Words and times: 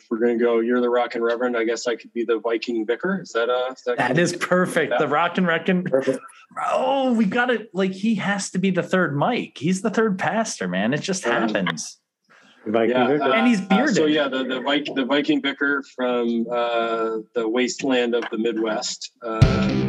if 0.00 0.06
we're 0.10 0.18
gonna 0.18 0.38
go, 0.38 0.60
you're 0.60 0.80
the 0.80 0.88
Rockin' 0.90 1.22
Reverend. 1.22 1.56
I 1.56 1.64
guess 1.64 1.86
I 1.86 1.96
could 1.96 2.12
be 2.12 2.24
the 2.24 2.38
Viking 2.38 2.86
Vicar. 2.86 3.20
Is 3.22 3.32
that 3.32 3.48
uh? 3.50 3.72
Is 3.72 3.82
that, 3.86 3.98
That 3.98 4.18
is 4.18 4.34
perfect. 4.36 4.92
Yeah. 4.92 4.98
The 4.98 5.08
Rock 5.08 5.38
and 5.38 5.46
Reckon. 5.46 5.86
Oh, 6.70 7.12
we 7.12 7.24
got 7.24 7.50
it. 7.50 7.68
Like 7.74 7.92
he 7.92 8.14
has 8.16 8.50
to 8.50 8.58
be 8.58 8.70
the 8.70 8.82
third 8.82 9.16
Mike. 9.16 9.56
He's 9.58 9.82
the 9.82 9.90
third 9.90 10.18
pastor, 10.18 10.68
man. 10.68 10.94
It 10.94 11.02
just 11.02 11.24
Yeah. 11.24 11.40
happens. 11.40 12.00
Viking 12.66 12.96
Yeah, 12.96 13.06
Vicar. 13.08 13.22
uh, 13.24 13.32
And 13.32 13.46
he's 13.46 13.60
uh, 13.70 13.86
so 13.88 14.06
yeah, 14.06 14.28
the 14.28 14.44
the 14.44 14.60
Viking 14.60 14.94
the 14.94 15.04
Viking 15.04 15.40
Vicar 15.42 15.82
from 15.94 16.46
uh, 16.50 17.18
the 17.34 17.48
wasteland 17.48 18.14
of 18.14 18.24
the 18.30 18.38
Midwest. 18.38 19.12
Um, 19.22 19.87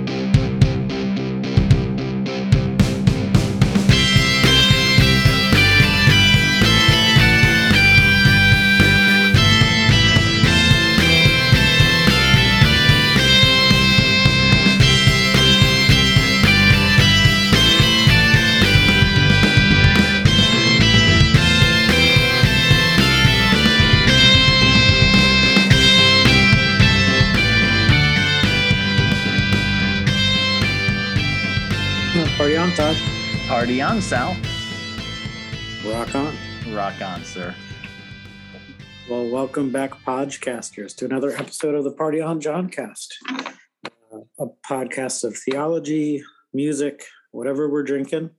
Party 33.59 33.81
on, 33.81 34.01
Sal. 34.01 34.37
Rock 35.85 36.15
on. 36.15 36.33
Rock 36.73 37.01
on, 37.01 37.21
sir. 37.25 37.53
Well, 39.09 39.29
welcome 39.29 39.69
back, 39.69 39.91
podcasters, 40.05 40.95
to 40.95 41.03
another 41.03 41.31
episode 41.31 41.75
of 41.75 41.83
the 41.83 41.91
Party 41.91 42.21
on 42.21 42.39
Johncast, 42.39 43.07
uh, 43.29 44.19
a 44.39 44.45
podcast 44.65 45.25
of 45.25 45.35
theology, 45.37 46.23
music, 46.53 47.03
whatever 47.31 47.69
we're 47.69 47.83
drinking, 47.83 48.29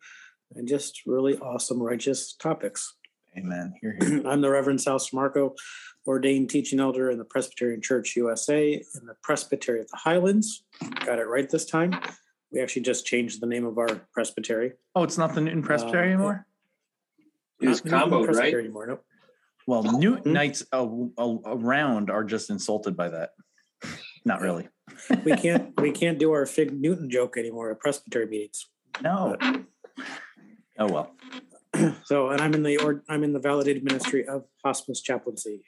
and 0.54 0.66
just 0.66 1.02
really 1.04 1.36
awesome, 1.36 1.82
righteous 1.82 2.32
topics. 2.32 2.94
Amen. 3.36 3.74
You're 3.82 3.96
here. 4.00 4.22
I'm 4.26 4.40
the 4.40 4.48
Reverend 4.48 4.80
Sal 4.80 5.06
Marco, 5.12 5.54
ordained 6.06 6.48
teaching 6.48 6.80
elder 6.80 7.10
in 7.10 7.18
the 7.18 7.26
Presbyterian 7.26 7.82
Church 7.82 8.16
USA 8.16 8.72
in 8.72 9.06
the 9.06 9.16
Presbytery 9.22 9.80
of 9.80 9.88
the 9.88 9.98
Highlands. 9.98 10.64
Got 11.04 11.18
it 11.18 11.28
right 11.28 11.50
this 11.50 11.66
time. 11.66 12.00
We 12.52 12.60
actually 12.60 12.82
just 12.82 13.06
changed 13.06 13.40
the 13.40 13.46
name 13.46 13.64
of 13.64 13.78
our 13.78 13.88
presbytery. 14.12 14.72
Oh, 14.94 15.02
it's 15.04 15.18
not 15.18 15.34
the 15.34 15.40
Newton 15.40 15.62
Presbytery 15.62 16.00
Uh, 16.00 16.12
anymore. 16.14 16.46
It's 17.60 17.80
combo, 17.80 17.96
Newton 17.98 18.10
comboed, 18.10 18.24
Presbytery 18.26 18.54
right? 18.54 18.64
Anymore. 18.64 18.86
Nope. 18.86 19.04
Well, 19.66 19.82
Newton 19.98 20.22
Hmm? 20.24 20.32
Knights 20.32 20.64
a- 20.72 21.08
a- 21.18 21.38
around 21.46 22.10
are 22.10 22.24
just 22.24 22.50
insulted 22.50 22.96
by 22.96 23.08
that. 23.10 23.30
Not 24.24 24.40
really. 24.40 24.68
We 25.24 25.32
can't 25.36 25.80
we 25.80 25.92
can't 25.92 26.18
do 26.18 26.32
our 26.32 26.44
Fig 26.46 26.72
Newton 26.78 27.08
joke 27.08 27.36
anymore 27.36 27.70
at 27.70 27.78
presbytery 27.78 28.26
meetings. 28.26 28.68
No. 29.02 29.36
Oh 30.78 30.92
well. 30.92 31.14
So, 32.04 32.30
and 32.30 32.40
I'm 32.42 32.52
in 32.52 32.64
the 32.64 32.78
or 32.78 33.04
I'm 33.08 33.22
in 33.22 33.32
the 33.32 33.38
validated 33.38 33.84
ministry 33.84 34.26
of 34.26 34.44
hospice 34.64 35.00
chaplaincy. 35.00 35.62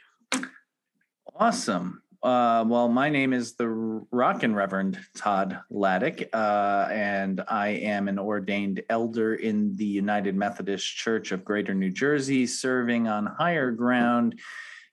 Awesome. 1.37 2.03
Uh, 2.23 2.65
well, 2.69 2.89
my 2.89 3.09
name 3.09 3.33
is 3.33 3.55
the 3.55 3.67
Rockin' 3.69 4.55
Reverend 4.55 4.97
Todd 5.17 5.59
Lattig, 5.73 6.29
uh, 6.33 6.89
and 6.89 7.42
I 7.48 7.70
am 7.70 8.06
an 8.06 8.20
ordained 8.20 8.81
elder 8.89 9.34
in 9.34 9.75
the 9.75 9.84
United 9.84 10.37
Methodist 10.37 10.87
Church 10.87 11.33
of 11.33 11.45
Greater 11.45 11.75
New 11.75 11.91
Jersey, 11.91 12.47
serving 12.47 13.09
on 13.09 13.27
higher 13.27 13.73
ground. 13.73 14.39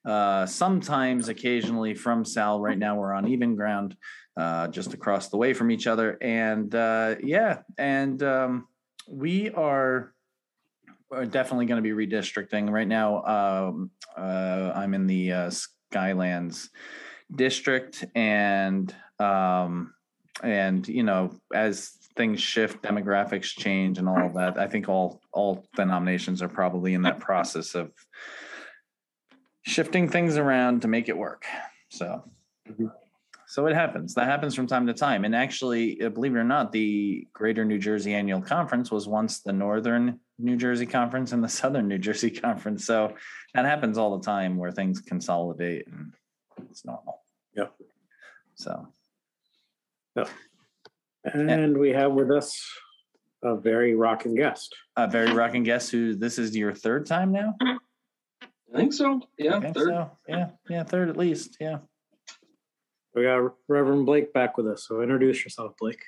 Uh, 0.04 0.48
sometimes, 0.48 1.30
occasionally, 1.30 1.94
from 1.94 2.26
Sal. 2.26 2.60
Right 2.60 2.80
now, 2.80 2.96
we're 2.96 3.14
on 3.14 3.28
even 3.28 3.56
ground, 3.56 3.96
uh, 4.36 4.68
just 4.70 4.96
across 4.96 5.28
the 5.28 5.38
way 5.38 5.54
from 5.54 5.70
each 5.70 5.86
other. 5.86 6.18
And 6.22 6.74
uh, 6.74 7.16
yeah, 7.22 7.60
and 7.78 8.24
um, 8.24 8.68
we 9.08 9.52
are 9.52 10.16
we're 11.12 11.26
definitely 11.26 11.68
going 11.68 11.84
to 11.84 11.96
be 11.96 12.08
redistricting. 12.08 12.72
Right 12.72 12.88
now, 12.88 13.24
um, 13.24 13.92
uh, 14.18 14.72
I'm 14.74 14.96
in 14.96 15.06
the 15.06 15.32
uh, 15.32 15.52
Skylands 15.94 16.70
district, 17.34 18.06
and 18.16 18.94
um, 19.20 19.94
and 20.44 20.88
you 20.88 21.04
know, 21.04 21.40
as 21.54 21.90
things 22.16 22.42
shift, 22.42 22.82
demographics 22.82 23.58
change, 23.58 23.98
and 23.98 24.10
all 24.10 24.26
of 24.26 24.34
that. 24.34 24.58
I 24.58 24.68
think 24.68 24.90
all 24.90 25.22
all 25.32 25.66
denominations 25.76 26.42
are 26.42 26.50
probably 26.50 26.94
in 26.94 27.04
that 27.04 27.20
process 27.20 27.76
of 27.76 27.92
shifting 29.62 30.10
things 30.10 30.38
around 30.38 30.82
to 30.82 30.88
make 30.88 31.10
it 31.10 31.18
work. 31.18 31.46
So. 31.90 32.24
Mhm. 32.70 32.92
So 33.50 33.66
it 33.66 33.74
happens. 33.74 34.14
That 34.14 34.28
happens 34.28 34.54
from 34.54 34.68
time 34.68 34.86
to 34.86 34.94
time. 34.94 35.26
And 35.26 35.36
actually, 35.36 36.00
uh, 36.04 36.10
believe 36.10 36.36
it 36.36 36.38
or 36.38 36.44
not, 36.44 36.72
the 36.72 37.28
Greater 37.34 37.66
New 37.66 37.80
Jersey 37.80 38.14
Annual 38.14 38.44
Conference 38.44 38.92
was 38.92 39.08
once 39.08 39.40
the 39.40 39.52
Northern 39.52 40.20
New 40.38 40.56
Jersey 40.56 40.86
Conference 40.86 41.32
and 41.32 41.44
the 41.44 41.50
Southern 41.60 41.88
New 41.88 41.98
Jersey 41.98 42.30
Conference. 42.30 42.86
So 42.86 43.16
that 43.56 43.66
happens 43.66 43.98
all 43.98 44.16
the 44.16 44.24
time 44.24 44.56
where 44.56 44.72
things 44.72 45.02
consolidate 45.02 45.88
and 45.88 46.14
it's 46.70 46.86
normal. 46.86 47.22
Yep. 47.56 47.74
So 48.56 48.88
Yeah. 50.16 50.26
And 51.24 51.78
we 51.78 51.90
have 51.90 52.12
with 52.14 52.32
us 52.32 52.62
a 53.44 53.56
very 53.56 53.96
rocking 53.96 54.36
guest. 54.36 54.76
a 54.96 55.08
very 55.08 55.32
rocking 55.34 55.64
guest 55.64 55.92
who 55.92 56.16
this 56.16 56.38
is 56.40 56.56
your 56.56 56.74
third 56.74 57.06
time 57.06 57.32
now? 57.32 57.56
I 57.62 58.78
think 58.78 58.94
so. 58.94 59.22
Yeah, 59.38 59.60
think 59.60 59.76
third. 59.76 59.88
so. 59.90 60.12
Yeah. 60.28 60.50
Yeah. 60.70 60.84
Third 60.84 61.10
at 61.10 61.18
least. 61.18 61.58
Yeah. 61.60 61.80
We 63.16 63.24
got 63.24 63.54
Reverend 63.68 64.06
Blake 64.06 64.34
back 64.34 64.58
with 64.58 64.68
us. 64.68 64.86
So 64.88 65.02
introduce 65.02 65.44
yourself, 65.44 65.74
Blake. 65.80 66.02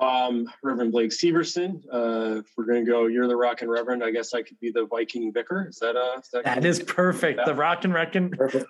Um, 0.00 0.46
Reverend 0.62 0.92
Blake 0.92 1.10
Severson. 1.10 1.82
Uh, 1.92 2.40
if 2.40 2.46
we're 2.56 2.66
gonna 2.66 2.84
go, 2.84 3.06
you're 3.06 3.26
the 3.28 3.36
Rockin' 3.36 3.68
Reverend. 3.68 4.02
I 4.04 4.10
guess 4.10 4.34
I 4.34 4.42
could 4.42 4.58
be 4.60 4.70
the 4.70 4.86
Viking 4.86 5.32
Vicar. 5.32 5.66
Is 5.68 5.78
that 5.78 5.96
uh? 5.96 6.18
Is 6.20 6.28
that, 6.32 6.44
That 6.44 6.64
is 6.64 6.80
perfect. 6.82 7.40
The 7.46 7.54
rock 7.54 7.84
and 7.84 7.94
reckon. 7.94 8.30
Perfect. 8.30 8.66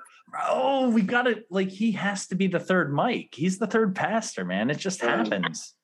Oh, 0.48 0.90
we 0.90 1.02
got 1.02 1.26
it. 1.26 1.46
Like 1.50 1.70
he 1.70 1.92
has 1.92 2.26
to 2.28 2.34
be 2.34 2.46
the 2.46 2.60
third 2.60 2.92
Mike. 2.92 3.30
He's 3.32 3.58
the 3.58 3.66
third 3.66 3.94
pastor, 3.94 4.44
man. 4.44 4.70
It 4.70 4.78
just 4.78 5.00
happens. 5.00 5.74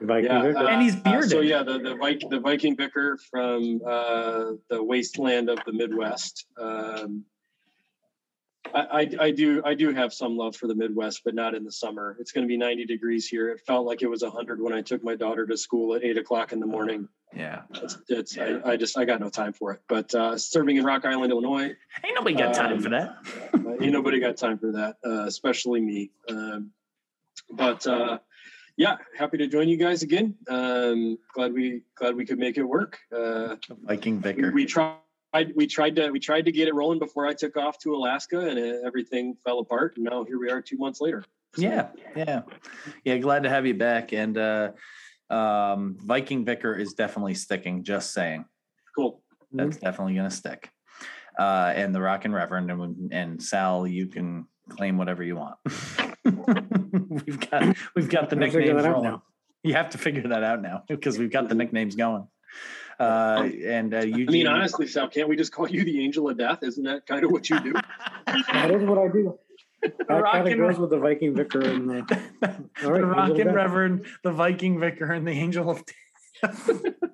Viking 0.00 0.30
Yeah, 0.30 0.52
uh, 0.56 0.66
And 0.66 0.82
he's 0.82 0.96
uh, 1.04 1.22
so 1.22 1.40
yeah, 1.40 1.62
the 1.62 1.78
the 1.78 1.96
Viking 1.96 2.28
the 2.28 2.40
Viking 2.40 2.76
Vicar 2.76 3.18
from 3.30 3.80
uh, 3.86 4.52
the 4.68 4.82
wasteland 4.82 5.48
of 5.48 5.58
the 5.64 5.72
Midwest. 5.72 6.46
Um, 6.58 7.24
I, 8.74 8.80
I 9.00 9.10
I 9.26 9.30
do 9.30 9.62
I 9.64 9.74
do 9.74 9.92
have 9.92 10.12
some 10.12 10.36
love 10.36 10.56
for 10.56 10.66
the 10.66 10.74
Midwest, 10.74 11.22
but 11.24 11.34
not 11.34 11.54
in 11.54 11.64
the 11.64 11.72
summer. 11.72 12.16
It's 12.20 12.32
going 12.32 12.44
to 12.44 12.48
be 12.48 12.56
90 12.56 12.84
degrees 12.86 13.28
here. 13.28 13.50
It 13.50 13.60
felt 13.66 13.86
like 13.86 14.02
it 14.02 14.08
was 14.08 14.22
100 14.22 14.60
when 14.60 14.72
I 14.72 14.82
took 14.82 15.02
my 15.02 15.14
daughter 15.14 15.46
to 15.46 15.56
school 15.56 15.94
at 15.94 16.04
eight 16.04 16.18
o'clock 16.18 16.52
in 16.52 16.60
the 16.60 16.66
morning. 16.66 17.08
Yeah. 17.34 17.62
It's, 17.74 17.98
it's 18.08 18.38
I, 18.38 18.60
I 18.64 18.76
just 18.76 18.96
I 18.96 19.04
got 19.04 19.20
no 19.20 19.28
time 19.28 19.52
for 19.52 19.72
it. 19.72 19.80
But 19.88 20.14
uh, 20.14 20.38
serving 20.38 20.76
in 20.76 20.84
Rock 20.84 21.04
Island, 21.04 21.32
Illinois, 21.32 21.74
Ain't 22.04 22.14
nobody 22.14 22.34
got 22.36 22.54
time 22.54 22.74
Um, 22.74 22.80
for 22.82 22.88
that. 22.90 23.16
ain't 23.82 23.92
nobody 23.92 24.20
got 24.20 24.36
time 24.36 24.58
for 24.58 24.72
that, 24.72 24.96
uh, 25.04 25.24
especially 25.24 25.80
me. 25.80 26.10
Um, 26.28 26.70
but 27.50 27.86
uh, 27.86 28.18
yeah, 28.76 28.96
happy 29.18 29.38
to 29.38 29.46
join 29.46 29.68
you 29.68 29.76
guys 29.76 30.02
again. 30.02 30.34
Um, 30.48 31.18
glad 31.34 31.52
we 31.52 31.82
glad 31.94 32.14
we 32.16 32.24
could 32.24 32.38
make 32.38 32.56
it 32.58 32.62
work. 32.64 32.98
Uh, 33.14 33.56
Viking 33.84 34.16
we, 34.16 34.22
Vicar. 34.22 34.50
we 34.52 34.64
tried 34.66 34.96
we 35.54 35.66
tried 35.66 35.96
to 35.96 36.10
we 36.10 36.20
tried 36.20 36.44
to 36.46 36.52
get 36.52 36.68
it 36.68 36.74
rolling 36.74 36.98
before 36.98 37.26
I 37.26 37.34
took 37.34 37.56
off 37.56 37.78
to 37.80 37.94
Alaska, 37.94 38.40
and 38.40 38.58
uh, 38.58 38.86
everything 38.86 39.36
fell 39.44 39.58
apart. 39.58 39.96
And 39.96 40.04
now 40.04 40.24
here 40.24 40.38
we 40.38 40.50
are, 40.50 40.60
two 40.60 40.78
months 40.78 41.00
later. 41.00 41.24
So, 41.54 41.62
Yeah, 41.62 41.88
yeah, 42.14 42.42
yeah. 43.04 43.18
Glad 43.18 43.42
to 43.42 43.48
have 43.48 43.66
you 43.66 43.74
back. 43.74 44.12
And 44.12 44.36
uh, 44.38 44.72
um, 45.30 45.96
Viking 46.00 46.44
Vicar 46.44 46.74
is 46.74 46.94
definitely 46.94 47.34
sticking. 47.34 47.82
Just 47.82 48.12
saying, 48.12 48.44
cool. 48.94 49.22
that's 49.52 49.76
definitely 49.78 50.14
gonna 50.14 50.30
stick. 50.30 50.70
Uh, 51.38 51.72
and 51.76 51.94
the 51.94 52.00
Rockin' 52.00 52.32
Reverend 52.32 52.70
and, 52.70 53.12
and 53.12 53.42
Sal, 53.42 53.86
you 53.86 54.06
can 54.06 54.46
claim 54.70 54.96
whatever 54.96 55.22
you 55.22 55.36
want. 55.36 55.56
we've 56.24 57.50
got 57.50 57.76
we've 57.94 58.08
got 58.08 58.30
the 58.30 58.36
Gotta 58.36 58.58
nicknames 58.58 58.84
rolling. 58.84 59.20
You 59.62 59.74
have 59.74 59.90
to 59.90 59.98
figure 59.98 60.28
that 60.28 60.42
out 60.42 60.62
now 60.62 60.84
because 60.88 61.18
we've 61.18 61.30
got 61.30 61.48
the 61.48 61.54
nicknames 61.54 61.96
going. 61.96 62.26
Uh, 62.98 63.48
and 63.64 63.92
uh, 63.94 63.98
I 63.98 64.04
mean, 64.04 64.46
honestly, 64.46 64.86
Sal, 64.86 65.08
can't 65.08 65.28
we 65.28 65.36
just 65.36 65.52
call 65.52 65.68
you 65.68 65.84
the 65.84 66.02
Angel 66.02 66.28
of 66.28 66.38
Death? 66.38 66.62
Isn't 66.62 66.84
that 66.84 67.06
kind 67.06 67.24
of 67.24 67.30
what 67.30 67.48
you 67.50 67.60
do? 67.60 67.72
That 68.52 68.70
is 68.70 68.82
what 68.84 68.98
I 68.98 69.08
do. 69.08 69.38
That 69.82 70.08
kind 70.08 70.22
Rockin' 70.22 70.52
of 70.54 70.58
goes 70.58 70.78
with 70.78 70.90
the 70.90 70.98
Viking 70.98 71.34
Vicar 71.34 71.60
and 71.60 71.88
the, 71.88 72.20
all 72.42 72.48
right, 72.48 72.70
the 72.82 72.88
Angel 72.88 73.04
of 73.04 73.10
Rockin' 73.10 73.46
Death. 73.46 73.54
Reverend, 73.54 74.06
the 74.24 74.32
Viking 74.32 74.80
Vicar, 74.80 75.12
and 75.12 75.26
the 75.26 75.32
Angel 75.32 75.70
of 75.70 75.84
Death. 76.42 76.70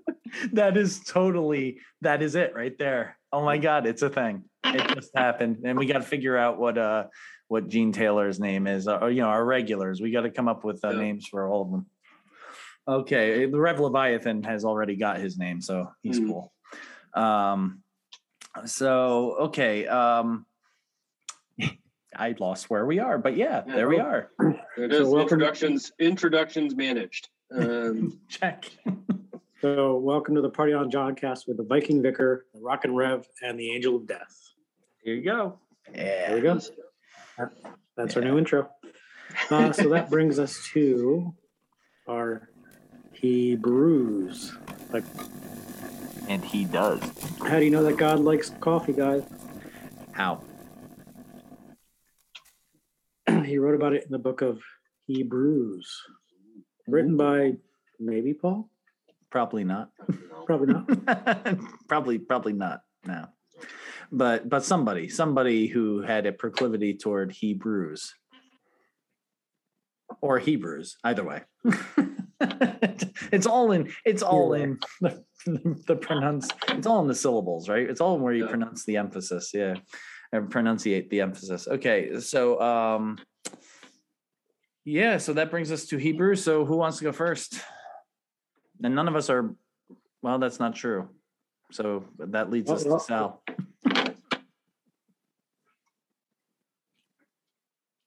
that 0.52 0.76
is 0.76 1.00
totally 1.00 1.78
that 2.00 2.22
is 2.22 2.34
it 2.34 2.54
right 2.54 2.76
there. 2.78 3.18
Oh 3.32 3.44
my 3.44 3.58
God, 3.58 3.86
it's 3.86 4.02
a 4.02 4.10
thing. 4.10 4.44
It 4.64 4.94
just 4.94 5.10
happened, 5.16 5.62
and 5.64 5.78
we 5.78 5.86
got 5.86 5.98
to 5.98 6.02
figure 6.02 6.36
out 6.36 6.58
what 6.58 6.78
uh 6.78 7.06
what 7.48 7.68
Gene 7.68 7.92
Taylor's 7.92 8.40
name 8.40 8.66
is. 8.66 8.88
Or 8.88 9.10
you 9.10 9.22
know, 9.22 9.28
our 9.28 9.44
regulars. 9.44 10.00
We 10.00 10.10
got 10.10 10.22
to 10.22 10.30
come 10.30 10.48
up 10.48 10.64
with 10.64 10.84
uh, 10.84 10.90
Yeah. 10.90 10.98
names 10.98 11.26
for 11.26 11.48
all 11.48 11.62
of 11.62 11.70
them. 11.70 11.86
Okay, 12.86 13.46
the 13.46 13.58
Rev 13.60 13.78
Leviathan 13.80 14.42
has 14.44 14.64
already 14.64 14.96
got 14.96 15.18
his 15.18 15.38
name, 15.38 15.60
so 15.60 15.90
he's 16.02 16.18
Hmm. 16.18 16.26
cool. 16.28 16.52
Um, 17.14 17.82
so 18.64 19.36
okay, 19.40 19.86
um, 19.86 20.46
I 22.16 22.34
lost 22.40 22.68
where 22.70 22.84
we 22.84 22.98
are, 22.98 23.18
but 23.18 23.36
yeah, 23.36 23.62
Yeah, 23.66 23.74
there 23.76 23.88
we 23.88 23.98
are. 24.00 24.30
There 24.76 24.86
it 24.86 24.92
So 24.92 25.02
is. 25.02 25.08
welcome- 25.08 25.20
Introductions, 25.40 25.92
introductions 26.00 26.74
managed. 26.74 27.28
Um, 27.54 28.18
Check. 28.28 28.64
So 29.60 29.96
welcome 29.98 30.34
to 30.34 30.40
the 30.40 30.50
Party 30.50 30.72
on 30.72 30.90
John 30.90 31.14
cast 31.14 31.46
with 31.46 31.58
the 31.58 31.62
Viking 31.62 32.02
Vicar, 32.02 32.46
the 32.52 32.60
Rock 32.60 32.84
and 32.84 32.96
Rev, 32.96 33.24
and 33.42 33.58
the 33.60 33.70
Angel 33.70 33.94
of 33.96 34.06
Death. 34.08 34.34
Here 35.04 35.14
you 35.14 35.22
go. 35.22 35.58
Yeah. 35.94 36.32
There 36.32 36.40
we 36.40 36.48
Yeah. 36.48 36.54
go. 37.38 37.50
That's 37.96 38.16
our 38.16 38.22
new 38.22 38.38
intro. 38.38 38.68
Uh, 39.50 39.72
so 39.72 39.88
that 39.90 40.10
brings 40.10 40.38
us 40.40 40.68
to 40.72 41.32
our 42.08 42.48
Hebrews. 43.22 44.52
Like, 44.92 45.04
And 46.28 46.44
he 46.44 46.64
does. 46.64 47.00
how 47.46 47.58
do 47.60 47.64
you 47.64 47.70
know 47.70 47.84
that 47.84 47.96
God 47.96 48.18
likes 48.20 48.50
coffee, 48.60 48.92
guys? 48.92 49.22
How? 50.10 50.42
he 53.44 53.58
wrote 53.58 53.76
about 53.76 53.92
it 53.94 54.04
in 54.04 54.10
the 54.10 54.18
book 54.18 54.42
of 54.42 54.60
Hebrews, 55.06 55.88
written 56.88 57.16
by 57.16 57.52
maybe 58.00 58.34
Paul, 58.34 58.68
Probably 59.30 59.64
not. 59.64 59.90
probably 60.44 60.74
not. 60.74 61.56
probably, 61.88 62.18
probably 62.18 62.52
not. 62.52 62.82
No. 63.06 63.26
But 64.10 64.48
but 64.50 64.62
somebody, 64.64 65.08
somebody 65.08 65.68
who 65.68 66.02
had 66.02 66.26
a 66.26 66.32
proclivity 66.32 66.92
toward 66.94 67.32
Hebrews. 67.32 68.14
Or 70.20 70.38
Hebrews, 70.38 70.98
either 71.04 71.24
way. 71.24 71.42
it's 73.32 73.46
all 73.46 73.72
in 73.72 73.92
it's 74.04 74.22
all 74.22 74.52
in 74.54 74.78
the, 75.00 75.24
the 75.86 75.96
pronounce 75.96 76.50
it's 76.70 76.86
all 76.86 77.00
in 77.00 77.08
the 77.08 77.14
syllables, 77.14 77.68
right? 77.68 77.88
It's 77.88 78.00
all 78.00 78.18
where 78.18 78.32
you 78.32 78.44
Yeah. 78.44 78.50
pronounce 78.50 78.84
the 78.84 78.96
emphasis, 78.96 79.52
yeah. 79.54 79.74
And 80.32 80.50
pronunciate 80.50 81.10
the 81.10 81.20
emphasis. 81.20 81.68
Okay, 81.68 82.18
so 82.20 82.60
um 82.60 83.18
yeah, 84.84 85.18
so 85.18 85.32
that 85.34 85.50
brings 85.50 85.70
us 85.70 85.86
to 85.86 85.96
hebrew 85.96 86.34
So 86.34 86.64
who 86.64 86.76
wants 86.76 86.98
to 86.98 87.04
go 87.04 87.12
first? 87.12 87.60
And 88.82 88.94
none 88.94 89.08
of 89.08 89.16
us 89.16 89.30
are 89.30 89.54
well, 90.22 90.38
that's 90.38 90.58
not 90.60 90.74
true. 90.74 91.08
So 91.72 92.04
that 92.18 92.50
leads 92.50 92.70
us 92.70 92.82
to 92.84 92.88
Well, 92.88 92.98
Sal. 93.00 93.42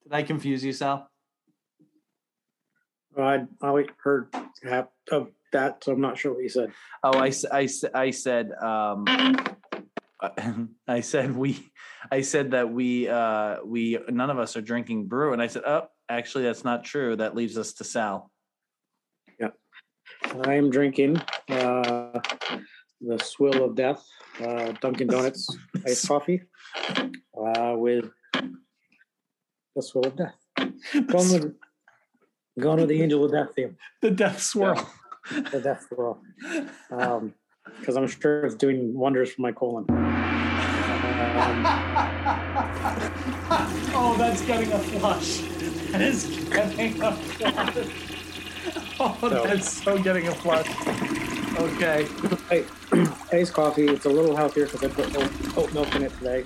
Did 0.04 0.14
I 0.14 0.24
confuse 0.24 0.64
you, 0.64 0.72
Sal? 0.72 1.10
I 3.18 3.46
I 3.62 3.86
heard 4.04 4.34
half 4.64 4.88
of 5.12 5.30
that, 5.56 5.84
so 5.84 5.94
I'm 5.94 6.02
not 6.02 6.18
sure 6.18 6.34
what 6.34 6.44
you 6.44 6.50
said. 6.50 6.72
Oh, 7.04 7.18
I, 7.18 7.32
I, 7.52 7.68
I 7.94 8.12
said, 8.12 8.52
um, 8.62 9.06
I 10.88 11.00
said 11.02 11.36
we, 11.36 11.72
I 12.12 12.22
said 12.22 12.52
that 12.52 12.70
we, 12.72 13.08
uh, 13.08 13.58
we, 13.66 13.98
none 14.10 14.30
of 14.30 14.38
us 14.38 14.56
are 14.58 14.62
drinking 14.62 15.06
brew. 15.08 15.34
And 15.34 15.42
I 15.42 15.48
said, 15.48 15.64
oh, 15.66 15.88
actually, 16.10 16.44
that's 16.44 16.64
not 16.64 16.84
true. 16.84 17.16
That 17.16 17.36
leaves 17.36 17.58
us 17.58 17.74
to 17.74 17.84
Sal. 17.84 18.32
Yeah, 19.40 19.50
I 20.44 20.56
am 20.56 20.70
drinking 20.70 21.22
uh, 21.50 22.20
the 23.02 23.20
Swill 23.24 23.64
of 23.64 23.76
Death, 23.76 24.06
uh, 24.42 24.74
Dunkin' 24.82 25.08
Donuts 25.08 25.48
iced 25.86 26.08
coffee 26.08 26.42
uh, 26.86 27.76
with 27.78 28.10
the 29.76 29.82
Swill 29.82 30.08
of 30.08 30.16
Death. 30.16 30.36
Going 30.58 31.32
with, 31.32 31.56
going 32.60 32.80
with 32.80 32.90
the 32.90 33.02
Angel 33.02 33.24
of 33.26 33.32
Death 33.32 33.56
theme, 33.56 33.78
the 34.02 34.12
death 34.12 34.42
swirl. 34.42 34.90
the 35.52 35.60
Death 35.60 35.86
Swirl, 35.90 36.22
because 37.80 37.98
I'm 37.98 38.08
sure 38.08 38.46
it's 38.46 38.56
doing 38.56 38.94
wonders 38.94 39.32
for 39.34 39.42
my 39.42 39.52
colon. 39.52 39.86
Um, 39.90 39.96
oh, 43.98 44.16
that's 44.18 44.42
getting 44.46 44.72
a 44.72 44.80
flush. 44.80 45.40
That 45.92 46.02
is 46.02 46.26
getting 46.50 47.02
a 47.02 47.12
flush. 47.12 47.88
Oh, 48.98 49.18
So- 49.20 49.44
that's 49.44 49.84
so 49.84 49.98
getting 50.02 50.28
a 50.30 50.34
flush. 50.34 50.70
Okay. 51.60 52.08
I, 52.50 52.66
iced 53.38 53.52
coffee. 53.54 53.88
It's 53.88 54.06
a 54.06 54.10
little 54.10 54.34
healthier 54.36 54.66
because 54.68 54.84
I 54.84 54.88
put 54.88 55.14
oat, 55.18 55.58
oat 55.58 55.74
milk 55.74 55.94
in 55.96 56.04
it 56.04 56.14
today. 56.18 56.46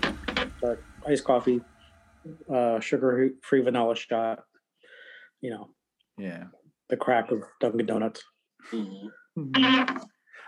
But 0.60 0.82
iced 1.08 1.24
coffee, 1.26 1.62
uh, 2.52 2.80
sugar-free 2.80 3.62
vanilla 3.62 3.96
shot. 3.96 4.44
You 5.42 5.52
know, 5.52 5.70
Yeah. 6.20 6.44
the 6.90 6.98
crack 6.98 7.32
of 7.32 7.44
Dunkin' 7.62 7.86
Donuts. 7.86 8.24
mhm. 8.74 9.10
Uh, 9.38 10.02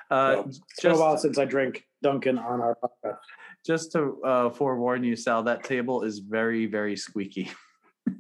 Well, 0.10 0.46
It's 0.50 0.60
been 0.82 0.92
a 0.92 0.98
while 1.00 1.18
since 1.18 1.38
I 1.38 1.46
drink 1.46 1.86
Dunkin' 2.04 2.38
on 2.38 2.60
our 2.62 2.76
podcast. 2.84 3.18
just 3.66 3.92
to 3.94 4.22
uh, 4.24 4.50
forewarn 4.50 5.04
you, 5.04 5.16
Sal, 5.16 5.44
that 5.44 5.64
table 5.64 6.04
is 6.04 6.20
very, 6.20 6.66
very 6.66 6.96
squeaky. 6.98 7.50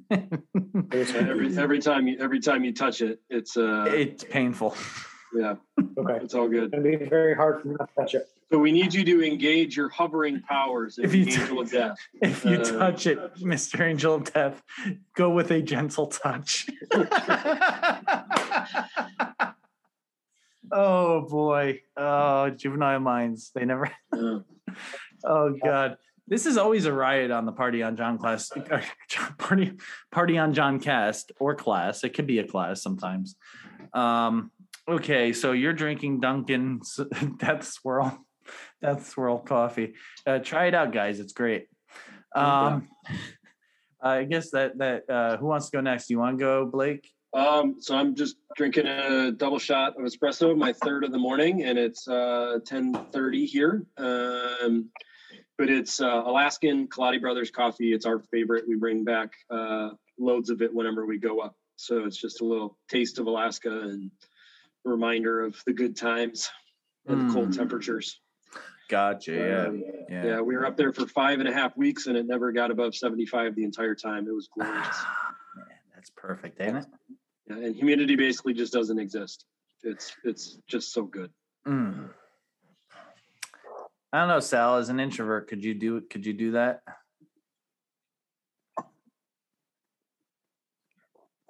Every, 0.10 1.58
every 1.58 1.80
time 1.80 2.08
you, 2.08 2.18
every 2.20 2.40
time 2.40 2.64
you 2.64 2.74
touch 2.74 3.02
it, 3.02 3.20
it's, 3.30 3.58
uh, 3.58 3.86
it's 3.90 4.24
painful. 4.24 4.76
Yeah, 5.34 5.56
Okay. 5.98 6.20
it's 6.24 6.34
all 6.34 6.48
good. 6.48 6.74
It'd 6.74 6.84
be 6.84 6.96
very 7.06 7.34
hard 7.36 7.62
for 7.62 7.68
me 7.70 7.76
to 7.78 7.88
touch 7.98 8.16
it. 8.16 8.28
So 8.52 8.58
we 8.60 8.72
need 8.74 8.94
you 8.94 9.04
to 9.06 9.26
engage 9.26 9.78
your 9.78 9.88
hovering 9.90 10.42
powers 10.42 10.98
in 10.98 11.06
If 11.06 11.16
you 11.16 11.24
t- 11.26 11.40
angel 11.40 11.62
of 11.62 11.72
death. 11.72 11.96
If 12.22 12.44
you 12.44 12.58
Uh, 12.58 12.64
touch 12.64 13.08
it, 13.08 13.18
Mr. 13.36 13.80
Angel 13.82 14.16
of 14.16 14.26
Death, 14.34 14.62
go 15.16 15.30
with 15.30 15.52
a 15.52 15.62
gentle 15.62 16.08
touch. 16.08 16.68
oh 20.72 21.22
boy. 21.22 21.82
Oh, 21.98 22.50
juvenile 22.50 23.00
minds. 23.00 23.52
They 23.56 23.66
never 23.66 23.92
Uh, 24.14 24.40
Oh 25.24 25.54
God, 25.64 25.98
this 26.28 26.46
is 26.48 26.58
always 26.58 26.86
a 26.86 26.94
riot 26.94 27.30
on 27.30 27.46
the 27.46 27.52
Party 27.52 27.84
on 27.84 27.96
John 27.96 28.18
class 28.18 28.52
uh, 28.56 28.82
party 29.38 29.74
Party 30.12 30.38
on 30.38 30.54
John 30.54 30.80
cast 30.80 31.32
or 31.40 31.54
class. 31.56 32.04
It 32.04 32.10
could 32.16 32.26
be 32.26 32.40
a 32.40 32.48
class 32.48 32.82
sometimes. 32.82 33.36
Um, 33.94 34.50
okay, 34.88 35.34
so 35.34 35.52
you're 35.52 35.74
drinking 35.74 36.20
Dunkin's 36.20 37.00
Death 37.38 37.64
Swirl, 37.82 38.18
Death 38.82 39.10
Swirl 39.10 39.40
coffee. 39.40 39.96
Uh, 40.26 40.40
try 40.40 40.66
it 40.66 40.74
out, 40.74 40.92
guys. 40.92 41.20
It's 41.20 41.34
great. 41.34 41.68
Um, 42.36 42.88
I 44.02 44.24
guess 44.24 44.52
that 44.52 44.78
that 44.78 45.10
uh, 45.10 45.38
who 45.38 45.48
wants 45.48 45.70
to 45.70 45.78
go 45.78 45.82
next? 45.82 46.10
You 46.10 46.20
want 46.20 46.38
to 46.38 46.44
go, 46.44 46.66
Blake? 46.66 47.10
Um, 47.34 47.78
so 47.80 47.96
I'm 47.96 48.16
just 48.16 48.36
drinking 48.56 48.88
a 48.88 49.32
double 49.32 49.60
shot 49.60 49.98
of 49.98 50.04
espresso, 50.04 50.58
my 50.58 50.74
third 50.74 51.04
of 51.04 51.12
the 51.12 51.18
morning, 51.18 51.64
and 51.64 51.78
it's 51.78 52.08
uh, 52.08 52.60
10:30 52.66 53.46
here. 53.46 53.86
Um, 53.98 54.90
but 55.58 55.70
it's 55.70 56.02
uh, 56.02 56.24
Alaskan 56.26 56.88
Kaladi 56.88 57.22
Brothers 57.22 57.52
coffee. 57.52 57.94
It's 57.94 58.06
our 58.06 58.20
favorite. 58.20 58.66
We 58.68 58.76
bring 58.76 59.04
back 59.04 59.34
uh, 59.50 59.92
loads 60.18 60.50
of 60.50 60.62
it 60.62 60.74
whenever 60.74 61.06
we 61.06 61.20
go 61.20 61.40
up. 61.40 61.56
So 61.76 62.06
it's 62.06 62.18
just 62.18 62.42
a 62.42 62.46
little 62.46 62.78
taste 62.90 63.20
of 63.20 63.28
Alaska 63.28 63.70
and 63.70 64.10
a 64.10 64.31
reminder 64.92 65.44
of 65.44 65.62
the 65.66 65.74
good 65.74 65.96
times 65.96 66.50
and 67.08 67.30
the 67.30 67.34
cold 67.34 67.50
Mm. 67.50 67.58
temperatures. 67.58 68.20
Gotcha. 68.90 69.32
Yeah. 69.34 69.66
Um, 69.68 69.84
Yeah. 70.10 70.26
yeah, 70.26 70.42
we 70.42 70.56
were 70.56 70.66
up 70.66 70.76
there 70.76 70.92
for 70.92 71.08
five 71.08 71.40
and 71.40 71.48
a 71.48 71.54
half 71.54 71.76
weeks, 71.78 72.08
and 72.08 72.18
it 72.18 72.26
never 72.26 72.52
got 72.52 72.72
above 72.72 72.94
75 72.96 73.56
the 73.56 73.64
entire 73.64 73.96
time. 73.96 74.28
It 74.28 74.34
was 74.34 74.48
glorious. 74.48 74.86
Ah, 74.92 75.36
man, 75.56 75.66
that's 75.96 76.10
perfect, 76.10 76.60
ain't 76.60 76.78
it? 76.78 76.86
Yeah, 77.48 77.56
and 77.56 77.76
humidity 77.76 78.16
basically 78.16 78.54
just 78.54 78.74
doesn't 78.74 79.00
exist. 79.00 79.46
It's 79.84 80.16
it's 80.24 80.58
just 80.68 80.92
so 80.94 81.04
good. 81.04 81.32
Mm. 81.66 82.14
I 84.14 84.20
don't 84.20 84.28
know, 84.28 84.40
Sal. 84.42 84.76
As 84.78 84.90
an 84.90 85.00
introvert, 85.00 85.48
could 85.48 85.64
you 85.64 85.74
do 85.74 86.02
could 86.02 86.26
you 86.26 86.34
do 86.34 86.52
that? 86.52 86.84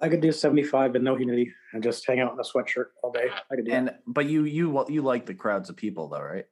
I 0.02 0.08
could 0.08 0.20
do 0.20 0.32
75 0.32 0.96
and 0.96 1.04
no 1.04 1.14
humidity 1.14 1.52
and 1.72 1.82
just 1.82 2.04
hang 2.06 2.18
out 2.18 2.32
in 2.32 2.38
a 2.40 2.42
sweatshirt 2.42 2.86
all 3.02 3.12
day. 3.12 3.28
I 3.50 3.54
could 3.54 3.64
do 3.64 3.72
And 3.72 3.94
but 4.06 4.26
you 4.26 4.44
you 4.44 4.68
wa- 4.68 4.86
you 4.88 5.00
like 5.00 5.26
the 5.26 5.34
crowds 5.34 5.70
of 5.70 5.76
people 5.76 6.08
though, 6.08 6.20
right? 6.20 6.46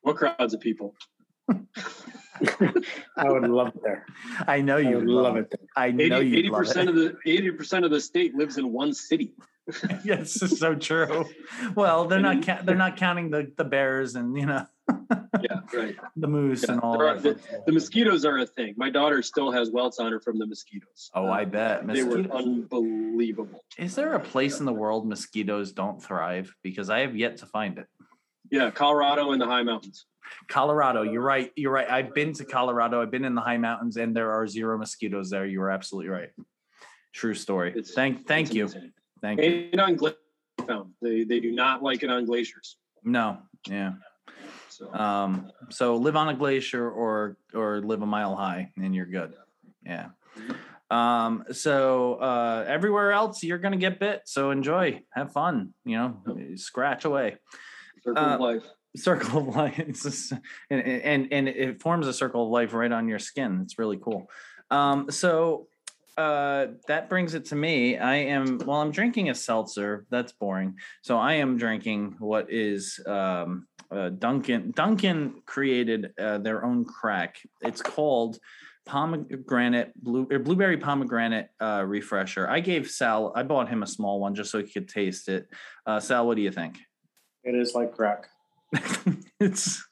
What 0.00 0.16
crowds 0.16 0.54
of 0.54 0.60
people? 0.60 0.94
I 1.50 3.28
would 3.30 3.42
love 3.50 3.68
it 3.68 3.82
there. 3.82 4.06
I 4.48 4.62
know 4.62 4.78
I 4.78 4.80
you 4.80 4.96
would 4.96 5.06
love 5.06 5.36
it 5.36 5.50
there. 5.50 5.66
I 5.76 5.90
know 5.90 6.20
you 6.20 6.38
80 6.38 6.48
love 6.48 6.58
percent 6.60 6.88
it. 6.88 6.96
of 6.96 6.96
the 6.96 7.16
eighty 7.30 7.50
percent 7.50 7.84
of 7.84 7.90
the 7.90 8.00
state 8.00 8.34
lives 8.34 8.56
in 8.56 8.72
one 8.72 8.94
city. 8.94 9.34
yes, 10.04 10.40
it's 10.40 10.58
so 10.58 10.74
true. 10.74 11.26
Well, 11.74 12.06
they're 12.06 12.20
not 12.20 12.42
ca- 12.42 12.62
they're 12.64 12.74
not 12.74 12.96
counting 12.96 13.30
the 13.30 13.52
the 13.56 13.64
bears 13.64 14.14
and 14.14 14.34
you 14.36 14.46
know 14.46 14.64
Yeah, 15.40 15.60
right. 15.72 15.96
the 16.16 16.26
moose 16.26 16.64
Yeah, 16.66 16.72
and 16.72 16.80
all 16.80 17.00
are- 17.00 17.18
stuff. 17.18 17.36
The 17.66 17.72
mosquitoes 17.72 18.24
are 18.24 18.38
a 18.38 18.46
thing. 18.46 18.74
My 18.76 18.90
daughter 18.90 19.22
still 19.22 19.50
has 19.50 19.70
welts 19.70 19.98
on 19.98 20.12
her 20.12 20.20
from 20.20 20.38
the 20.38 20.46
mosquitoes. 20.46 21.10
Oh, 21.14 21.28
I 21.28 21.44
bet. 21.44 21.86
They 21.86 22.02
were 22.02 22.18
unbelievable. 22.32 23.62
Is 23.78 23.94
there 23.94 24.14
a 24.14 24.20
place 24.20 24.60
in 24.60 24.66
the 24.66 24.72
world 24.72 25.06
mosquitoes 25.08 25.72
don't 25.72 26.02
thrive? 26.02 26.54
Because 26.62 26.90
I 26.90 27.00
have 27.00 27.16
yet 27.16 27.38
to 27.38 27.46
find 27.46 27.78
it. 27.78 27.86
Yeah, 28.50 28.70
Colorado 28.70 29.32
and 29.32 29.40
the 29.40 29.46
high 29.46 29.62
mountains. 29.62 30.06
Colorado, 30.48 31.02
you're 31.02 31.22
right. 31.22 31.50
You're 31.56 31.72
right. 31.72 31.90
I've 31.90 32.14
been 32.14 32.32
to 32.34 32.44
Colorado. 32.44 33.02
I've 33.02 33.10
been 33.10 33.24
in 33.24 33.34
the 33.34 33.40
high 33.40 33.58
mountains, 33.58 33.96
and 33.96 34.14
there 34.14 34.32
are 34.32 34.46
zero 34.46 34.76
mosquitoes 34.78 35.30
there. 35.30 35.46
You 35.46 35.60
are 35.62 35.70
absolutely 35.70 36.10
right. 36.10 36.30
True 37.12 37.34
story. 37.34 37.70
It's- 37.70 37.92
thank, 37.94 38.26
thank 38.26 38.48
It's 38.48 38.54
you, 38.56 38.64
amazing. 38.64 38.92
thank 39.22 39.40
you. 39.40 39.70
On 39.80 39.96
glaciers, 39.96 40.18
they 41.02 41.24
they 41.24 41.40
do 41.40 41.50
not 41.52 41.82
like 41.82 42.02
it 42.02 42.10
on 42.10 42.24
glaciers. 42.26 42.76
No, 43.02 43.38
yeah. 43.68 43.92
Um, 44.92 45.50
so 45.70 45.96
live 45.96 46.16
on 46.16 46.28
a 46.28 46.34
glacier 46.34 46.88
or 46.90 47.36
or 47.54 47.80
live 47.80 48.02
a 48.02 48.06
mile 48.06 48.36
high 48.36 48.70
and 48.76 48.94
you're 48.94 49.06
good. 49.06 49.34
Yeah. 49.84 50.08
Um, 50.90 51.44
so 51.52 52.14
uh 52.14 52.64
everywhere 52.66 53.12
else 53.12 53.42
you're 53.42 53.58
gonna 53.58 53.76
get 53.76 54.00
bit. 54.00 54.22
So 54.24 54.50
enjoy, 54.50 55.02
have 55.10 55.32
fun, 55.32 55.74
you 55.84 55.96
know, 55.96 56.56
scratch 56.56 57.04
away. 57.04 57.36
circle 58.02 58.24
uh, 58.24 58.34
of 58.34 58.40
life. 58.40 58.62
Circle 58.96 59.38
of 59.38 59.54
life. 59.54 59.76
Just, 60.02 60.32
and, 60.70 60.80
and 60.82 61.32
and 61.32 61.48
it 61.48 61.80
forms 61.80 62.06
a 62.06 62.12
circle 62.12 62.44
of 62.44 62.50
life 62.50 62.72
right 62.72 62.90
on 62.90 63.08
your 63.08 63.20
skin. 63.20 63.60
It's 63.62 63.78
really 63.78 63.98
cool. 63.98 64.30
Um, 64.70 65.10
so 65.10 65.68
uh 66.16 66.66
that 66.88 67.08
brings 67.08 67.34
it 67.34 67.44
to 67.46 67.56
me. 67.56 67.96
I 67.96 68.16
am 68.16 68.58
well, 68.58 68.80
I'm 68.80 68.90
drinking 68.90 69.30
a 69.30 69.34
seltzer. 69.34 70.06
That's 70.10 70.32
boring. 70.32 70.76
So 71.02 71.18
I 71.18 71.34
am 71.34 71.56
drinking 71.56 72.16
what 72.18 72.50
is 72.50 72.98
um 73.06 73.68
uh, 73.90 74.10
Dunkin' 74.10 74.72
Dunkin' 74.72 75.42
created 75.46 76.12
uh, 76.18 76.38
their 76.38 76.64
own 76.64 76.84
crack. 76.84 77.40
It's 77.60 77.82
called 77.82 78.38
pomegranate 78.86 79.92
blue 80.02 80.26
or 80.30 80.38
blueberry 80.38 80.76
pomegranate 80.76 81.48
uh, 81.60 81.84
refresher. 81.86 82.48
I 82.48 82.60
gave 82.60 82.90
Sal. 82.90 83.32
I 83.34 83.42
bought 83.42 83.68
him 83.68 83.82
a 83.82 83.86
small 83.86 84.20
one 84.20 84.34
just 84.34 84.50
so 84.50 84.58
he 84.58 84.70
could 84.70 84.88
taste 84.88 85.28
it. 85.28 85.48
Uh, 85.86 86.00
Sal, 86.00 86.26
what 86.26 86.36
do 86.36 86.42
you 86.42 86.50
think? 86.50 86.78
It 87.44 87.54
is 87.54 87.74
like 87.74 87.94
crack. 87.94 88.28
it's 89.40 89.84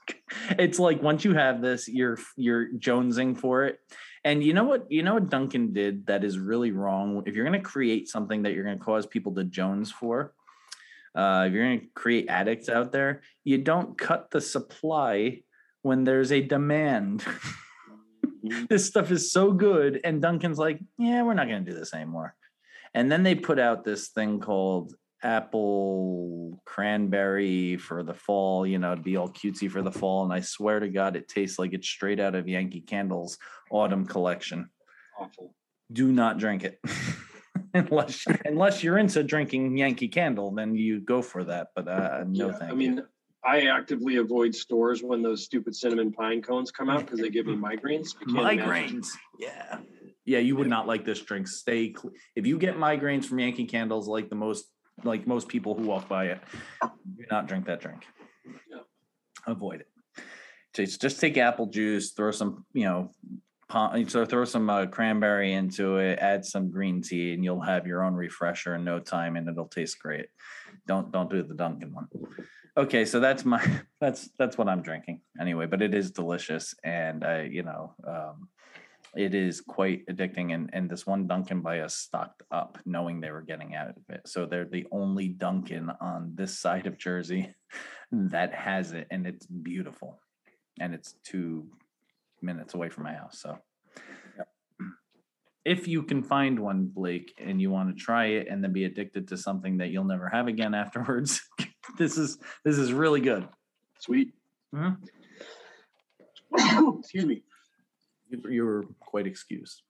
it's 0.50 0.78
like 0.78 1.02
once 1.02 1.24
you 1.24 1.34
have 1.34 1.60
this, 1.60 1.88
you're 1.88 2.18
you're 2.36 2.72
jonesing 2.74 3.36
for 3.36 3.64
it. 3.64 3.80
And 4.24 4.42
you 4.42 4.52
know 4.52 4.64
what? 4.64 4.90
You 4.90 5.02
know 5.02 5.14
what 5.14 5.30
Dunkin' 5.30 5.72
did 5.72 6.06
that 6.06 6.24
is 6.24 6.38
really 6.38 6.70
wrong. 6.70 7.22
If 7.26 7.34
you're 7.34 7.46
going 7.46 7.60
to 7.60 7.66
create 7.66 8.08
something 8.08 8.42
that 8.42 8.52
you're 8.52 8.64
going 8.64 8.78
to 8.78 8.84
cause 8.84 9.06
people 9.06 9.34
to 9.34 9.44
jones 9.44 9.90
for, 9.90 10.34
uh, 11.14 11.44
if 11.46 11.52
you're 11.52 11.64
going 11.64 11.80
to 11.80 11.86
create 11.94 12.28
addicts 12.28 12.68
out 12.68 12.92
there, 12.92 13.22
you 13.44 13.58
don't 13.58 13.98
cut 13.98 14.30
the 14.30 14.40
supply 14.40 15.40
when 15.82 16.04
there's 16.04 16.32
a 16.32 16.40
demand. 16.40 17.24
this 18.68 18.86
stuff 18.86 19.10
is 19.10 19.32
so 19.32 19.52
good, 19.52 20.00
and 20.04 20.22
Dunkin's 20.22 20.58
like, 20.58 20.80
yeah, 20.98 21.22
we're 21.22 21.34
not 21.34 21.48
going 21.48 21.64
to 21.64 21.70
do 21.70 21.76
this 21.76 21.94
anymore. 21.94 22.34
And 22.94 23.10
then 23.10 23.22
they 23.22 23.34
put 23.34 23.58
out 23.58 23.84
this 23.84 24.08
thing 24.08 24.40
called 24.40 24.94
apple 25.22 26.60
cranberry 26.64 27.76
for 27.76 28.02
the 28.02 28.14
fall, 28.14 28.66
you 28.66 28.78
know, 28.78 28.94
to 28.94 29.02
be 29.02 29.16
all 29.16 29.28
cutesy 29.28 29.70
for 29.70 29.82
the 29.82 29.92
fall. 29.92 30.24
And 30.24 30.32
I 30.32 30.40
swear 30.40 30.80
to 30.80 30.88
God, 30.88 31.16
it 31.16 31.28
tastes 31.28 31.58
like 31.58 31.72
it's 31.72 31.88
straight 31.88 32.20
out 32.20 32.34
of 32.34 32.48
Yankee 32.48 32.80
Candle's 32.80 33.38
autumn 33.70 34.06
collection. 34.06 34.70
Awful. 35.18 35.54
Do 35.92 36.12
not 36.12 36.38
drink 36.38 36.64
it. 36.64 36.78
unless 37.74 38.26
unless 38.44 38.82
you're 38.82 38.98
into 38.98 39.22
drinking 39.22 39.76
Yankee 39.76 40.08
Candle, 40.08 40.50
then 40.52 40.74
you 40.74 41.00
go 41.00 41.22
for 41.22 41.44
that. 41.44 41.68
But 41.74 41.88
uh, 41.88 42.24
no, 42.26 42.48
Yeah, 42.48 42.52
thank 42.52 42.72
I 42.72 42.74
mean, 42.74 43.02
I 43.44 43.66
actively 43.66 44.16
avoid 44.16 44.54
stores 44.54 45.02
when 45.02 45.22
those 45.22 45.44
stupid 45.44 45.74
cinnamon 45.74 46.12
pine 46.12 46.42
cones 46.42 46.70
come 46.70 46.88
out 46.88 47.00
because 47.00 47.20
they 47.20 47.30
give 47.30 47.46
me 47.46 47.54
migraines. 47.56 48.14
I 48.36 48.52
imagine. 48.52 48.66
migraines. 48.66 49.08
Yeah, 49.38 49.78
yeah, 50.24 50.38
you 50.38 50.56
would 50.56 50.68
not 50.68 50.86
like 50.86 51.04
this 51.04 51.20
drink. 51.20 51.48
Stay. 51.48 51.92
Cl- 51.92 52.12
if 52.36 52.46
you 52.46 52.58
get 52.58 52.76
migraines 52.76 53.24
from 53.24 53.38
Yankee 53.38 53.66
Candles, 53.66 54.08
like 54.08 54.28
the 54.28 54.36
most, 54.36 54.66
like 55.04 55.26
most 55.26 55.48
people 55.48 55.74
who 55.74 55.84
walk 55.84 56.08
by 56.08 56.26
it, 56.26 56.40
do 56.82 57.24
not 57.30 57.48
drink 57.48 57.66
that 57.66 57.80
drink. 57.80 58.04
Yeah. 58.70 58.80
Avoid 59.46 59.80
it. 59.80 59.88
Just 60.74 61.00
just 61.00 61.20
take 61.20 61.38
apple 61.38 61.66
juice, 61.66 62.12
throw 62.12 62.30
some, 62.30 62.66
you 62.72 62.84
know, 62.84 63.10
so 63.70 64.24
throw 64.24 64.44
some 64.44 64.70
uh, 64.70 64.86
cranberry 64.86 65.52
into 65.52 65.98
it, 65.98 66.18
add 66.20 66.44
some 66.44 66.70
green 66.70 67.02
tea, 67.02 67.34
and 67.34 67.44
you'll 67.44 67.60
have 67.60 67.86
your 67.86 68.02
own 68.02 68.14
refresher 68.14 68.74
in 68.74 68.84
no 68.84 68.98
time, 68.98 69.36
and 69.36 69.48
it'll 69.48 69.68
taste 69.68 69.98
great. 69.98 70.26
Don't 70.86 71.12
don't 71.12 71.30
do 71.30 71.42
the 71.42 71.54
Dunkin' 71.54 71.92
one. 71.92 72.08
Okay, 72.76 73.04
so 73.04 73.20
that's 73.20 73.44
my 73.44 73.62
that's 74.00 74.30
that's 74.38 74.56
what 74.56 74.68
I'm 74.68 74.82
drinking 74.82 75.20
anyway, 75.40 75.66
but 75.66 75.82
it 75.82 75.94
is 75.94 76.10
delicious, 76.10 76.74
and 76.82 77.24
I 77.24 77.42
you 77.42 77.62
know 77.62 77.94
um, 78.06 78.48
it 79.14 79.34
is 79.34 79.60
quite 79.60 80.06
addicting. 80.06 80.54
And 80.54 80.70
and 80.72 80.88
this 80.88 81.06
one 81.06 81.26
Dunkin' 81.26 81.60
by 81.60 81.80
us 81.80 81.94
stocked 81.94 82.42
up, 82.50 82.78
knowing 82.86 83.20
they 83.20 83.32
were 83.32 83.42
getting 83.42 83.74
out 83.74 83.90
of 83.90 83.96
it. 84.08 84.22
So 84.26 84.46
they're 84.46 84.64
the 84.64 84.86
only 84.92 85.28
Dunkin' 85.28 85.90
on 86.00 86.32
this 86.34 86.58
side 86.58 86.86
of 86.86 86.96
Jersey 86.96 87.52
that 88.12 88.54
has 88.54 88.92
it, 88.92 89.08
and 89.10 89.26
it's 89.26 89.46
beautiful, 89.46 90.18
and 90.80 90.94
it's 90.94 91.16
two 91.22 91.68
minutes 92.42 92.74
away 92.74 92.88
from 92.88 93.04
my 93.04 93.14
house. 93.14 93.40
So 93.40 93.58
if 95.64 95.86
you 95.86 96.02
can 96.02 96.22
find 96.22 96.58
one, 96.60 96.86
Blake, 96.86 97.34
and 97.38 97.60
you 97.60 97.70
want 97.70 97.94
to 97.96 98.02
try 98.02 98.26
it 98.26 98.48
and 98.48 98.62
then 98.64 98.72
be 98.72 98.84
addicted 98.84 99.28
to 99.28 99.36
something 99.36 99.78
that 99.78 99.88
you'll 99.88 100.04
never 100.04 100.28
have 100.28 100.46
again 100.48 100.74
afterwards, 100.74 101.42
this 101.98 102.16
is 102.16 102.38
this 102.64 102.78
is 102.78 102.92
really 102.92 103.20
good. 103.20 103.48
Sweet. 104.00 104.32
Mhm. 104.74 104.96
Excuse 107.00 107.26
me. 107.26 107.42
You- 108.30 108.42
You're 108.50 108.84
quite 109.00 109.26
excused. 109.26 109.82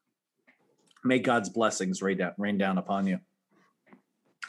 May 1.05 1.19
God's 1.21 1.49
blessings 1.49 2.03
rain 2.03 2.19
down, 2.19 2.33
rain 2.39 2.59
down 2.59 2.79
upon 2.79 3.07
you. 3.07 3.19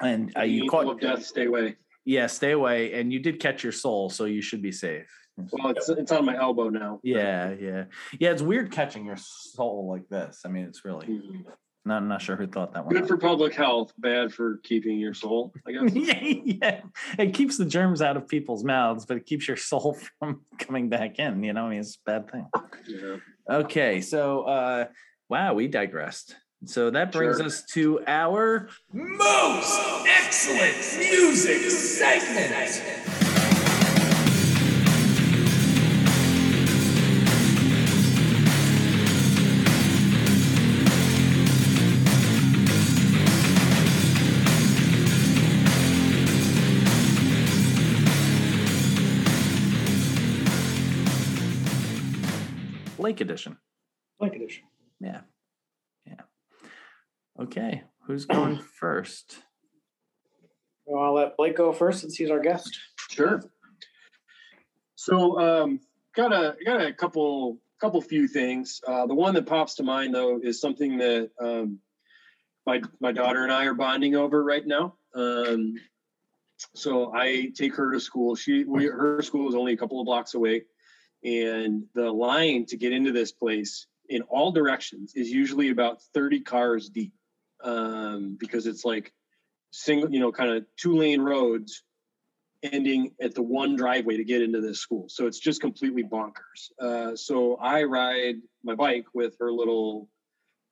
And 0.02 0.36
uh, 0.38 0.44
you 0.44 0.68
caught, 0.70 1.00
death, 1.02 1.26
stay 1.26 1.46
away. 1.46 1.76
yeah, 2.06 2.26
stay 2.28 2.52
away, 2.52 2.94
and 2.94 3.12
you 3.12 3.20
did 3.20 3.40
catch 3.40 3.64
your 3.64 3.74
soul, 3.74 4.10
so 4.10 4.26
you 4.26 4.42
should 4.42 4.62
be 4.62 4.72
safe. 4.72 5.10
Well, 5.52 5.70
it's 5.72 5.90
it's 5.90 6.12
on 6.12 6.26
my 6.26 6.36
elbow 6.38 6.70
now. 6.70 7.00
Yeah, 7.04 7.54
yeah, 7.60 7.86
yeah. 8.20 8.32
It's 8.32 8.42
weird 8.42 8.72
catching 8.72 9.06
your 9.06 9.18
soul 9.18 9.88
like 9.90 10.08
this. 10.10 10.42
I 10.46 10.50
mean, 10.50 10.66
it's 10.66 10.84
really 10.86 11.08
Mhm. 11.08 11.46
not 11.86 12.06
not 12.06 12.22
sure 12.22 12.36
who 12.36 12.48
thought 12.48 12.74
that 12.74 12.86
one. 12.86 12.94
Good 12.94 13.04
up. 13.04 13.08
for 13.08 13.18
public 13.18 13.54
health, 13.54 13.94
bad 13.98 14.34
for 14.34 14.58
keeping 14.64 15.00
your 15.00 15.14
soul, 15.14 15.54
I 15.68 15.72
guess. 15.72 15.92
yeah, 15.94 16.20
yeah. 16.46 16.82
It 17.18 17.34
keeps 17.34 17.58
the 17.58 17.66
germs 17.66 18.02
out 18.02 18.18
of 18.18 18.28
people's 18.28 18.64
mouths, 18.64 19.06
but 19.06 19.18
it 19.18 19.26
keeps 19.26 19.48
your 19.48 19.58
soul 19.58 19.98
from 20.20 20.42
coming 20.58 20.90
back 20.90 21.20
in. 21.20 21.44
You 21.44 21.54
know, 21.54 21.66
I 21.66 21.70
mean, 21.70 21.80
it's 21.80 21.96
a 22.06 22.10
bad 22.10 22.32
thing. 22.32 22.48
Yeah. 22.88 23.18
Okay, 23.50 24.02
so 24.02 24.42
uh 24.44 24.86
wow, 25.30 25.54
we 25.54 25.68
digressed. 25.68 26.36
So 26.66 26.90
that 26.90 27.14
brings 27.14 27.38
Sure. 27.38 27.46
us 27.46 27.64
to 27.74 28.02
our 28.06 28.68
Most 28.92 29.80
excellent 30.06 30.76
music 31.00 31.62
segment. 31.72 33.19
Blake 53.10 53.22
edition. 53.22 53.58
Like 54.20 54.36
edition. 54.36 54.66
Yeah. 55.00 55.22
Yeah. 56.06 56.22
Okay, 57.42 57.82
who's 58.06 58.26
going 58.26 58.60
first? 58.80 59.40
Well, 60.86 61.04
I'll 61.04 61.16
let 61.16 61.36
Blake 61.36 61.58
go 61.58 61.74
first 61.74 62.02
since 62.02 62.16
he's 62.16 62.30
our 62.30 62.40
guest. 62.40 62.70
Sure. 63.10 63.42
So, 64.94 65.40
um, 65.40 65.80
got 66.16 66.32
a 66.32 66.56
got 66.64 66.86
a 66.86 66.94
couple 66.94 67.58
couple 67.82 68.00
few 68.00 68.28
things. 68.28 68.80
Uh, 68.88 69.08
the 69.08 69.16
one 69.16 69.34
that 69.34 69.48
pops 69.48 69.74
to 69.76 69.84
mind 69.84 70.14
though 70.14 70.40
is 70.40 70.62
something 70.62 71.00
that 71.00 71.32
um, 71.42 71.80
my 72.68 72.80
my 73.00 73.12
daughter 73.12 73.42
and 73.42 73.52
I 73.52 73.66
are 73.66 73.74
bonding 73.74 74.16
over 74.16 74.44
right 74.44 74.68
now. 74.68 74.94
Um, 75.16 75.78
so 76.76 77.12
I 77.12 77.52
take 77.56 77.74
her 77.74 77.92
to 77.92 78.00
school. 78.00 78.36
She 78.36 78.66
we, 78.66 78.86
her 78.86 79.24
school 79.24 79.50
is 79.50 79.56
only 79.56 79.74
a 79.74 79.78
couple 79.78 80.00
of 80.00 80.06
blocks 80.06 80.36
away, 80.36 80.66
and 81.24 81.84
the 81.94 82.12
line 82.12 82.66
to 82.68 82.78
get 82.78 82.94
into 82.94 83.12
this 83.12 83.32
place 83.32 83.88
in 84.08 84.22
all 84.24 84.52
directions 84.52 85.14
is 85.16 85.30
usually 85.30 85.70
about 85.70 86.02
thirty 86.14 86.40
cars 86.40 86.90
deep, 86.90 87.14
um, 87.64 88.38
because 88.40 88.66
it's 88.68 88.86
like 88.86 89.14
single, 89.72 90.12
you 90.12 90.20
know, 90.20 90.32
kind 90.32 90.52
of 90.52 90.66
two 90.78 90.96
lane 90.96 91.22
roads 91.22 91.84
ending 92.64 93.12
at 93.22 93.36
the 93.36 93.42
one 93.42 93.76
driveway 93.76 94.18
to 94.18 94.24
get 94.24 94.42
into 94.42 94.62
this 94.62 94.80
school. 94.80 95.06
So 95.08 95.28
it's 95.28 95.40
just 95.40 95.62
completely 95.62 96.04
bonkers. 96.04 96.72
Uh, 96.80 97.16
so 97.16 97.56
I 97.56 97.84
ride 97.84 98.36
my 98.64 98.76
bike 98.76 99.06
with 99.14 99.36
her 99.40 99.52
little 99.52 100.10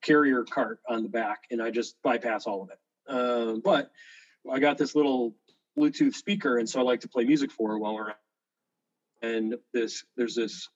carrier 0.04 0.44
cart 0.44 0.80
on 0.90 1.04
the 1.04 1.10
back, 1.10 1.44
and 1.52 1.62
I 1.62 1.72
just 1.72 1.96
bypass 2.04 2.46
all 2.46 2.64
of 2.64 2.70
it. 2.72 2.80
Um, 3.10 3.62
but 3.64 3.92
I 4.52 4.60
got 4.60 4.78
this 4.78 4.96
little 4.96 5.36
Bluetooth 5.78 6.16
speaker, 6.16 6.58
and 6.58 6.70
so 6.70 6.80
I 6.80 6.84
like 6.84 7.02
to 7.02 7.10
play 7.10 7.24
music 7.24 7.52
for 7.52 7.70
her 7.70 7.78
while 7.78 7.94
we're. 7.94 8.14
And 9.22 9.56
this, 9.74 10.04
there's 10.16 10.36
this. 10.36 10.70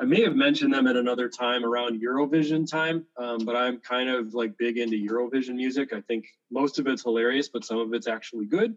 I 0.00 0.04
may 0.04 0.22
have 0.22 0.34
mentioned 0.34 0.74
them 0.74 0.88
at 0.88 0.96
another 0.96 1.28
time 1.28 1.64
around 1.64 2.02
Eurovision 2.02 2.68
time, 2.68 3.06
um, 3.16 3.38
but 3.44 3.54
I'm 3.54 3.78
kind 3.78 4.10
of 4.10 4.34
like 4.34 4.58
big 4.58 4.78
into 4.78 4.96
Eurovision 4.96 5.54
music. 5.54 5.92
I 5.92 6.00
think 6.00 6.26
most 6.50 6.78
of 6.78 6.88
it's 6.88 7.02
hilarious, 7.02 7.48
but 7.48 7.64
some 7.64 7.78
of 7.78 7.94
it's 7.94 8.08
actually 8.08 8.46
good. 8.46 8.76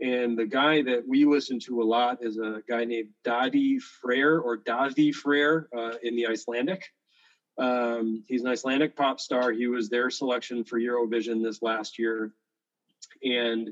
And 0.00 0.38
the 0.38 0.46
guy 0.46 0.82
that 0.82 1.06
we 1.06 1.24
listen 1.24 1.60
to 1.60 1.82
a 1.82 1.84
lot 1.84 2.18
is 2.22 2.38
a 2.38 2.62
guy 2.68 2.84
named 2.84 3.10
Dadi 3.24 3.80
Freyr 3.80 4.38
or 4.40 4.58
Dadi 4.58 5.14
Freyr 5.14 5.68
uh, 5.76 5.92
in 6.02 6.16
the 6.16 6.26
Icelandic. 6.26 6.84
Um, 7.58 8.24
he's 8.26 8.42
an 8.42 8.48
Icelandic 8.48 8.96
pop 8.96 9.20
star. 9.20 9.52
He 9.52 9.68
was 9.68 9.88
their 9.88 10.10
selection 10.10 10.64
for 10.64 10.80
Eurovision 10.80 11.42
this 11.42 11.62
last 11.62 11.98
year. 11.98 12.32
And 13.22 13.70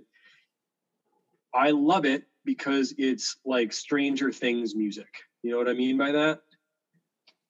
I 1.53 1.71
love 1.71 2.05
it 2.05 2.25
because 2.45 2.95
it's 2.99 3.37
like 3.45 3.73
Stranger 3.73 4.33
Things 4.33 4.75
music. 4.75 5.09
You 5.43 5.51
know 5.53 5.59
what 5.59 5.69
I 5.69 5.73
mean 5.75 5.97
by 5.99 6.13
that? 6.13 6.41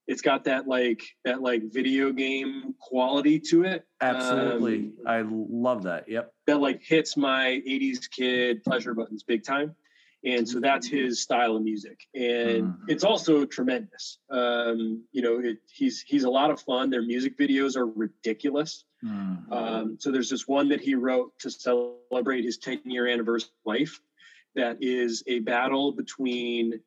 It's 0.09 0.21
got 0.23 0.45
that 0.45 0.67
like 0.67 1.03
that 1.25 1.43
like 1.43 1.63
video 1.73 2.11
game 2.13 2.75
quality 2.81 3.39
to 3.51 3.65
it. 3.65 3.85
Absolutely. 4.01 4.77
Um, 4.77 4.93
I 5.07 5.23
love 5.23 5.85
that. 5.85 6.09
Yep. 6.09 6.33
that 6.49 6.59
like 6.61 6.83
hits 6.83 7.17
my 7.17 7.63
80s 7.67 8.11
kid 8.11 8.63
pleasure 8.65 8.95
buttons 8.95 9.23
big 9.23 9.45
time 9.45 9.75
and 10.25 10.49
so 10.49 10.61
that's 10.61 10.87
his 10.87 11.21
style 11.21 11.57
of 11.57 11.63
music 11.65 11.99
and 12.15 12.63
Mm. 12.65 12.77
it's 12.89 13.03
also 13.03 13.45
tremendous 13.45 14.19
um 14.31 15.03
you 15.11 15.21
know 15.23 15.41
it, 15.41 15.59
he's 15.73 16.01
he's 16.01 16.23
a 16.25 16.31
lot 16.31 16.51
of 16.53 16.61
fun 16.61 16.91
their 16.91 17.03
music 17.03 17.37
videos 17.39 17.77
are 17.77 17.87
ridiculous 17.87 18.85
Mm. 19.05 19.51
um 19.53 19.97
so 19.99 20.13
there's 20.13 20.31
this 20.31 20.47
one 20.47 20.69
that 20.69 20.81
he 20.81 20.95
wrote 20.95 21.33
to 21.41 21.51
celebrate 21.51 22.45
his 22.45 22.59
10 22.59 22.83
year 22.85 23.09
anniversary 23.09 23.51
life 23.65 24.01
that 24.55 24.79
is 24.81 25.23
a 25.27 25.41
battle 25.41 25.93
between 25.93 26.81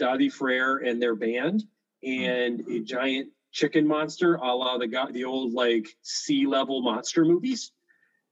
Dadi 0.00 0.32
Freyr 0.32 0.78
and 0.78 1.00
their 1.00 1.14
band 1.14 1.64
and 2.02 2.60
a 2.68 2.80
giant 2.80 3.30
chicken 3.52 3.86
monster 3.86 4.34
a 4.34 4.54
la 4.54 4.78
the 4.78 5.08
the 5.12 5.24
old 5.24 5.52
like 5.52 5.86
sea 6.02 6.46
level 6.46 6.82
monster 6.82 7.24
movies. 7.24 7.72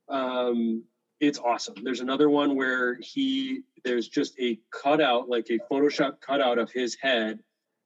Um 0.08 0.84
it's 1.20 1.38
awesome. 1.38 1.74
There's 1.82 2.00
another 2.00 2.30
one 2.30 2.56
where 2.56 2.96
he 2.96 3.62
there's 3.84 4.08
just 4.08 4.38
a 4.40 4.58
cutout 4.70 5.28
like 5.28 5.48
a 5.50 5.58
photoshop 5.70 6.20
cutout 6.20 6.58
of 6.58 6.70
his 6.72 6.96
head 7.00 7.40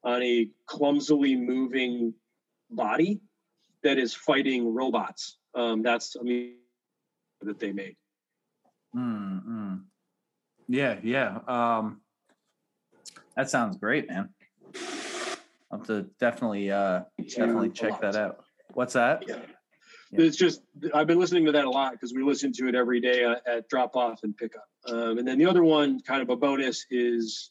on 0.04 0.22
a 0.22 0.48
clumsily 0.66 1.34
moving 1.34 2.14
body 2.70 3.20
that 3.82 3.98
is 3.98 4.14
fighting 4.14 4.72
robots. 4.72 5.36
Um 5.54 5.82
that's 5.82 6.16
i 6.18 6.22
mean 6.22 6.54
that 7.42 7.58
they 7.58 7.72
made. 7.72 7.96
Mm, 8.96 9.44
mm. 9.44 9.63
Yeah, 10.68 10.98
yeah. 11.02 11.38
Um, 11.46 12.00
that 13.36 13.50
sounds 13.50 13.76
great, 13.76 14.08
man. 14.08 14.30
I'll 15.70 15.78
have 15.78 15.86
to 15.88 16.02
definitely, 16.20 16.70
uh, 16.70 17.02
definitely 17.18 17.70
check 17.70 18.00
that 18.00 18.16
out. 18.16 18.44
What's 18.74 18.94
that? 18.94 19.24
yeah 19.28 19.36
Yeah. 20.10 20.26
it's 20.26 20.36
just 20.36 20.62
i've 20.92 21.06
been 21.06 21.18
listening 21.18 21.44
to 21.46 21.52
that 21.52 21.64
a 21.64 21.70
lot 21.70 21.92
because 21.92 22.12
we 22.12 22.22
listen 22.22 22.52
to 22.52 22.68
it 22.68 22.74
every 22.74 23.00
day 23.00 23.24
at, 23.24 23.46
at 23.46 23.68
drop 23.68 23.96
off 23.96 24.22
and 24.22 24.36
pickup 24.36 24.68
um, 24.88 25.18
and 25.18 25.26
then 25.26 25.38
the 25.38 25.46
other 25.46 25.64
one 25.64 26.00
kind 26.00 26.22
of 26.22 26.28
a 26.30 26.36
bonus 26.36 26.86
is 26.90 27.50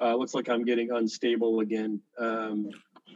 uh, 0.00 0.14
looks 0.14 0.34
like 0.34 0.48
i'm 0.48 0.64
getting 0.64 0.90
unstable 0.90 1.60
again 1.60 2.00
um, 2.18 2.70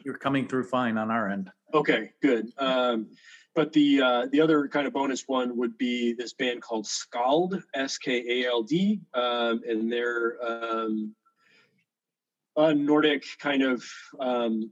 You're 0.04 0.18
coming 0.18 0.48
through 0.48 0.64
fine 0.64 0.98
on 0.98 1.10
our 1.10 1.28
end. 1.30 1.50
Okay, 1.72 2.12
good. 2.20 2.52
Um, 2.58 3.06
but 3.54 3.72
the 3.72 4.00
uh, 4.00 4.26
the 4.32 4.40
other 4.40 4.68
kind 4.68 4.86
of 4.86 4.92
bonus 4.92 5.24
one 5.26 5.56
would 5.56 5.76
be 5.78 6.12
this 6.12 6.32
band 6.32 6.62
called 6.62 6.86
Skald, 6.86 7.62
S 7.74 7.98
K 7.98 8.42
A 8.42 8.48
L 8.48 8.62
D, 8.62 9.00
um, 9.14 9.62
and 9.68 9.92
they're 9.92 10.36
um, 10.44 11.14
a 12.56 12.74
Nordic 12.74 13.24
kind 13.38 13.62
of 13.62 13.84
um, 14.20 14.70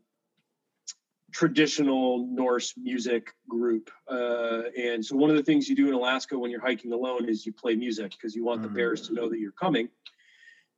traditional 1.33 2.27
Norse 2.27 2.75
music 2.77 3.29
group. 3.49 3.91
Uh, 4.11 4.63
and 4.79 5.05
so 5.05 5.17
one 5.17 5.31
of 5.31 5.37
the 5.37 5.43
things 5.43 5.69
you 5.69 5.77
do 5.77 5.89
in 5.89 5.95
Alaska 5.95 6.39
when 6.39 6.51
you're 6.51 6.61
hiking 6.61 6.93
alone 6.93 7.29
is 7.29 7.47
you 7.47 7.53
play 7.53 7.75
music 7.75 8.13
because 8.13 8.35
you 8.35 8.45
want 8.45 8.63
the 8.63 8.69
Mm. 8.69 8.75
bears 8.75 9.07
to 9.09 9.15
know 9.15 9.29
that 9.29 9.39
you're 9.39 9.53
coming. 9.53 9.89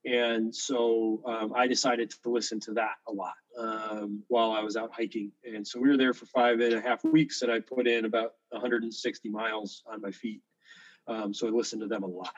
And 0.05 0.55
so 0.55 1.23
um, 1.27 1.53
I 1.55 1.67
decided 1.67 2.11
to 2.11 2.31
listen 2.31 2.61
to 2.61 2.75
that 2.75 2.97
a 3.09 3.13
lot 3.13 3.35
um, 3.59 4.23
while 4.29 4.53
I 4.53 4.61
was 4.61 4.77
out 4.77 4.91
hiking. 4.93 5.33
And 5.45 5.67
so 5.67 5.81
we 5.81 5.89
were 5.89 5.97
there 5.97 6.15
for 6.15 6.27
five 6.27 6.61
and 6.61 6.73
a 6.75 6.81
half 6.81 7.05
weeks, 7.05 7.43
and 7.43 7.51
I 7.53 7.61
put 7.61 7.87
in 7.87 8.05
about 8.05 8.33
160 8.51 9.29
miles 9.29 9.83
on 9.87 10.01
my 10.01 10.11
feet. 10.11 10.41
Um, 11.07 11.35
so 11.35 11.47
I 11.47 11.51
listened 11.51 11.83
to 11.83 11.89
them 11.89 12.03
a 12.03 12.07
lot. 12.07 12.33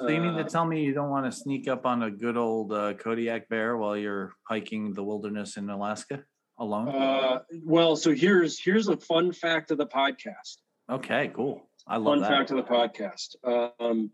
So 0.00 0.08
you 0.08 0.20
mean 0.20 0.34
to 0.34 0.40
Uh, 0.44 0.48
tell 0.48 0.64
me 0.66 0.82
you 0.84 0.92
don't 0.94 1.10
want 1.10 1.24
to 1.30 1.32
sneak 1.36 1.68
up 1.68 1.86
on 1.86 2.02
a 2.02 2.10
good 2.10 2.36
old 2.36 2.72
uh, 2.72 2.94
Kodiak 2.94 3.48
bear 3.48 3.76
while 3.76 3.96
you're 3.96 4.34
hiking 4.42 4.92
the 4.92 5.02
wilderness 5.02 5.56
in 5.56 5.68
Alaska 5.70 6.22
alone? 6.58 6.88
uh, 6.88 7.40
well, 7.64 7.96
so 7.96 8.12
here's 8.14 8.58
here's 8.60 8.88
a 8.88 8.96
fun 8.96 9.32
fact 9.32 9.70
of 9.70 9.78
the 9.78 9.86
podcast. 9.86 10.58
okay, 10.90 11.30
cool. 11.34 11.68
I 11.86 11.96
love 11.98 12.14
Fun 12.14 12.20
that. 12.22 12.30
fact 12.30 12.50
of 12.50 12.56
the 12.56 12.62
podcast. 12.64 13.36
Um, 13.80 14.10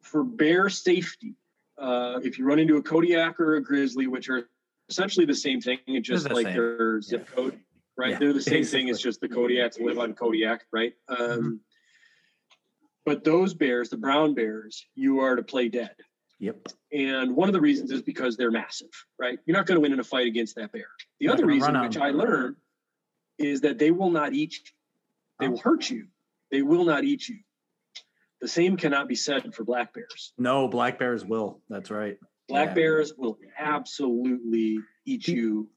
for 0.00 0.24
bear 0.24 0.68
safety, 0.70 1.34
uh, 1.78 2.20
if 2.22 2.38
you 2.38 2.44
run 2.46 2.58
into 2.58 2.76
a 2.76 2.82
Kodiak 2.82 3.38
or 3.38 3.56
a 3.56 3.62
grizzly, 3.62 4.06
which 4.06 4.28
are 4.28 4.48
essentially 4.90 5.24
the 5.24 5.34
same 5.34 5.60
thing, 5.60 5.78
it's 5.86 6.06
just 6.08 6.28
the 6.28 6.34
like 6.34 6.46
same. 6.46 6.54
their 6.56 7.00
zip 7.00 7.26
Yeah. 7.28 7.34
code, 7.34 7.60
right? 7.96 8.10
Yeah, 8.10 8.18
They're 8.18 8.32
the 8.32 8.42
same 8.42 8.64
thing. 8.64 8.88
It's 8.88 9.00
just 9.00 9.20
the 9.20 9.28
Kodiaks 9.28 9.80
live 9.80 9.98
on 9.98 10.14
Kodiak, 10.14 10.64
right? 10.72 10.92
Um, 11.08 11.18
Mm-hmm. 11.18 11.54
But 13.06 13.24
those 13.24 13.54
bears, 13.54 13.88
the 13.88 13.96
brown 13.96 14.34
bears, 14.34 14.84
you 14.94 15.20
are 15.20 15.34
to 15.34 15.42
play 15.42 15.68
dead. 15.68 15.94
Yep. 16.38 16.68
And 16.92 17.34
one 17.34 17.48
of 17.48 17.54
the 17.54 17.60
reasons 17.60 17.90
is 17.90 18.02
because 18.02 18.36
they're 18.36 18.50
massive, 18.50 18.90
right? 19.18 19.38
You're 19.46 19.56
not 19.56 19.64
going 19.66 19.76
to 19.76 19.80
win 19.80 19.92
in 19.92 19.98
a 20.00 20.04
fight 20.04 20.26
against 20.26 20.54
that 20.56 20.70
bear. 20.70 20.86
The 21.18 21.28
other 21.30 21.46
reason, 21.46 21.80
which 21.80 21.96
I 21.96 22.10
learned, 22.10 22.56
is 23.38 23.62
that 23.62 23.78
they 23.78 23.90
will 23.90 24.10
not 24.10 24.34
eat 24.34 24.52
you. 24.54 24.64
They 25.40 25.48
will 25.48 25.58
hurt 25.58 25.88
you. 25.88 26.08
They 26.52 26.60
will 26.60 26.84
not 26.84 27.04
eat 27.04 27.26
you. 27.26 27.38
The 28.42 28.48
same 28.48 28.76
cannot 28.76 29.08
be 29.08 29.14
said 29.14 29.54
for 29.54 29.64
black 29.64 29.94
bears. 29.94 30.32
No, 30.38 30.68
black 30.68 30.98
bears 30.98 31.24
will. 31.24 31.62
That's 31.70 31.90
right. 31.90 32.18
Black 32.50 32.68
Yeah. 32.70 32.74
bears 32.74 33.14
will 33.16 33.38
absolutely 33.58 34.80
eat 35.06 35.26
you 35.28 35.68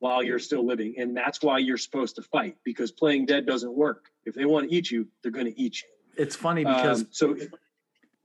while 0.00 0.22
you're 0.22 0.38
still 0.40 0.66
living. 0.66 0.94
And 0.98 1.16
that's 1.16 1.40
why 1.40 1.58
you're 1.58 1.78
supposed 1.78 2.16
to 2.16 2.22
fight 2.22 2.56
because 2.64 2.90
playing 2.92 3.26
dead 3.26 3.46
doesn't 3.46 3.72
work. 3.72 4.10
If 4.24 4.34
they 4.34 4.44
want 4.44 4.68
to 4.68 4.74
eat 4.76 4.90
you, 4.90 5.06
they're 5.22 5.32
going 5.32 5.46
to 5.46 5.58
eat 5.60 5.80
you. 5.82 5.88
It's 6.16 6.34
funny 6.36 6.64
because 6.64 7.02
Um, 7.02 7.08
so 7.12 7.36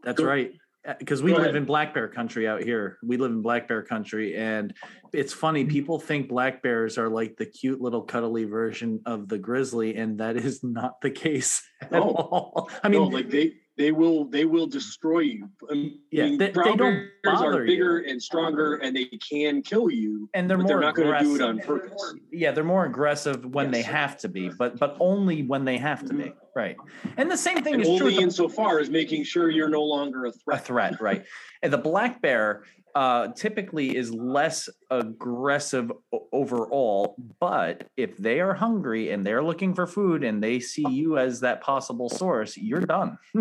That's 0.04 0.18
Go- 0.20 0.26
right. 0.26 0.52
Because 0.98 1.22
we 1.22 1.32
live 1.32 1.44
ahead. 1.44 1.56
in 1.56 1.66
black 1.66 1.94
bear 1.94 2.08
country 2.08 2.48
out 2.48 2.64
here. 2.64 2.98
We 3.04 3.18
live 3.18 3.30
in 3.30 3.44
black 3.44 3.68
bear 3.68 3.84
country. 3.84 4.36
And 4.36 4.74
it's 5.14 5.32
funny, 5.32 5.66
people 5.66 6.00
think 6.00 6.28
black 6.28 6.64
bears 6.64 6.98
are 6.98 7.08
like 7.08 7.38
the 7.38 7.46
cute 7.46 7.80
little 7.80 8.02
cuddly 8.02 8.46
version 8.46 9.00
of 9.06 9.28
the 9.30 9.38
grizzly, 9.38 9.96
and 9.96 10.18
that 10.18 10.38
is 10.38 10.64
not 10.64 11.00
the 11.02 11.12
case 11.12 11.62
at 11.82 11.92
No. 11.92 12.02
all. 12.02 12.72
I 12.84 12.90
no, 12.90 13.04
mean, 13.04 13.12
like 13.12 13.30
they 13.30 13.54
they 13.82 13.92
will 13.92 14.26
they 14.26 14.46
will 14.46 14.68
destroy 14.68 15.20
you. 15.22 15.50
I 15.70 15.92
Yeah, 16.12 16.26
mean, 16.26 16.38
they- 16.38 16.46
they 16.48 16.52
brown 16.52 16.78
don't 16.78 17.08
bother 17.24 17.48
are 17.48 17.62
you. 17.62 17.68
bigger 17.68 17.98
and 18.00 18.22
stronger, 18.22 18.76
and 18.76 18.96
they 18.96 19.06
can 19.06 19.64
kill 19.64 19.90
you. 19.90 20.30
and 20.36 20.48
they're 20.50 20.58
but 20.58 20.64
more 20.64 20.68
they're 20.70 20.80
not 20.82 20.96
going 20.96 21.12
to 21.12 21.20
do 21.24 21.36
it 21.36 21.42
on 21.42 21.60
aggressive. 21.60 21.90
purpose. 21.90 22.16
Yeah, 22.32 22.52
they're 22.52 22.64
more 22.64 22.86
aggressive 22.86 23.44
when 23.46 23.72
they 23.72 23.82
have 23.82 24.18
to 24.20 24.30
be, 24.30 24.50
but 24.50 24.78
but 24.78 24.96
only 25.00 25.42
when 25.44 25.66
they 25.66 25.78
have 25.80 26.06
to 26.06 26.14
be. 26.14 26.24
Mm-hmm. 26.26 26.41
Right. 26.56 26.76
And 27.18 27.32
the 27.32 27.38
same 27.38 27.64
thing 27.64 27.76
And 27.76 27.82
is 27.82 27.88
true. 27.88 28.08
only 28.08 28.16
the- 28.18 28.22
insofar 28.24 28.80
as 28.80 28.90
making 28.90 29.24
sure 29.24 29.50
you're 29.50 29.70
no 29.70 29.84
longer 29.84 30.26
a 30.26 30.32
threat. 30.32 30.62
a 30.62 30.64
threat. 30.64 31.02
right? 31.02 31.24
And 31.64 31.72
the 31.72 31.78
black 31.78 32.22
bear 32.24 32.64
uh, 32.96 33.28
typically 33.36 33.96
is 33.96 34.12
less 34.12 34.68
aggressive 34.90 35.92
overall, 36.34 37.16
but 37.40 37.84
if 37.96 38.18
they 38.18 38.40
are 38.40 38.56
hungry 38.56 39.12
and 39.12 39.24
they're 39.24 39.44
looking 39.44 39.76
for 39.76 39.86
food 39.86 40.24
and 40.24 40.42
they 40.44 40.60
see 40.60 40.84
you 40.90 41.20
as 41.20 41.42
that 41.42 41.62
possible 41.62 42.10
source, 42.10 42.58
you're 42.58 42.82
done. 42.82 43.18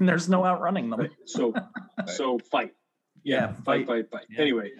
There's 0.00 0.28
no 0.30 0.44
outrunning 0.46 0.88
them. 0.90 1.08
So 1.26 1.52
so 2.06 2.38
fight. 2.50 2.72
Yeah, 3.24 3.48
fight, 3.64 3.86
fight. 3.86 3.86
fight, 3.86 4.10
fight. 4.10 4.26
Yeah. 4.30 4.40
Anyway, 4.40 4.70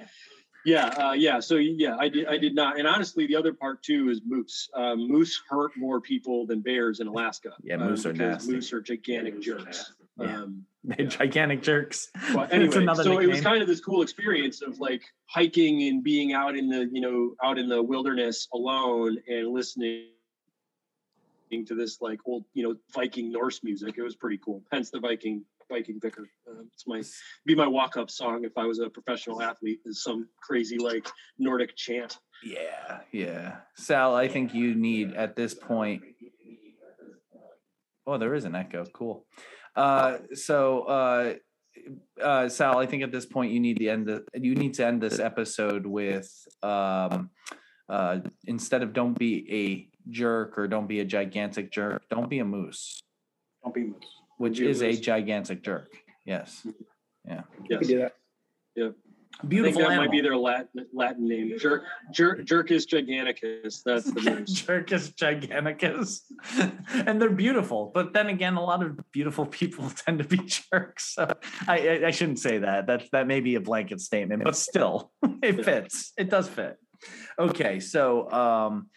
yeah, 0.67 0.87
uh, 0.87 1.13
yeah. 1.13 1.39
So 1.39 1.57
yeah, 1.57 1.97
I 1.99 2.09
did, 2.09 2.27
I 2.27 2.37
did 2.37 2.55
not. 2.55 2.79
And 2.79 2.89
honestly, 2.89 3.27
the 3.27 3.37
other 3.37 3.53
part 3.53 3.83
too 3.85 4.11
is 4.11 4.21
moose. 4.27 4.69
Um, 4.75 5.09
moose 5.09 5.41
hurt 5.49 5.77
more 5.77 6.01
people 6.01 6.45
than 6.45 6.61
bears 6.61 6.99
in 6.99 7.07
Alaska. 7.07 7.53
Yeah, 7.63 7.77
um, 7.77 7.91
moose 7.91 8.05
are 8.05 8.13
nasty. 8.13 8.53
Moose 8.53 8.73
are 8.73 8.81
gigantic 8.81 9.41
jerks. 9.41 9.93
Yeah. 10.19 10.43
Um, 10.43 10.67
They're 10.85 11.07
gigantic 11.07 11.63
jerks. 11.63 12.11
anyway, 12.51 12.87
so 12.97 13.21
it 13.21 13.29
was 13.29 13.41
kind 13.41 13.63
of 13.63 13.69
this 13.69 13.81
cool 13.81 14.03
experience 14.03 14.61
of 14.61 14.81
like 14.81 15.03
hiking 15.27 15.85
and 15.85 16.03
being 16.03 16.33
out 16.33 16.57
in 16.57 16.69
the 16.69 16.89
you 16.93 17.01
know 17.01 17.35
out 17.43 17.59
in 17.59 17.69
the 17.69 17.81
wilderness 17.83 18.49
alone 18.53 19.19
and 19.29 19.49
listening 19.49 20.07
to 21.67 21.75
this 21.77 22.01
like 22.01 22.19
old 22.27 22.45
you 22.55 22.65
know 22.65 22.77
Viking 22.93 23.31
Norse 23.31 23.63
music. 23.63 23.95
It 23.99 24.03
was 24.03 24.17
pretty 24.17 24.39
cool. 24.39 24.65
Hence 24.73 24.91
the 24.91 24.99
Viking 24.99 25.45
Viking 25.69 25.99
Vicar. 26.01 26.29
Um, 26.49 26.69
it's 26.73 26.87
my 26.87 27.03
be 27.45 27.55
my 27.55 27.67
walk 27.67 27.97
up 27.97 28.11
song 28.11 28.45
if 28.45 28.57
I 28.57 28.65
was 28.65 28.79
a 28.79 28.89
professional 28.91 29.43
athlete. 29.43 29.81
Is 29.85 30.03
some 30.03 30.29
crazy 30.43 30.79
like 30.79 31.09
Nordic 31.39 31.77
chant. 31.77 32.19
Yeah, 32.45 33.01
yeah. 33.13 33.57
Sal, 33.77 34.15
I 34.15 34.29
think 34.29 34.55
you 34.55 34.75
need 34.75 35.15
at 35.15 35.37
this 35.37 35.55
point. 35.55 36.03
Oh, 38.07 38.19
there 38.19 38.35
is 38.35 38.45
an 38.45 38.55
echo. 38.55 38.85
Cool. 38.93 39.27
Uh, 39.75 40.19
so, 40.35 40.83
uh, 40.83 41.35
uh, 42.23 42.49
Sal, 42.49 42.79
I 42.79 42.87
think 42.87 43.03
at 43.03 43.13
this 43.13 43.27
point 43.27 43.53
you 43.53 43.61
need 43.61 43.79
the 43.79 43.91
end. 43.91 44.07
The, 44.07 44.25
you 44.35 44.55
need 44.55 44.75
to 44.75 44.87
end 44.87 45.03
this 45.03 45.19
episode 45.19 45.87
with 45.87 46.31
um, 46.63 47.31
uh, 47.89 48.21
instead 48.45 48.83
of 48.83 48.93
"Don't 48.93 49.19
be 49.19 49.47
a 49.51 50.11
jerk" 50.11 50.59
or 50.59 50.69
"Don't 50.69 50.87
be 50.87 51.01
a 51.01 51.05
gigantic 51.05 51.73
jerk," 51.73 52.03
don't 52.09 52.31
be 52.31 52.39
a 52.39 52.45
moose, 52.45 53.03
Don't 53.63 53.75
be 53.75 53.85
moose. 53.85 54.17
Which 54.39 54.59
be 54.59 54.67
a 54.67 54.71
is 54.71 54.83
a 54.83 54.97
gigantic 54.97 55.63
jerk. 55.63 55.89
Yes. 56.25 56.67
Yeah. 57.27 57.43
Yes. 57.69 57.81
We 57.81 57.87
can 57.87 57.89
do 57.89 57.99
that. 57.99 58.13
I 59.39 59.41
think 59.41 59.51
Beautiful 59.51 59.81
that 59.83 59.91
animal. 59.91 60.05
might 60.05 60.13
be 60.13 60.21
their 60.23 60.37
Latin, 60.37 60.87
Latin 60.95 61.29
name. 61.29 61.59
Jerk, 61.59 61.85
jerk, 62.11 62.41
Jerkus 62.47 62.87
giganticus. 62.87 63.83
That's 63.85 64.11
the 64.11 64.21
news. 64.31 64.63
Jerkus 64.63 65.15
giganticus. 65.15 66.23
and 67.07 67.21
they're 67.21 67.29
beautiful. 67.29 67.91
But 67.93 68.15
then 68.15 68.29
again, 68.29 68.55
a 68.55 68.65
lot 68.65 68.83
of 68.83 68.99
beautiful 69.13 69.45
people 69.45 69.91
tend 70.07 70.19
to 70.21 70.25
be 70.25 70.39
jerks. 70.39 71.15
So 71.15 71.37
I, 71.69 71.89
I, 71.89 72.07
I 72.07 72.11
shouldn't 72.13 72.39
say 72.39 72.59
that. 72.59 72.87
That 72.87 73.05
that 73.13 73.27
may 73.27 73.41
be 73.41 73.57
a 73.57 73.61
blanket 73.61 74.01
statement, 74.01 74.43
but 74.43 74.57
still, 74.57 75.13
it 75.43 75.63
fits. 75.65 76.13
It 76.17 76.31
does 76.31 76.49
fit. 76.49 76.79
Okay, 77.39 77.79
so 77.81 78.31
um 78.33 78.89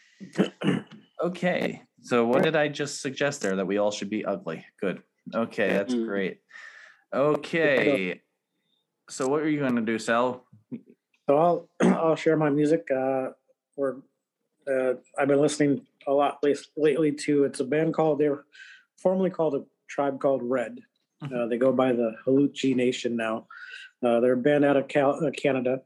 okay. 1.23 1.81
So 2.01 2.25
what 2.25 2.43
did 2.43 2.55
I 2.55 2.69
just 2.69 3.01
suggest 3.01 3.41
there? 3.41 3.57
That 3.57 3.67
we 3.67 3.77
all 3.77 3.91
should 3.91 4.09
be 4.09 4.23
ugly. 4.23 4.65
Good. 4.79 5.01
Okay, 5.33 5.69
that's 5.69 5.93
Mm. 5.93 6.05
great. 6.05 6.41
Okay. 7.13 8.21
So 9.09 9.27
what 9.27 9.41
are 9.41 9.49
you 9.49 9.59
gonna 9.59 9.81
do, 9.81 9.97
Sal? 9.97 10.45
So 11.27 11.37
I'll 11.37 11.69
I'll 11.81 12.15
share 12.15 12.37
my 12.37 12.49
music. 12.49 12.87
Uh, 12.91 13.29
we're 13.75 13.97
uh, 14.67 14.93
I've 15.17 15.27
been 15.27 15.41
listening 15.41 15.85
a 16.07 16.13
lot 16.13 16.39
late- 16.43 16.67
lately 16.77 17.11
to. 17.11 17.45
It's 17.45 17.59
a 17.59 17.63
band 17.63 17.93
called 17.93 18.19
they're 18.19 18.43
formerly 18.97 19.29
called 19.29 19.55
a 19.55 19.63
tribe 19.87 20.19
called 20.19 20.43
Red. 20.43 20.79
Uh, 21.21 21.47
they 21.47 21.57
go 21.57 21.73
by 21.73 21.91
the 21.91 22.15
Halluci 22.25 22.75
Nation 22.75 23.15
now. 23.17 23.47
Uh, 24.01 24.19
they're 24.21 24.33
a 24.33 24.37
band 24.37 24.63
out 24.63 24.77
of 24.77 24.87
Cal- 24.87 25.25
uh, 25.25 25.31
Canada. 25.31 25.81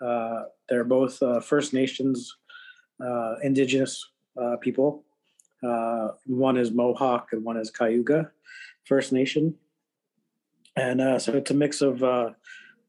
Uh, 0.00 0.44
they're 0.68 0.84
both 0.84 1.22
uh, 1.22 1.40
First 1.40 1.72
Nations, 1.72 2.36
uh, 3.02 3.36
Indigenous 3.42 4.04
uh, 4.36 4.56
people. 4.56 5.04
Uh, 5.62 6.08
one 6.26 6.58
is 6.58 6.72
Mohawk 6.72 7.28
and 7.32 7.42
one 7.42 7.56
is 7.56 7.70
Cayuga 7.70 8.30
First 8.86 9.12
Nation. 9.12 9.54
And 10.76 11.00
uh, 11.00 11.18
so 11.18 11.32
it's 11.32 11.50
a 11.50 11.54
mix 11.54 11.80
of 11.80 12.02
uh, 12.02 12.30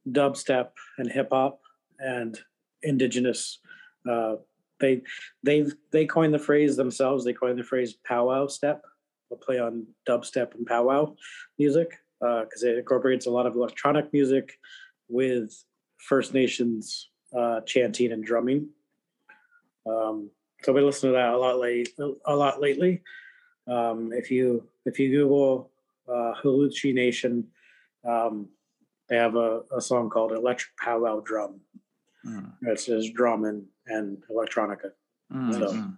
dubstep 0.10 0.70
and 0.98 1.12
hip 1.12 1.30
hop 1.32 1.62
and 2.00 2.38
indigenous. 2.84 3.60
Uh, 4.10 4.36
they 4.80 5.02
they 5.44 5.66
they 5.92 6.06
coined 6.06 6.34
the 6.34 6.40
phrase 6.40 6.76
themselves. 6.76 7.26
They 7.26 7.34
coined 7.34 7.58
the 7.58 7.64
phrase 7.64 7.96
powwow 8.06 8.48
step. 8.48 8.84
They'll 9.30 9.40
play 9.40 9.60
on 9.60 9.88
dubstep 10.08 10.54
and 10.54 10.66
powwow 10.66 11.16
music 11.58 12.00
because 12.20 12.64
it 12.64 12.78
incorporates 12.78 13.26
a 13.26 13.32
lot 13.32 13.46
of 13.46 13.56
electronic 13.56 14.14
music 14.14 14.60
with 15.10 15.64
First 15.98 16.34
Nations 16.34 17.10
uh, 17.36 17.62
chanting 17.62 18.12
and 18.12 18.24
drumming. 18.24 18.70
Um, 19.88 20.30
so 20.64 20.74
we 20.74 20.82
listen 20.82 21.10
to 21.10 21.16
that 21.16 21.34
a 21.34 21.38
lot 21.38 21.60
late, 21.60 21.90
a 22.26 22.36
lot 22.36 22.62
lately. 22.62 23.02
Um, 23.68 24.12
if 24.14 24.32
you 24.32 24.68
if 24.86 25.00
you 25.00 25.10
Google 25.10 25.72
uh, 26.08 26.34
Halluci 26.44 26.94
Nation, 26.94 27.48
um, 28.08 28.50
they 29.10 29.16
have 29.18 29.36
a, 29.36 29.62
a 29.76 29.82
song 29.82 30.10
called 30.10 30.32
Electric 30.32 30.76
Powwow 30.78 31.22
Drum. 31.22 31.62
Mm, 32.26 32.52
It 32.64 32.80
says 32.80 33.10
drum 33.12 33.46
and, 33.46 33.66
and 33.88 34.18
electronica. 34.30 34.92
mm, 35.34 35.54
So- 35.54 35.74
mm. 35.74 35.98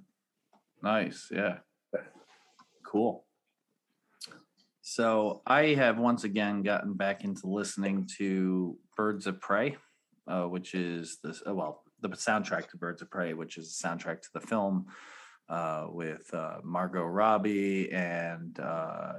Nice, 0.82 1.28
yeah. 1.32 1.58
Cool. 2.86 3.26
So 4.82 5.42
I 5.46 5.74
have 5.76 6.00
once 6.00 6.24
again 6.24 6.64
gotten 6.64 6.94
back 6.94 7.24
into 7.24 7.48
listening 7.48 8.08
to 8.18 8.78
Birds 8.96 9.28
of 9.28 9.40
Prey, 9.42 9.76
uh, 10.28 10.46
which 10.46 10.74
is 10.74 11.18
this 11.24 11.44
uh, 11.48 11.54
well 11.54 11.84
the 12.02 12.10
soundtrack 12.10 12.70
to 12.70 12.78
Birds 12.78 13.02
of 13.02 13.12
Prey, 13.12 13.34
which 13.34 13.58
is 13.58 13.78
the 13.78 13.88
soundtrack 13.88 14.22
to 14.22 14.30
the 14.34 14.40
film 14.40 14.88
uh, 15.50 15.88
with 15.90 16.34
uh, 16.34 16.60
Margot 16.64 17.04
Robbie 17.06 17.92
and 17.92 18.58
uh, 18.60 19.14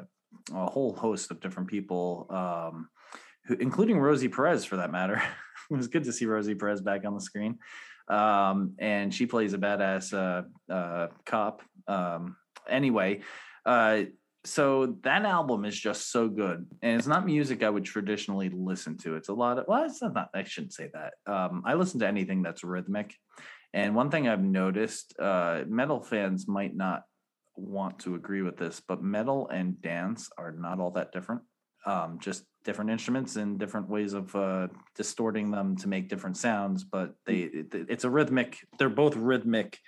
a 0.54 0.66
whole 0.66 0.94
host 0.94 1.30
of 1.30 1.40
different 1.40 1.68
people, 1.68 2.26
um, 2.30 2.88
who, 3.46 3.54
including 3.54 3.98
Rosie 3.98 4.28
Perez 4.28 4.64
for 4.64 4.76
that 4.76 4.92
matter. 4.92 5.16
it 5.70 5.76
was 5.76 5.88
good 5.88 6.04
to 6.04 6.12
see 6.12 6.26
Rosie 6.26 6.54
Perez 6.54 6.80
back 6.80 7.04
on 7.04 7.14
the 7.14 7.20
screen. 7.20 7.58
Um, 8.08 8.74
and 8.78 9.14
she 9.14 9.26
plays 9.26 9.54
a 9.54 9.58
badass 9.58 10.12
uh, 10.12 10.72
uh, 10.72 11.08
cop. 11.24 11.62
Um, 11.86 12.36
anyway, 12.68 13.20
uh, 13.64 14.02
so 14.44 14.96
that 15.02 15.24
album 15.24 15.64
is 15.64 15.78
just 15.78 16.10
so 16.10 16.28
good, 16.28 16.66
and 16.82 16.98
it's 16.98 17.06
not 17.06 17.26
music 17.26 17.62
I 17.62 17.68
would 17.68 17.84
traditionally 17.84 18.48
listen 18.48 18.96
to. 18.98 19.16
It's 19.16 19.28
a 19.28 19.34
lot 19.34 19.58
of 19.58 19.66
well, 19.68 19.84
it's 19.84 20.00
not. 20.02 20.30
I 20.34 20.44
shouldn't 20.44 20.72
say 20.72 20.88
that. 20.94 21.12
Um, 21.30 21.62
I 21.66 21.74
listen 21.74 22.00
to 22.00 22.08
anything 22.08 22.42
that's 22.42 22.64
rhythmic, 22.64 23.14
and 23.74 23.94
one 23.94 24.10
thing 24.10 24.28
I've 24.28 24.42
noticed, 24.42 25.14
uh, 25.20 25.64
metal 25.68 26.00
fans 26.00 26.48
might 26.48 26.74
not 26.74 27.02
want 27.60 27.98
to 28.00 28.14
agree 28.14 28.42
with 28.42 28.56
this, 28.56 28.80
but 28.86 29.02
metal 29.02 29.48
and 29.48 29.80
dance 29.80 30.30
are 30.38 30.52
not 30.52 30.80
all 30.80 30.90
that 30.92 31.12
different. 31.12 31.42
Um, 31.86 32.18
just 32.20 32.44
different 32.64 32.90
instruments 32.90 33.36
and 33.36 33.58
different 33.58 33.88
ways 33.88 34.12
of 34.12 34.34
uh, 34.36 34.68
distorting 34.94 35.50
them 35.50 35.76
to 35.76 35.88
make 35.88 36.08
different 36.08 36.36
sounds, 36.36 36.84
but 36.84 37.14
they 37.24 37.38
it, 37.38 37.68
it's 37.72 38.04
a 38.04 38.10
rhythmic. 38.10 38.58
They're 38.78 38.90
both 38.90 39.16
rhythmic, 39.16 39.78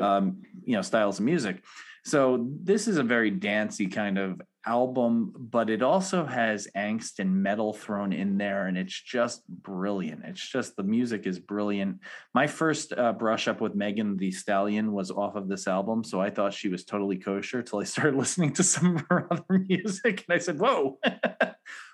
um, 0.00 0.42
you 0.64 0.74
know, 0.74 0.82
styles 0.82 1.18
of 1.18 1.24
music. 1.26 1.62
So 2.04 2.48
this 2.62 2.88
is 2.88 2.96
a 2.96 3.02
very 3.02 3.30
dancey 3.30 3.86
kind 3.86 4.18
of 4.18 4.40
album, 4.68 5.32
but 5.36 5.70
it 5.70 5.82
also 5.82 6.24
has 6.26 6.68
angst 6.76 7.18
and 7.18 7.42
metal 7.42 7.72
thrown 7.72 8.12
in 8.12 8.36
there, 8.36 8.66
and 8.66 8.76
it's 8.76 9.00
just 9.00 9.48
brilliant. 9.48 10.24
It's 10.24 10.46
just 10.46 10.76
the 10.76 10.82
music 10.82 11.26
is 11.26 11.38
brilliant. 11.38 12.00
My 12.34 12.46
first 12.46 12.92
uh, 12.92 13.12
brush 13.14 13.48
up 13.48 13.60
with 13.60 13.74
Megan 13.74 14.16
Thee 14.16 14.30
Stallion 14.30 14.92
was 14.92 15.10
off 15.10 15.34
of 15.36 15.48
this 15.48 15.66
album, 15.66 16.04
so 16.04 16.20
I 16.20 16.30
thought 16.30 16.52
she 16.52 16.68
was 16.68 16.84
totally 16.84 17.16
kosher 17.16 17.62
till 17.62 17.80
I 17.80 17.84
started 17.94 18.16
listening 18.16 18.52
to 18.54 18.62
some 18.62 18.96
of 18.96 19.04
her 19.10 19.26
other 19.32 19.58
music, 19.66 20.24
and 20.28 20.34
I 20.36 20.38
said, 20.38 20.58
"Whoa." 20.58 20.98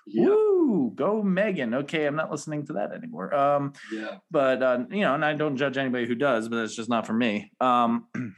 Yeah. 0.07 0.27
Woo, 0.27 0.91
go 0.95 1.23
Megan. 1.23 1.73
Okay, 1.73 2.05
I'm 2.05 2.15
not 2.15 2.29
listening 2.31 2.65
to 2.67 2.73
that 2.73 2.93
anymore. 2.93 3.33
Um, 3.33 3.73
Yeah. 3.91 4.17
but 4.29 4.61
uh, 4.61 4.79
you 4.91 5.01
know, 5.01 5.15
and 5.15 5.25
I 5.25 5.33
don't 5.33 5.57
judge 5.57 5.77
anybody 5.77 6.05
who 6.05 6.13
does, 6.15 6.47
but 6.47 6.59
it's 6.59 6.75
just 6.75 6.89
not 6.89 7.07
for 7.07 7.13
me. 7.13 7.51
Um, 7.59 8.05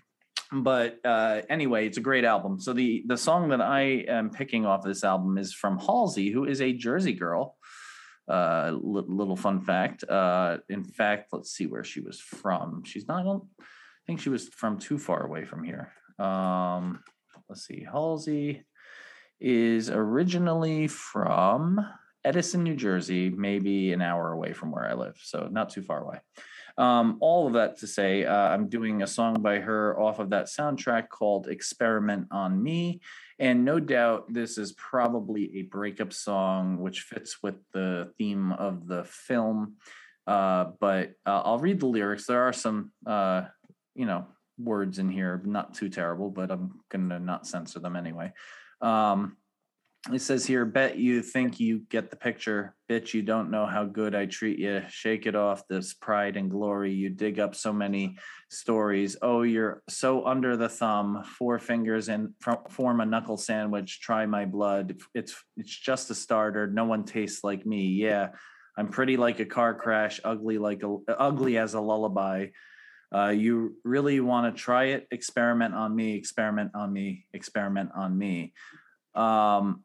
but 0.51 0.99
uh, 1.05 1.41
anyway, 1.49 1.87
it's 1.87 1.97
a 1.97 2.01
great 2.01 2.23
album. 2.23 2.59
So 2.59 2.73
the 2.73 3.03
the 3.07 3.17
song 3.17 3.49
that 3.49 3.61
I 3.61 4.05
am 4.07 4.29
picking 4.29 4.65
off 4.65 4.83
this 4.83 5.03
album 5.03 5.37
is 5.37 5.53
from 5.53 5.77
Halsey, 5.77 6.31
who 6.31 6.45
is 6.45 6.61
a 6.61 6.73
Jersey 6.73 7.13
girl. 7.13 7.55
Uh, 8.29 8.71
li- 8.81 9.05
little 9.07 9.37
fun 9.37 9.61
fact. 9.61 10.03
Uh, 10.03 10.57
in 10.69 10.83
fact, 10.83 11.29
let's 11.31 11.51
see 11.51 11.65
where 11.65 11.83
she 11.83 12.01
was 12.01 12.19
from. 12.19 12.83
She's 12.83 13.07
not. 13.07 13.21
I 13.21 13.23
don't 13.23 13.45
think 14.05 14.19
she 14.19 14.29
was 14.29 14.49
from 14.49 14.79
too 14.79 14.97
far 14.97 15.25
away 15.25 15.45
from 15.45 15.63
here. 15.63 15.93
Um, 16.19 17.03
let's 17.47 17.65
see. 17.65 17.85
Halsey 17.89 18.65
is 19.39 19.89
originally 19.89 20.87
from 20.87 21.79
Edison, 22.25 22.63
New 22.63 22.75
Jersey, 22.75 23.29
maybe 23.29 23.93
an 23.93 24.01
hour 24.01 24.31
away 24.31 24.51
from 24.51 24.71
where 24.71 24.85
I 24.89 24.93
live, 24.93 25.17
so 25.21 25.47
not 25.49 25.69
too 25.69 25.81
far 25.81 26.03
away. 26.03 26.19
Um, 26.77 27.17
all 27.21 27.47
of 27.47 27.53
that 27.53 27.79
to 27.79 27.87
say, 27.87 28.23
uh, 28.23 28.35
I'm 28.35 28.69
doing 28.69 29.01
a 29.01 29.07
song 29.07 29.41
by 29.41 29.59
her 29.59 29.99
off 29.99 30.19
of 30.19 30.29
that 30.29 30.45
soundtrack 30.45 31.09
called 31.09 31.47
Experiment 31.47 32.27
on 32.31 32.61
Me. 32.61 33.01
And 33.39 33.65
no 33.65 33.79
doubt 33.79 34.31
this 34.31 34.57
is 34.57 34.73
probably 34.73 35.57
a 35.57 35.61
breakup 35.63 36.13
song, 36.13 36.77
which 36.79 37.01
fits 37.01 37.37
with 37.41 37.55
the 37.73 38.11
theme 38.17 38.51
of 38.51 38.87
the 38.87 39.03
film. 39.05 39.77
Uh, 40.27 40.71
but 40.79 41.13
uh, 41.25 41.41
I'll 41.45 41.59
read 41.59 41.79
the 41.79 41.87
lyrics. 41.87 42.25
There 42.25 42.43
are 42.43 42.53
some, 42.53 42.91
uh, 43.05 43.43
you 43.95 44.05
know, 44.05 44.27
words 44.59 44.99
in 44.99 45.09
here, 45.09 45.41
not 45.45 45.73
too 45.73 45.89
terrible, 45.89 46.29
but 46.29 46.51
I'm 46.51 46.79
going 46.89 47.09
to 47.09 47.19
not 47.19 47.47
censor 47.47 47.79
them 47.79 47.95
anyway. 47.95 48.33
Um, 48.81 49.37
it 50.13 50.21
says 50.21 50.45
here, 50.45 50.63
bet 50.65 50.97
you 50.97 51.21
think 51.21 51.59
you 51.59 51.79
get 51.89 52.09
the 52.09 52.15
picture. 52.15 52.75
Bitch, 52.89 53.13
you 53.13 53.21
don't 53.21 53.51
know 53.51 53.65
how 53.65 53.83
good 53.83 54.15
I 54.15 54.25
treat 54.25 54.59
you. 54.59 54.83
Shake 54.89 55.25
it 55.25 55.35
off, 55.35 55.67
this 55.67 55.93
pride 55.93 56.37
and 56.37 56.49
glory. 56.49 56.93
You 56.93 57.09
dig 57.09 57.39
up 57.39 57.55
so 57.55 57.73
many 57.73 58.17
stories. 58.49 59.17
Oh, 59.21 59.41
you're 59.41 59.83
so 59.89 60.25
under 60.25 60.55
the 60.55 60.69
thumb. 60.69 61.23
Four 61.37 61.59
fingers 61.59 62.09
and 62.09 62.33
form 62.69 63.01
a 63.01 63.05
knuckle 63.05 63.37
sandwich. 63.37 63.99
Try 63.99 64.25
my 64.25 64.45
blood. 64.45 64.97
It's 65.13 65.35
it's 65.57 65.75
just 65.75 66.09
a 66.09 66.15
starter. 66.15 66.67
No 66.67 66.85
one 66.85 67.03
tastes 67.03 67.43
like 67.43 67.65
me. 67.65 67.87
Yeah, 67.87 68.29
I'm 68.77 68.87
pretty 68.87 69.17
like 69.17 69.39
a 69.39 69.45
car 69.45 69.73
crash. 69.73 70.21
Ugly 70.23 70.57
like 70.57 70.83
a 70.83 70.97
ugly 71.09 71.57
as 71.57 71.73
a 71.73 71.81
lullaby. 71.81 72.47
Uh, 73.13 73.29
you 73.29 73.75
really 73.83 74.19
want 74.19 74.53
to 74.53 74.61
try 74.61 74.85
it? 74.85 75.07
Experiment 75.11 75.73
on 75.73 75.95
me. 75.95 76.15
Experiment 76.15 76.71
on 76.75 76.91
me. 76.91 77.25
Experiment 77.33 77.89
on 77.95 78.17
me. 78.17 78.53
Um, 79.15 79.83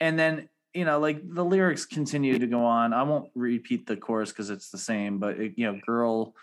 and 0.00 0.18
then 0.18 0.48
you 0.74 0.84
know 0.84 0.98
like 0.98 1.20
the 1.26 1.44
lyrics 1.44 1.86
continue 1.86 2.38
to 2.38 2.46
go 2.46 2.64
on. 2.64 2.92
I 2.92 3.02
won't 3.02 3.30
repeat 3.34 3.86
the 3.86 3.96
chorus 3.96 4.30
because 4.30 4.50
it's 4.50 4.70
the 4.70 4.78
same 4.78 5.18
but 5.18 5.38
it, 5.38 5.54
you 5.56 5.66
know 5.66 5.80
girl 5.84 6.34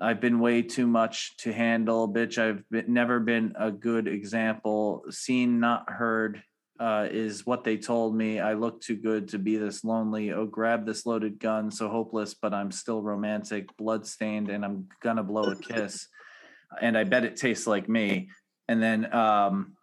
i've 0.00 0.20
been 0.20 0.38
way 0.38 0.62
too 0.62 0.86
much 0.86 1.36
to 1.38 1.52
handle 1.52 2.12
bitch. 2.12 2.38
I've 2.38 2.62
been, 2.70 2.92
never 2.92 3.18
been 3.18 3.54
a 3.58 3.70
good 3.70 4.06
example. 4.06 5.04
Seen 5.10 5.58
not 5.58 5.90
heard 5.90 6.42
uh, 6.78 7.08
is 7.10 7.44
what 7.44 7.64
they 7.64 7.76
told 7.76 8.14
me. 8.14 8.38
I 8.38 8.52
look 8.52 8.80
too 8.80 8.94
good 8.94 9.26
to 9.30 9.38
be 9.38 9.56
this 9.56 9.82
lonely. 9.82 10.32
Oh 10.32 10.46
grab 10.46 10.86
this 10.86 11.06
loaded 11.06 11.40
gun. 11.40 11.70
So 11.70 11.88
hopeless 11.88 12.34
but 12.34 12.52
i'm 12.52 12.70
still 12.70 13.02
romantic 13.02 13.74
blood 13.76 14.06
stained 14.06 14.50
and 14.50 14.64
i'm 14.64 14.88
gonna 15.02 15.24
blow 15.24 15.44
a 15.44 15.56
kiss. 15.56 16.08
And 16.80 16.96
i 16.96 17.04
bet 17.04 17.24
it 17.24 17.36
tastes 17.36 17.66
like 17.66 17.88
me. 17.88 18.28
And 18.68 18.82
then 18.82 19.12
um 19.14 19.76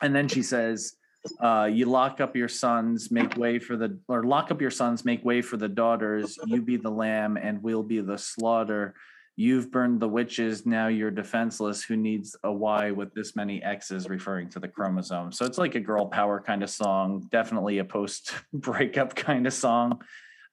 and 0.00 0.16
then 0.16 0.28
she 0.28 0.42
says 0.42 0.96
Uh, 1.40 1.68
you 1.72 1.86
lock 1.86 2.20
up 2.20 2.36
your 2.36 2.48
sons, 2.48 3.10
make 3.10 3.36
way 3.36 3.58
for 3.58 3.76
the, 3.76 3.98
or 4.08 4.24
lock 4.24 4.50
up 4.50 4.60
your 4.60 4.70
sons, 4.70 5.04
make 5.04 5.24
way 5.24 5.40
for 5.40 5.56
the 5.56 5.68
daughters. 5.68 6.38
You 6.46 6.60
be 6.60 6.76
the 6.76 6.90
lamb, 6.90 7.36
and 7.36 7.62
we'll 7.62 7.82
be 7.82 8.00
the 8.00 8.18
slaughter. 8.18 8.94
You've 9.36 9.72
burned 9.72 9.98
the 10.00 10.08
witches, 10.08 10.64
now 10.64 10.86
you're 10.86 11.10
defenseless. 11.10 11.82
Who 11.82 11.96
needs 11.96 12.36
a 12.44 12.52
Y 12.52 12.92
with 12.92 13.12
this 13.14 13.34
many 13.34 13.62
X's, 13.62 14.08
referring 14.08 14.48
to 14.50 14.60
the 14.60 14.68
chromosome? 14.68 15.32
So 15.32 15.44
it's 15.44 15.58
like 15.58 15.74
a 15.74 15.80
girl 15.80 16.06
power 16.06 16.40
kind 16.40 16.62
of 16.62 16.70
song, 16.70 17.26
definitely 17.32 17.78
a 17.78 17.84
post 17.84 18.32
breakup 18.52 19.14
kind 19.16 19.46
of 19.46 19.52
song. 19.52 20.00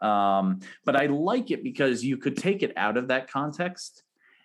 Um, 0.01 0.62
but 0.84 0.95
I 0.95 1.05
like 1.05 1.51
it 1.51 1.63
because 1.63 2.03
you 2.03 2.17
could 2.17 2.38
take 2.38 2.63
it 2.63 2.73
out 2.75 2.97
of 2.97 3.10
that 3.10 3.29
context 3.29 4.01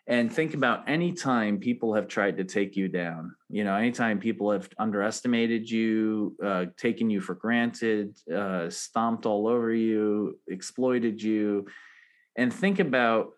and 0.08 0.32
think 0.32 0.54
about 0.54 0.88
any 0.88 1.12
time 1.12 1.58
people 1.58 1.94
have 1.94 2.06
tried 2.06 2.36
to 2.36 2.44
take 2.44 2.76
you 2.76 2.88
down 2.88 3.34
you 3.48 3.64
know 3.64 3.74
anytime 3.74 4.18
people 4.18 4.50
have 4.50 4.68
underestimated 4.78 5.68
you 5.68 6.36
uh, 6.44 6.66
taken 6.76 7.10
you 7.10 7.20
for 7.20 7.34
granted 7.34 8.16
uh, 8.34 8.68
stomped 8.70 9.26
all 9.26 9.46
over 9.46 9.72
you 9.72 10.38
exploited 10.48 11.22
you. 11.22 11.66
And 12.36 12.52
think 12.52 12.78
about 12.78 13.30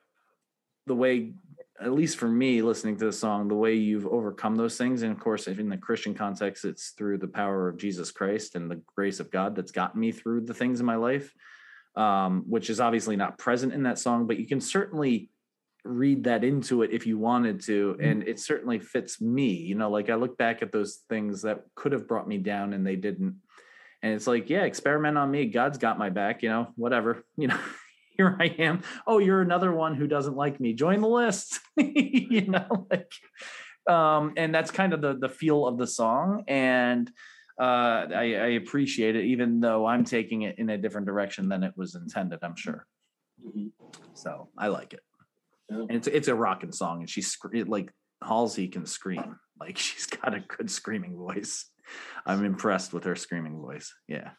the 0.86 0.94
way 0.94 1.34
at 1.80 1.92
least 1.92 2.16
for 2.16 2.28
me 2.28 2.60
listening 2.62 2.96
to 2.96 3.04
the 3.04 3.12
song 3.12 3.46
the 3.46 3.54
way 3.54 3.74
you've 3.74 4.06
overcome 4.06 4.56
those 4.56 4.76
things. 4.76 5.02
And 5.02 5.12
of 5.12 5.20
course 5.20 5.46
in 5.46 5.68
the 5.68 5.76
christian 5.76 6.14
context 6.14 6.64
it's 6.64 6.90
through 6.90 7.18
the 7.18 7.28
power 7.28 7.68
of 7.68 7.76
jesus 7.76 8.10
christ 8.10 8.54
and 8.54 8.70
the 8.70 8.80
grace 8.96 9.20
of 9.20 9.30
god 9.30 9.54
that's 9.54 9.72
gotten 9.72 10.00
me 10.00 10.12
through 10.12 10.42
the 10.42 10.54
things 10.54 10.80
in 10.80 10.86
my 10.86 10.96
life 10.96 11.32
um, 11.96 12.44
which 12.46 12.70
is 12.70 12.80
obviously 12.80 13.16
not 13.16 13.38
present 13.38 13.72
in 13.72 13.82
that 13.84 13.98
song 13.98 14.26
but 14.26 14.38
you 14.38 14.46
can 14.46 14.60
certainly 14.60 15.30
read 15.88 16.24
that 16.24 16.44
into 16.44 16.82
it 16.82 16.90
if 16.92 17.06
you 17.06 17.18
wanted 17.18 17.60
to 17.62 17.94
Mm-hmm. 17.94 18.04
and 18.04 18.22
it 18.28 18.38
certainly 18.38 18.78
fits 18.78 19.20
me 19.20 19.52
you 19.52 19.74
know 19.74 19.90
like 19.90 20.10
i 20.10 20.14
look 20.14 20.36
back 20.38 20.62
at 20.62 20.72
those 20.72 21.02
things 21.08 21.42
that 21.42 21.62
could 21.74 21.92
have 21.92 22.06
brought 22.06 22.28
me 22.28 22.38
down 22.38 22.72
and 22.72 22.86
they 22.86 22.96
didn't 22.96 23.36
and 24.02 24.12
it's 24.14 24.26
like 24.26 24.50
yeah 24.50 24.62
experiment 24.64 25.16
on 25.18 25.30
me 25.30 25.46
god's 25.46 25.78
got 25.78 25.98
my 25.98 26.10
back 26.10 26.42
you 26.42 26.48
know 26.48 26.68
whatever 26.76 27.22
you 27.36 27.48
know 27.48 27.58
here 28.16 28.36
i 28.40 28.44
am 28.58 28.82
oh 29.06 29.18
you're 29.18 29.40
another 29.40 29.72
one 29.72 29.94
who 29.94 30.06
doesn't 30.06 30.36
like 30.36 30.60
me 30.60 30.72
join 30.74 31.00
the 31.00 31.08
list 31.08 31.60
you 31.76 32.46
know 32.46 32.86
like 32.90 33.10
um 33.88 34.34
and 34.36 34.54
that's 34.54 34.70
kind 34.70 34.92
of 34.92 35.00
the 35.00 35.16
the 35.16 35.28
feel 35.28 35.66
of 35.66 35.78
the 35.78 35.86
song 35.86 36.44
and 36.48 37.10
uh 37.60 38.06
I, 38.14 38.34
I 38.34 38.48
appreciate 38.62 39.16
it 39.16 39.24
even 39.24 39.60
though 39.60 39.86
i'm 39.86 40.04
taking 40.04 40.42
it 40.42 40.58
in 40.58 40.68
a 40.70 40.78
different 40.78 41.06
direction 41.06 41.48
than 41.48 41.62
it 41.64 41.72
was 41.76 41.94
intended 41.94 42.40
i'm 42.42 42.56
sure 42.56 42.86
Mhm. 43.46 43.70
so 44.14 44.48
i 44.58 44.66
like 44.66 44.92
it 44.94 45.00
Yeah. 45.70 45.78
and 45.80 45.90
it's 45.90 46.06
it's 46.06 46.28
a 46.28 46.34
rocking 46.34 46.72
song, 46.72 47.00
and 47.00 47.10
she's 47.10 47.36
like 47.66 47.90
Halsey 48.22 48.68
can 48.68 48.86
scream. 48.86 49.36
Like 49.60 49.76
she's 49.76 50.06
got 50.06 50.34
a 50.34 50.38
good 50.38 50.70
screaming 50.70 51.16
voice. 51.16 51.68
I'm 52.24 52.44
impressed 52.44 52.92
with 52.92 53.02
her 53.02 53.16
screaming 53.16 53.60
voice. 53.60 53.92
Yeah. 54.06 54.30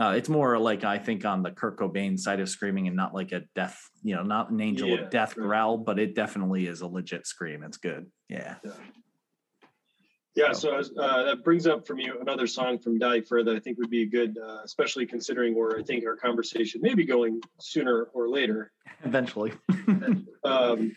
Uh, 0.00 0.14
it's 0.16 0.28
more 0.28 0.58
like 0.58 0.82
I 0.82 0.98
think 0.98 1.24
on 1.24 1.44
the 1.44 1.52
Kurt 1.52 1.78
Cobain 1.78 2.18
side 2.18 2.40
of 2.40 2.48
screaming, 2.48 2.88
and 2.88 2.96
not 2.96 3.14
like 3.14 3.30
a 3.30 3.42
death, 3.54 3.78
you 4.02 4.16
know, 4.16 4.24
not 4.24 4.50
an 4.50 4.60
angel 4.60 4.88
Yeah, 4.88 5.02
of 5.02 5.10
death 5.10 5.36
right. 5.36 5.46
growl, 5.46 5.78
but 5.78 6.00
it 6.00 6.16
definitely 6.16 6.66
is 6.66 6.80
a 6.80 6.88
legit 6.88 7.24
scream. 7.24 7.62
It's 7.62 7.76
good. 7.76 8.10
Yeah. 8.28 8.56
Yeah, 8.64 8.72
so 10.52 10.76
uh, 10.76 11.24
that 11.24 11.44
brings 11.44 11.66
up 11.66 11.86
from 11.86 11.98
you 11.98 12.18
another 12.20 12.46
song 12.46 12.78
from 12.78 12.98
Dadi 12.98 13.26
Freyr 13.26 13.44
that 13.44 13.56
I 13.56 13.58
think 13.58 13.78
would 13.78 13.90
be 13.90 14.06
good, 14.06 14.38
uh, 14.38 14.60
especially 14.64 15.06
considering 15.06 15.54
where 15.54 15.78
I 15.78 15.82
think 15.82 16.04
our 16.06 16.16
conversation 16.16 16.80
may 16.82 16.94
be 16.94 17.04
going 17.04 17.40
sooner 17.58 18.04
or 18.14 18.28
later. 18.28 18.72
Eventually. 19.04 19.52
Um, 20.42 20.96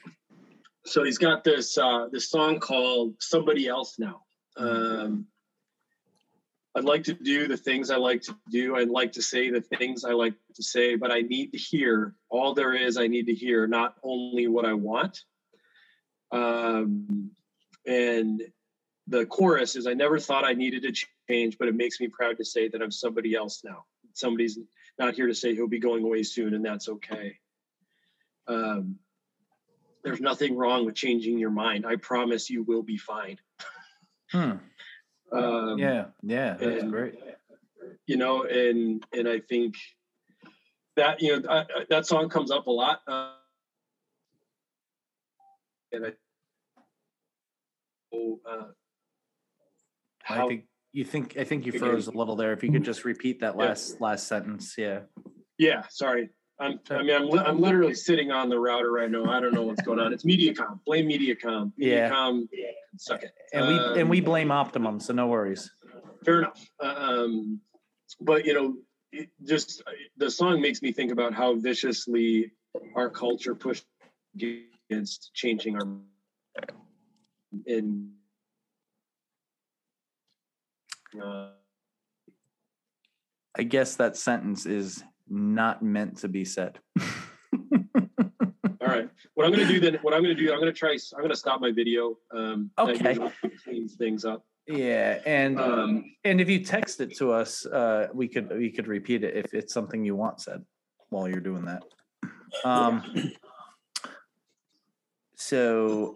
so 0.85 1.03
he's 1.03 1.17
got 1.17 1.43
this 1.43 1.77
uh, 1.77 2.07
this 2.09 2.29
song 2.29 2.61
called 2.61 3.15
"Somebody 3.19 3.67
Else 3.67 3.99
Now." 3.99 4.21
Um, 4.55 5.27
I'd 6.75 6.85
like 6.85 7.03
to 7.03 7.13
do 7.13 7.47
the 7.47 7.57
things 7.57 7.91
I 7.91 7.97
like 7.97 8.21
to 8.23 8.35
do. 8.49 8.75
I'd 8.75 8.89
like 8.89 9.11
to 9.13 9.21
say 9.21 9.49
the 9.49 9.61
things 9.61 10.03
I 10.03 10.13
like 10.13 10.33
to 10.55 10.63
say, 10.63 10.95
but 10.95 11.11
I 11.11 11.21
need 11.21 11.51
to 11.51 11.57
hear 11.57 12.15
all 12.29 12.53
there 12.53 12.73
is. 12.73 12.97
I 12.97 13.07
need 13.07 13.27
to 13.27 13.33
hear 13.33 13.67
not 13.67 13.95
only 14.01 14.47
what 14.47 14.65
I 14.65 14.73
want. 14.73 15.19
Um, 16.31 17.31
and 17.85 18.41
the 19.07 19.25
chorus 19.25 19.75
is 19.75 19.85
I 19.87 19.93
never 19.93 20.19
thought 20.19 20.45
I 20.45 20.53
needed 20.53 20.83
to 20.83 21.05
change, 21.29 21.57
but 21.57 21.67
it 21.67 21.75
makes 21.75 21.99
me 21.99 22.07
proud 22.07 22.37
to 22.37 22.45
say 22.45 22.67
that 22.69 22.81
I'm 22.81 22.91
somebody 22.91 23.35
else 23.35 23.63
now. 23.63 23.85
Somebody's 24.13 24.57
not 24.97 25.13
here 25.15 25.27
to 25.27 25.35
say 25.35 25.53
he'll 25.55 25.67
be 25.67 25.79
going 25.79 26.03
away 26.03 26.23
soon, 26.23 26.53
and 26.53 26.63
that's 26.63 26.87
okay. 26.87 27.37
Um, 28.47 28.97
there's 30.03 30.21
nothing 30.21 30.55
wrong 30.55 30.85
with 30.85 30.95
changing 30.95 31.37
your 31.37 31.49
mind. 31.49 31.85
I 31.85 31.95
promise 31.95 32.49
you 32.49 32.63
will 32.63 32.83
be 32.83 32.97
fine. 32.97 33.39
Hmm. 34.31 34.51
Um, 35.31 35.79
Yeah. 35.79 36.05
Yeah. 36.21 36.53
That's 36.59 36.83
and- 36.83 36.91
great. 36.91 37.15
You 38.05 38.17
know, 38.17 38.43
and 38.43 39.03
and 39.13 39.27
I 39.27 39.39
think 39.39 39.75
that 40.95 41.21
you 41.23 41.39
know 41.39 41.49
I, 41.49 41.59
I- 41.61 41.85
that 41.89 42.05
song 42.05 42.29
comes 42.29 42.51
up 42.51 42.67
a 42.67 42.71
lot. 42.71 43.01
Uh, 43.07 43.31
and 45.91 46.05
I, 46.05 46.13
oh, 48.13 48.39
uh, 50.29 50.33
I 50.33 50.47
think 50.47 50.65
you 50.91 51.03
think 51.03 51.37
I 51.37 51.43
think 51.43 51.65
you 51.65 51.71
Again. 51.71 51.81
froze 51.81 52.07
a 52.07 52.11
little 52.11 52.35
there. 52.35 52.53
If 52.53 52.63
you 52.63 52.71
could 52.71 52.83
just 52.83 53.03
repeat 53.05 53.39
that 53.41 53.55
Yeah. 53.57 53.65
last 53.65 54.01
last 54.01 54.27
sentence. 54.27 54.75
Yeah. 54.77 55.01
Yeah, 55.57 55.83
sorry. 55.89 56.29
I'm, 56.59 56.79
I 56.91 57.01
mean, 57.01 57.15
I'm, 57.15 57.29
li- 57.29 57.39
I'm 57.39 57.59
literally 57.59 57.95
sitting 57.95 58.31
on 58.31 58.47
the 58.47 58.59
router 58.59 58.91
right 58.91 59.09
now. 59.09 59.25
I 59.25 59.39
don't 59.39 59.53
know 59.53 59.63
what's 59.63 59.81
going 59.81 59.99
on. 59.99 60.13
It's 60.13 60.23
MediaCom. 60.23 60.79
Blame 60.85 61.07
MediaCom. 61.09 61.71
Yeah. 61.77 62.09
MediaCom, 62.11 62.47
suck 62.97 63.23
it. 63.23 63.31
And 63.53 63.67
we 63.67 63.99
and 64.01 64.09
we 64.09 64.19
Um, 64.19 64.25
blame 64.25 64.51
Optimum, 64.51 64.99
so 64.99 65.13
no 65.13 65.27
worries. 65.27 65.69
Fair 66.23 66.39
enough. 66.39 66.69
Uh, 66.79 66.95
Um, 66.97 67.59
but 68.21 68.45
you 68.45 68.53
know, 68.53 68.77
it 69.11 69.29
just 69.43 69.83
the 70.17 70.29
song 70.29 70.61
makes 70.61 70.81
me 70.81 70.91
think 70.91 71.11
about 71.11 71.33
how 71.33 71.55
viciously 71.55 72.51
our 72.95 73.09
culture 73.09 73.55
pushed 73.55 73.85
against 74.35 75.31
changing 75.33 75.75
our 75.75 75.87
in. 77.65 78.11
I 83.55 83.63
guess 83.63 83.95
that 83.97 84.17
sentence 84.17 84.65
is 84.65 85.03
not 85.29 85.83
meant 85.83 86.17
to 86.19 86.27
be 86.27 86.43
said. 86.45 86.79
all 86.99 87.03
right. 88.81 89.09
What 89.35 89.45
I'm 89.45 89.53
going 89.53 89.67
to 89.67 89.73
do 89.73 89.79
then? 89.79 89.99
What 90.01 90.13
I'm 90.13 90.23
going 90.23 90.35
to 90.35 90.41
do? 90.41 90.51
I'm 90.51 90.59
going 90.59 90.73
to 90.73 90.77
try. 90.77 90.91
I'm 91.13 91.19
going 91.19 91.29
to 91.29 91.35
stop 91.35 91.61
my 91.61 91.71
video. 91.71 92.17
Um, 92.35 92.71
Okay. 92.79 93.17
Cleans 93.63 93.95
things 93.95 94.25
up. 94.25 94.45
yeah, 94.67 95.19
and 95.25 95.59
Um, 95.59 96.15
and 96.23 96.39
if 96.41 96.49
you 96.49 96.63
text 96.63 97.01
it 97.01 97.15
to 97.17 97.31
us, 97.31 97.65
uh, 97.65 98.07
we 98.13 98.27
could 98.27 98.49
we 98.57 98.71
could 98.71 98.87
repeat 98.87 99.23
it 99.23 99.35
if 99.35 99.53
it's 99.53 99.73
something 99.73 100.03
you 100.05 100.15
want 100.15 100.39
said 100.41 100.63
while 101.09 101.27
you're 101.27 101.41
doing 101.41 101.65
that. 101.65 101.83
Um, 102.63 103.31
so 105.35 106.15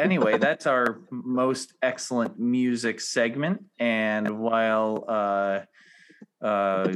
anyway, 0.00 0.38
that's 0.38 0.66
our 0.66 1.00
most 1.10 1.74
excellent 1.82 2.38
music 2.38 3.00
segment. 3.00 3.64
And 3.78 4.38
while 4.38 5.04
uh, 5.08 5.60
uh, 6.44 6.92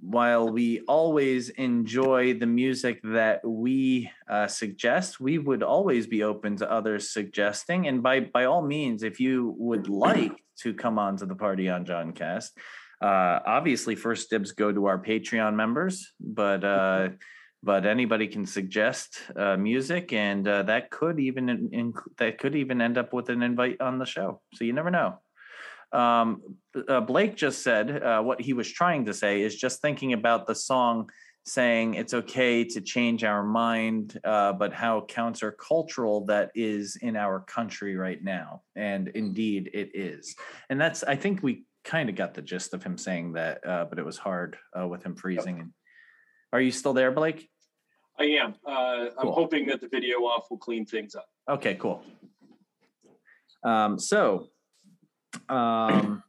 while 0.00 0.48
we 0.48 0.80
always 0.80 1.48
enjoy 1.50 2.34
the 2.34 2.46
music 2.46 3.00
that 3.02 3.44
we 3.44 4.10
uh, 4.28 4.46
suggest, 4.46 5.20
we 5.20 5.38
would 5.38 5.62
always 5.62 6.06
be 6.06 6.22
open 6.22 6.56
to 6.56 6.70
others 6.70 7.10
suggesting. 7.10 7.88
And 7.88 8.02
by 8.02 8.20
by 8.20 8.44
all 8.44 8.62
means, 8.62 9.02
if 9.02 9.20
you 9.20 9.54
would 9.58 9.88
like 9.88 10.42
to 10.58 10.74
come 10.74 10.98
on 10.98 11.16
to 11.16 11.26
the 11.26 11.34
party 11.34 11.68
on 11.68 11.84
John 11.84 12.12
Cast, 12.12 12.56
uh, 13.00 13.40
obviously 13.46 13.94
first 13.94 14.30
dibs 14.30 14.52
go 14.52 14.72
to 14.72 14.86
our 14.86 14.98
Patreon 14.98 15.54
members, 15.54 16.12
but 16.20 16.64
uh, 16.64 17.10
but 17.62 17.86
anybody 17.86 18.28
can 18.28 18.46
suggest 18.46 19.20
uh, 19.36 19.56
music, 19.56 20.12
and 20.12 20.46
uh, 20.46 20.62
that 20.64 20.90
could 20.90 21.18
even 21.18 21.48
in, 21.48 21.68
in, 21.72 21.92
that 22.18 22.38
could 22.38 22.54
even 22.54 22.80
end 22.80 22.98
up 22.98 23.12
with 23.12 23.28
an 23.30 23.42
invite 23.42 23.80
on 23.80 23.98
the 23.98 24.06
show. 24.06 24.40
So 24.54 24.64
you 24.64 24.72
never 24.72 24.90
know. 24.90 25.18
Um, 25.92 26.42
uh, 26.88 27.00
Blake 27.00 27.34
just 27.34 27.62
said 27.62 28.02
uh, 28.02 28.22
what 28.22 28.40
he 28.40 28.52
was 28.52 28.70
trying 28.70 29.06
to 29.06 29.14
say 29.14 29.42
is 29.42 29.56
just 29.56 29.80
thinking 29.80 30.12
about 30.12 30.46
the 30.46 30.54
song 30.54 31.10
saying 31.48 31.94
it's 31.94 32.12
okay 32.12 32.62
to 32.62 32.80
change 32.80 33.24
our 33.24 33.42
mind, 33.42 34.20
uh, 34.22 34.52
but 34.52 34.72
how 34.72 35.06
countercultural 35.08 36.26
that 36.26 36.50
is 36.54 36.98
in 37.00 37.16
our 37.16 37.40
country 37.40 37.96
right 37.96 38.22
now. 38.22 38.62
And 38.76 39.08
indeed, 39.08 39.70
it 39.72 39.90
is. 39.94 40.36
And 40.68 40.80
that's, 40.80 41.02
I 41.04 41.16
think 41.16 41.42
we 41.42 41.64
kind 41.84 42.10
of 42.10 42.16
got 42.16 42.34
the 42.34 42.42
gist 42.42 42.74
of 42.74 42.82
him 42.82 42.98
saying 42.98 43.32
that, 43.32 43.66
uh, 43.66 43.86
but 43.86 43.98
it 43.98 44.04
was 44.04 44.18
hard 44.18 44.58
uh, 44.78 44.86
with 44.86 45.02
him 45.02 45.16
freezing. 45.16 45.60
And 45.60 45.72
are 46.52 46.60
you 46.60 46.70
still 46.70 46.92
there, 46.92 47.10
Blake? 47.10 47.48
I 48.18 48.24
am. 48.24 48.54
Uh, 48.66 49.06
I'm 49.18 49.28
hoping 49.28 49.66
that 49.66 49.80
the 49.80 49.88
video 49.88 50.18
off 50.18 50.50
will 50.50 50.58
clean 50.58 50.84
things 50.84 51.14
up. 51.14 51.28
Okay, 51.48 51.74
cool. 51.76 52.02
Um, 53.62 53.98
so, 53.98 54.48
um, 55.48 56.22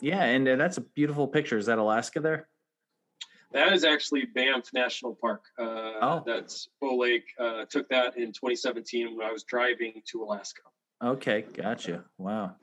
yeah, 0.00 0.24
and 0.24 0.48
uh, 0.48 0.56
that's 0.56 0.78
a 0.78 0.80
beautiful 0.80 1.28
picture. 1.28 1.58
Is 1.58 1.66
that 1.66 1.78
Alaska 1.78 2.20
there? 2.20 2.48
That 3.52 3.72
is 3.72 3.84
actually 3.84 4.26
Banff 4.26 4.70
National 4.74 5.14
Park. 5.14 5.42
Uh, 5.58 5.92
Oh. 6.02 6.22
That's 6.26 6.68
Bow 6.80 6.96
Lake. 6.98 7.24
Uh, 7.38 7.64
took 7.64 7.88
that 7.88 8.16
in 8.16 8.26
2017 8.32 9.16
when 9.16 9.26
I 9.26 9.32
was 9.32 9.44
driving 9.44 10.02
to 10.10 10.22
Alaska. 10.24 10.62
Okay, 11.02 11.44
gotcha. 11.54 12.04
Wow. 12.18 12.56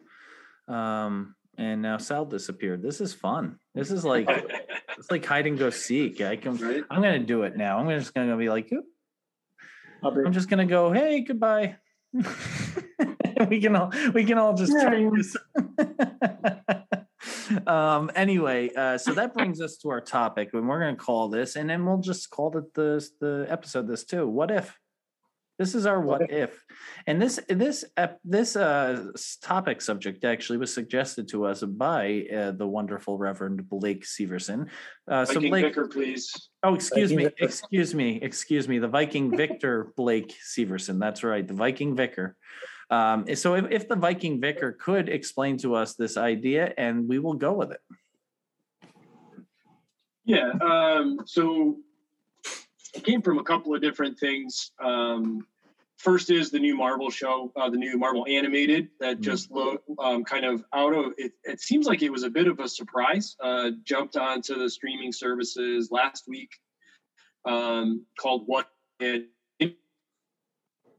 Um, 0.68 1.36
and 1.58 1.82
now 1.82 1.98
Sal 1.98 2.26
disappeared. 2.26 2.82
This 2.82 3.02
is 3.02 3.14
fun. 3.14 3.60
This 3.76 3.92
is 3.92 4.04
like 4.04 4.28
it's 4.98 5.12
like 5.12 5.26
hide 5.26 5.48
and 5.48 5.58
go 5.58 5.70
seek. 5.70 6.22
I 6.22 6.36
can 6.36 6.58
Right? 6.58 6.84
I'm 6.90 7.02
gonna 7.02 7.20
do 7.20 7.44
it 7.44 7.56
now. 7.58 7.78
I'm 7.80 7.90
just 7.90 8.14
gonna 8.14 8.38
be 8.38 8.50
like, 8.50 8.72
"Oop." 8.72 8.86
I'll 10.04 10.12
be- 10.12 10.22
I'm 10.26 10.34
just 10.34 10.50
gonna 10.50 10.66
go, 10.66 10.92
hey, 10.92 11.22
goodbye. 11.22 11.78
we 13.50 13.60
can 13.62 13.76
all 13.76 13.92
we 14.14 14.24
can 14.24 14.38
all 14.38 14.54
just 14.54 14.72
try 14.74 15.10
this. 15.16 15.36
um 17.68 18.12
anyway, 18.16 18.70
uh 18.76 18.98
so 18.98 19.14
that 19.14 19.34
brings 19.34 19.62
us 19.62 19.78
to 19.78 19.90
our 19.90 20.02
topic, 20.02 20.50
and 20.54 20.68
we're 20.68 20.80
gonna 20.80 20.96
call 20.96 21.30
this, 21.30 21.56
and 21.56 21.70
then 21.70 21.86
we'll 21.86 21.98
just 22.00 22.30
call 22.30 22.56
it 22.58 22.74
the 22.74 23.08
the 23.20 23.46
episode 23.50 23.88
this 23.88 24.04
too. 24.04 24.28
What 24.28 24.52
if? 24.52 24.78
This 25.64 25.76
is 25.76 25.86
our 25.86 26.02
what, 26.02 26.20
What 26.20 26.30
if. 26.30 26.62
And 27.08 27.22
this 27.22 27.40
this 27.48 27.86
ep- 27.96 28.20
this 28.26 28.58
uh 28.58 29.12
topic 29.42 29.80
subject 29.80 30.26
actually 30.26 30.58
was 30.58 30.74
suggested 30.74 31.30
to 31.30 31.46
us 31.46 31.64
by 31.64 32.26
uh, 32.36 32.52
the 32.52 32.68
wonderful 32.68 33.18
Reverend 33.18 33.70
Blake 33.70 34.04
Severson. 34.04 34.68
Uh 35.08 35.24
so 35.24 35.36
Viking 35.36 35.50
Blake 35.52 35.66
Vicar, 35.68 35.88
please. 35.88 36.50
Oh, 36.64 36.76
excuse 36.76 37.12
Viking 37.12 37.18
me, 37.18 37.24
Vicar. 37.24 37.46
excuse 37.46 37.96
me, 37.96 38.20
excuse 38.22 38.68
me. 38.68 38.78
The 38.78 38.90
Viking 38.90 39.38
Victor 39.38 39.94
Blake 39.96 40.36
Severson. 40.54 41.00
That's 41.00 41.24
right, 41.24 41.48
the 41.48 41.54
Viking 41.54 41.96
Vicar. 41.96 42.36
Um, 42.90 43.34
so 43.34 43.56
if, 43.56 43.72
if 43.72 43.88
the 43.88 43.96
Viking 43.96 44.42
Vicar 44.42 44.74
could 44.74 45.08
explain 45.08 45.58
to 45.60 45.76
us 45.76 45.96
this 45.96 46.18
idea, 46.18 46.74
and 46.78 47.08
we 47.08 47.20
will 47.20 47.36
go 47.36 47.54
with 47.54 47.72
it. 47.72 47.80
Yeah. 50.26 50.52
Um, 50.62 51.22
so 51.26 51.78
it 52.94 53.04
came 53.04 53.22
from 53.22 53.40
a 53.40 53.44
couple 53.44 53.74
of 53.74 53.82
different 53.82 54.20
things. 54.20 54.72
Um, 54.80 55.48
first 56.04 56.30
is 56.30 56.52
the 56.52 56.60
new 56.60 56.76
Marvel 56.76 57.10
show, 57.10 57.52
uh, 57.56 57.70
the 57.70 57.78
new 57.78 57.98
Marvel 57.98 58.26
animated 58.28 58.90
that 59.00 59.18
Mhm. 59.18 59.22
just 59.22 59.50
lo- 59.52 59.82
um, 60.00 60.24
kind 60.26 60.46
of 60.46 60.66
out 60.74 60.94
of 60.94 61.14
it. 61.18 61.34
It 61.44 61.62
seems 61.62 61.86
like 61.88 62.02
it 62.02 62.12
was 62.12 62.24
a 62.24 62.30
bit 62.30 62.48
of 62.48 62.60
a 62.60 62.68
surprise. 62.68 63.36
Uh, 63.40 63.72
jumped 63.84 64.18
onto 64.18 64.56
the 64.56 64.70
streaming 64.70 65.14
services 65.14 65.90
last 65.92 66.28
week. 66.28 66.52
Um, 67.46 68.06
called 68.20 68.48
What 68.48 68.70
and 69.00 69.28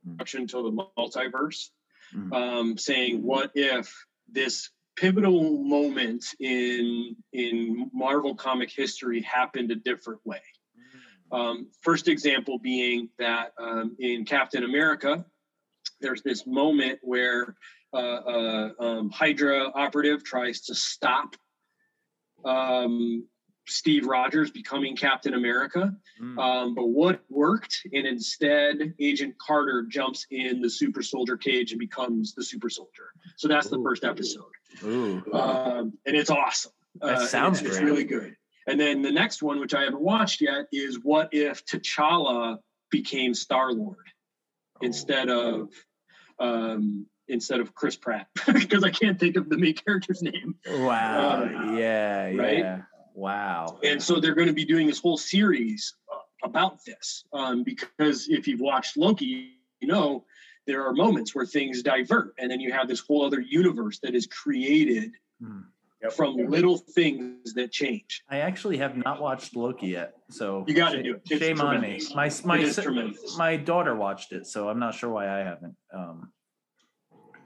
Introduction 0.06 0.46
to 0.48 0.62
the 0.62 0.72
Multiverse 0.98 1.70
Mhm. 2.14 2.32
um, 2.34 2.78
saying, 2.78 3.22
"What 3.22 3.52
if 3.54 4.06
this 4.28 4.70
pivotal 4.96 5.62
moment 5.64 6.24
in 6.40 7.16
in 7.32 7.90
Marvel 7.92 8.34
comic 8.34 8.70
history 8.70 9.20
happened 9.22 9.70
a 9.70 9.76
different 9.76 10.24
way?" 10.24 10.42
Um, 11.34 11.56
first 11.80 12.06
example 12.08 12.58
being 12.58 13.08
that 13.18 13.46
um, 13.58 13.96
in 13.98 14.24
Captain 14.24 14.64
America, 14.64 15.12
there's 16.00 16.22
this 16.22 16.46
moment 16.46 16.98
where 17.02 17.56
uh, 17.92 17.96
uh, 18.36 18.68
um, 18.80 19.10
Hydra 19.10 19.70
operative 19.74 20.22
tries 20.24 20.60
to 20.62 20.74
stop 20.74 21.36
um, 22.44 23.26
Steve 23.66 24.06
Rogers 24.06 24.50
becoming 24.50 24.94
Captain 24.94 25.34
America. 25.34 25.96
Mm. 26.20 26.38
Um, 26.38 26.74
but 26.74 26.86
what 26.86 27.22
worked, 27.30 27.74
and 27.92 28.06
instead, 28.06 28.94
Agent 29.00 29.34
Carter 29.44 29.86
jumps 29.88 30.26
in 30.30 30.60
the 30.60 30.70
super 30.70 31.02
soldier 31.02 31.36
cage 31.36 31.72
and 31.72 31.80
becomes 31.80 32.34
the 32.34 32.44
super 32.44 32.70
soldier. 32.70 33.08
So 33.36 33.48
that's 33.48 33.68
the 33.68 33.80
first 33.82 34.04
episode, 34.04 34.52
Ooh. 34.84 35.22
um, 35.32 35.94
and 36.06 36.14
it's 36.16 36.30
awesome. 36.30 36.72
That 37.00 37.16
Uh, 37.16 37.26
sounds 37.26 37.60
it's, 37.60 37.70
it's 37.70 37.80
really 37.80 38.04
good. 38.04 38.36
And 38.66 38.80
then 38.80 39.02
the 39.02 39.12
next 39.12 39.42
one, 39.42 39.60
which 39.60 39.74
I 39.74 39.82
haven't 39.82 40.00
watched 40.00 40.40
yet, 40.40 40.66
is 40.72 40.98
what 41.02 41.30
if 41.32 41.64
T'Challa 41.66 42.58
became 42.90 43.34
Star 43.34 43.72
Lord 43.72 44.06
instead 44.80 45.28
of 45.28 45.70
um, 46.38 47.06
instead 47.28 47.60
of 47.60 47.74
Chris 47.74 47.96
Pratt 47.96 48.26
because 48.52 48.84
I 48.84 48.90
can't 48.90 49.18
think 49.18 49.36
of 49.36 49.48
the 49.48 49.56
main 49.56 49.74
character's 49.74 50.22
name. 50.22 50.56
Wow. 50.66 51.44
uh, 51.44 51.72
yeah. 51.76 52.24
right? 52.34 52.58
Yeah. 52.58 52.82
Wow. 53.14 53.78
And 53.84 54.02
so 54.02 54.18
they're 54.18 54.34
going 54.34 54.48
to 54.48 54.54
be 54.54 54.64
doing 54.64 54.86
this 54.86 54.98
whole 54.98 55.16
series 55.16 55.94
uh, 56.12 56.18
about 56.42 56.84
this 56.84 57.24
um, 57.32 57.62
because 57.62 58.28
if 58.28 58.48
you've 58.48 58.60
watched 58.60 58.96
Loki, 58.96 59.52
you 59.80 59.88
know 59.88 60.24
there 60.66 60.86
are 60.86 60.94
moments 60.94 61.34
where 61.34 61.44
things 61.44 61.82
divert, 61.82 62.34
and 62.38 62.50
then 62.50 62.58
you 62.58 62.72
have 62.72 62.88
this 62.88 63.00
whole 63.00 63.24
other 63.26 63.40
universe 63.40 63.98
that 64.00 64.14
is 64.14 64.26
created 64.26 65.12
Hmm. 65.42 65.60
From 66.10 66.36
little 66.36 66.76
things 66.78 67.54
that 67.54 67.72
change. 67.72 68.22
I 68.28 68.38
actually 68.38 68.78
have 68.78 68.96
not 68.96 69.20
watched 69.20 69.56
Loki 69.56 69.88
yet, 69.88 70.14
so 70.30 70.64
You 70.66 70.74
gotta 70.74 71.02
do 71.02 71.14
it. 71.14 71.22
It's 71.30 71.40
Shame 71.40 71.60
on 71.60 71.80
me. 71.80 72.00
My 72.14 72.30
my 72.44 72.58
it 72.58 72.64
is 72.64 72.76
tremendous. 72.76 73.36
my 73.36 73.56
daughter 73.56 73.94
watched 73.94 74.32
it, 74.32 74.46
so 74.46 74.68
I'm 74.68 74.78
not 74.78 74.94
sure 74.94 75.10
why 75.10 75.28
I 75.28 75.38
haven't. 75.44 75.76
Um, 75.92 76.32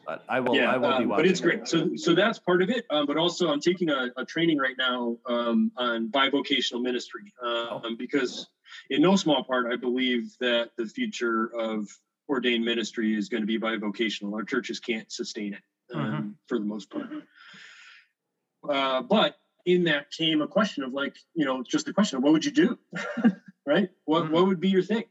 but 0.06 0.24
I 0.28 0.40
will. 0.40 0.54
yeah, 0.56 0.72
I 0.72 0.78
will 0.78 0.88
be 0.96 1.04
um, 1.04 1.08
watching. 1.10 1.24
but 1.24 1.26
it's 1.26 1.40
it. 1.40 1.42
great. 1.42 1.68
So, 1.68 1.90
so 1.96 2.14
that's 2.14 2.38
part 2.38 2.62
of 2.62 2.70
it. 2.70 2.86
Um, 2.90 3.06
but 3.06 3.16
also, 3.18 3.52
I'm 3.52 3.60
taking 3.60 3.90
a, 3.90 4.08
a 4.16 4.24
training 4.24 4.56
right 4.58 4.76
now 4.78 5.18
um, 5.26 5.70
on 5.76 6.08
bivocational 6.08 6.80
ministry 6.80 7.32
Oh. 7.42 7.82
um, 7.84 7.96
because, 7.96 8.48
in 8.88 9.02
no 9.02 9.16
small 9.16 9.44
part, 9.44 9.70
I 9.70 9.76
believe 9.76 10.34
that 10.40 10.70
the 10.78 10.86
future 10.86 11.50
of 11.54 11.88
ordained 12.26 12.64
ministry 12.64 13.14
is 13.14 13.28
going 13.28 13.42
to 13.42 13.46
be 13.46 13.58
bivocational. 13.58 14.32
Our 14.34 14.44
churches 14.44 14.80
can't 14.80 15.10
sustain 15.12 15.52
it 15.54 15.62
um, 15.94 16.00
Mhm. 16.00 16.34
for 16.46 16.58
the 16.58 16.64
most 16.64 16.90
part. 16.90 17.08
Uh, 18.68 19.00
but 19.02 19.36
in 19.64 19.84
that 19.84 20.10
came 20.10 20.40
a 20.42 20.46
question 20.46 20.82
of 20.84 20.92
like, 20.92 21.16
you 21.34 21.44
know, 21.44 21.62
just 21.62 21.86
the 21.86 21.92
question 21.92 22.16
of 22.18 22.22
what 22.22 22.32
would 22.32 22.44
you 22.44 22.50
do, 22.52 22.78
right? 23.66 23.88
What 24.04 24.24
Mhm. 24.24 24.30
what 24.30 24.46
would 24.46 24.60
be 24.60 24.68
your 24.68 24.82
thing? 24.82 25.04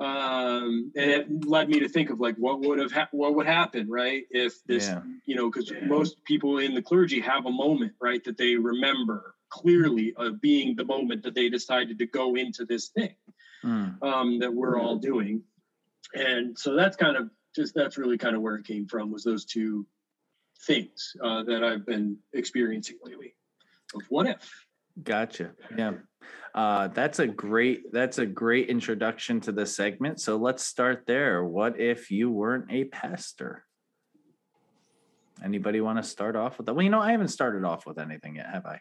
um, 0.00 0.92
and 0.96 1.10
it 1.10 1.44
led 1.44 1.68
me 1.68 1.80
to 1.80 1.88
think 1.88 2.10
of 2.10 2.20
like 2.20 2.36
what 2.36 2.60
would 2.60 2.78
have 2.78 2.92
hap 2.92 3.08
what 3.12 3.34
would 3.34 3.46
happen 3.46 3.88
right 3.90 4.22
if 4.30 4.62
this 4.64 4.86
Yeah. 4.88 5.02
you 5.26 5.34
know 5.34 5.50
because 5.50 5.72
most 5.86 6.22
people 6.24 6.58
in 6.58 6.72
the 6.74 6.82
clergy 6.82 7.18
have 7.20 7.46
a 7.46 7.50
moment 7.50 7.94
right 8.00 8.22
that 8.22 8.36
they 8.36 8.54
remember 8.54 9.34
clearly 9.48 10.14
of 10.14 10.40
being 10.40 10.76
the 10.76 10.84
moment 10.84 11.22
that 11.24 11.34
they 11.34 11.48
decided 11.48 11.98
to 11.98 12.06
go 12.06 12.36
into 12.36 12.64
this 12.64 12.88
thing 12.90 13.14
Mm. 13.64 14.00
um, 14.04 14.38
that 14.38 14.54
we're 14.54 14.78
all 14.78 14.94
doing 14.98 15.42
and 16.14 16.56
so 16.56 16.76
that's 16.76 16.96
kind 16.96 17.16
of 17.16 17.28
just 17.56 17.74
that's 17.74 17.98
really 17.98 18.16
kind 18.16 18.36
of 18.36 18.42
where 18.42 18.54
it 18.54 18.64
came 18.64 18.86
from 18.86 19.10
was 19.10 19.24
those 19.24 19.44
two 19.44 19.84
things 20.62 21.14
uh, 21.22 21.42
that 21.44 21.62
i've 21.62 21.86
been 21.86 22.16
experiencing 22.32 22.96
lately 23.04 23.34
of 23.94 24.02
what 24.08 24.26
if 24.26 24.66
Gotcha. 25.02 25.52
Yeah. 25.76 25.92
Uh, 26.54 26.88
that's 26.88 27.18
a 27.18 27.26
great 27.26 27.92
that's 27.92 28.18
a 28.18 28.26
great 28.26 28.68
introduction 28.68 29.40
to 29.42 29.52
the 29.52 29.66
segment. 29.66 30.20
So 30.20 30.36
let's 30.36 30.64
start 30.64 31.04
there. 31.06 31.44
What 31.44 31.78
if 31.78 32.10
you 32.10 32.30
weren't 32.30 32.70
a 32.70 32.84
pastor? 32.84 33.64
Anybody 35.44 35.80
want 35.80 35.98
to 35.98 36.02
start 36.02 36.34
off 36.34 36.58
with 36.58 36.66
that? 36.66 36.74
Well, 36.74 36.82
you 36.82 36.90
know, 36.90 37.00
I 37.00 37.12
haven't 37.12 37.28
started 37.28 37.64
off 37.64 37.86
with 37.86 37.98
anything 37.98 38.36
yet, 38.36 38.46
have 38.52 38.66
I? 38.66 38.80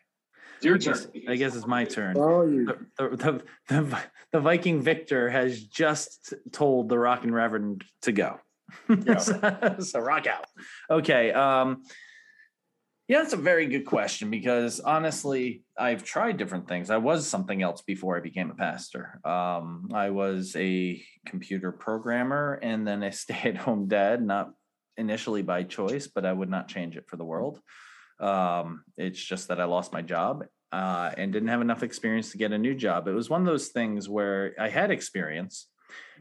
it's 0.56 0.66
your 0.66 0.76
I 0.76 0.78
guess, 0.80 1.06
turn 1.06 1.22
I 1.30 1.36
guess 1.36 1.56
it's 1.56 1.68
my 1.68 1.86
turn. 1.86 2.16
Oh, 2.18 2.48
you 2.48 2.66
The, 2.66 2.78
the, 2.98 3.16
the, 3.16 3.44
the, 3.68 4.00
the 4.32 4.40
Viking 4.40 4.82
Victor 4.82 5.30
has 5.30 5.62
just 5.62 6.34
told 6.52 6.90
the 6.90 6.98
Rockin' 6.98 7.32
Reverend 7.32 7.84
to 8.04 8.12
go. 8.12 8.40
so, 9.19 9.75
so 9.80 9.99
rock 9.99 10.27
out. 10.27 10.45
Okay. 10.89 11.32
Um, 11.32 11.84
yeah, 13.08 13.19
that's 13.19 13.34
a 13.34 13.38
very 13.38 13.67
good 13.67 13.86
question 13.86 14.30
because 14.30 14.82
honestly, 14.82 15.63
I've 15.77 16.03
tried 16.03 16.36
different 16.36 16.67
things. 16.67 16.89
I 16.89 16.97
was 16.97 17.25
something 17.25 17.62
else 17.62 17.82
before 17.82 18.17
I 18.17 18.19
became 18.19 18.51
a 18.51 18.56
pastor. 18.56 19.21
Um, 19.23 19.89
I 19.93 20.10
was 20.10 20.53
a 20.58 21.01
computer 21.25 21.71
programmer 21.71 22.60
and 22.62 22.86
then 22.86 23.03
a 23.03 23.12
stay 23.13 23.41
at 23.45 23.56
home 23.58 23.88
dad, 23.88 24.21
not 24.21 24.51
initially 24.97 25.41
by 25.41 25.63
choice, 25.63 26.08
but 26.08 26.25
I 26.25 26.34
would 26.34 26.49
not 26.49 26.67
change 26.67 26.97
it 26.97 27.08
for 27.08 27.15
the 27.15 27.23
world. 27.23 27.62
Um, 28.19 28.84
it's 28.97 29.23
just 29.23 29.47
that 29.47 29.62
I 29.62 29.65
lost 29.65 29.93
my 29.93 30.01
job 30.01 30.43
uh, 30.73 31.12
and 31.17 31.32
didn't 31.32 31.49
have 31.49 31.62
enough 31.62 31.84
experience 31.84 32.32
to 32.32 32.38
get 32.38 32.51
a 32.51 32.58
new 32.58 32.75
job. 32.75 33.08
It 33.08 33.13
was 33.13 33.30
one 33.30 33.41
of 33.41 33.47
those 33.47 33.69
things 33.69 34.10
where 34.10 34.53
I 34.60 34.67
had 34.67 34.91
experience, 34.91 35.67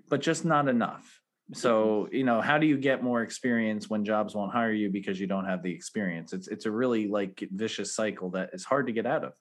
but 0.08 0.20
just 0.20 0.44
not 0.44 0.68
enough. 0.68 1.20
So, 1.52 2.08
you 2.10 2.24
know, 2.24 2.40
how 2.40 2.58
do 2.58 2.66
you 2.66 2.76
get 2.76 3.04
more 3.04 3.22
experience 3.22 3.88
when 3.88 4.04
jobs 4.04 4.34
won't 4.34 4.52
hire 4.52 4.72
you 4.72 4.90
because 4.90 5.20
you 5.20 5.28
don't 5.28 5.44
have 5.44 5.62
the 5.62 5.72
experience? 5.72 6.32
It's 6.32 6.48
it's 6.48 6.66
a 6.66 6.70
really 6.70 7.06
like 7.06 7.42
vicious 7.52 7.94
cycle 7.94 8.30
that 8.30 8.50
is 8.52 8.64
hard 8.64 8.88
to 8.88 8.92
get 8.92 9.06
out 9.06 9.24
of. 9.24 9.34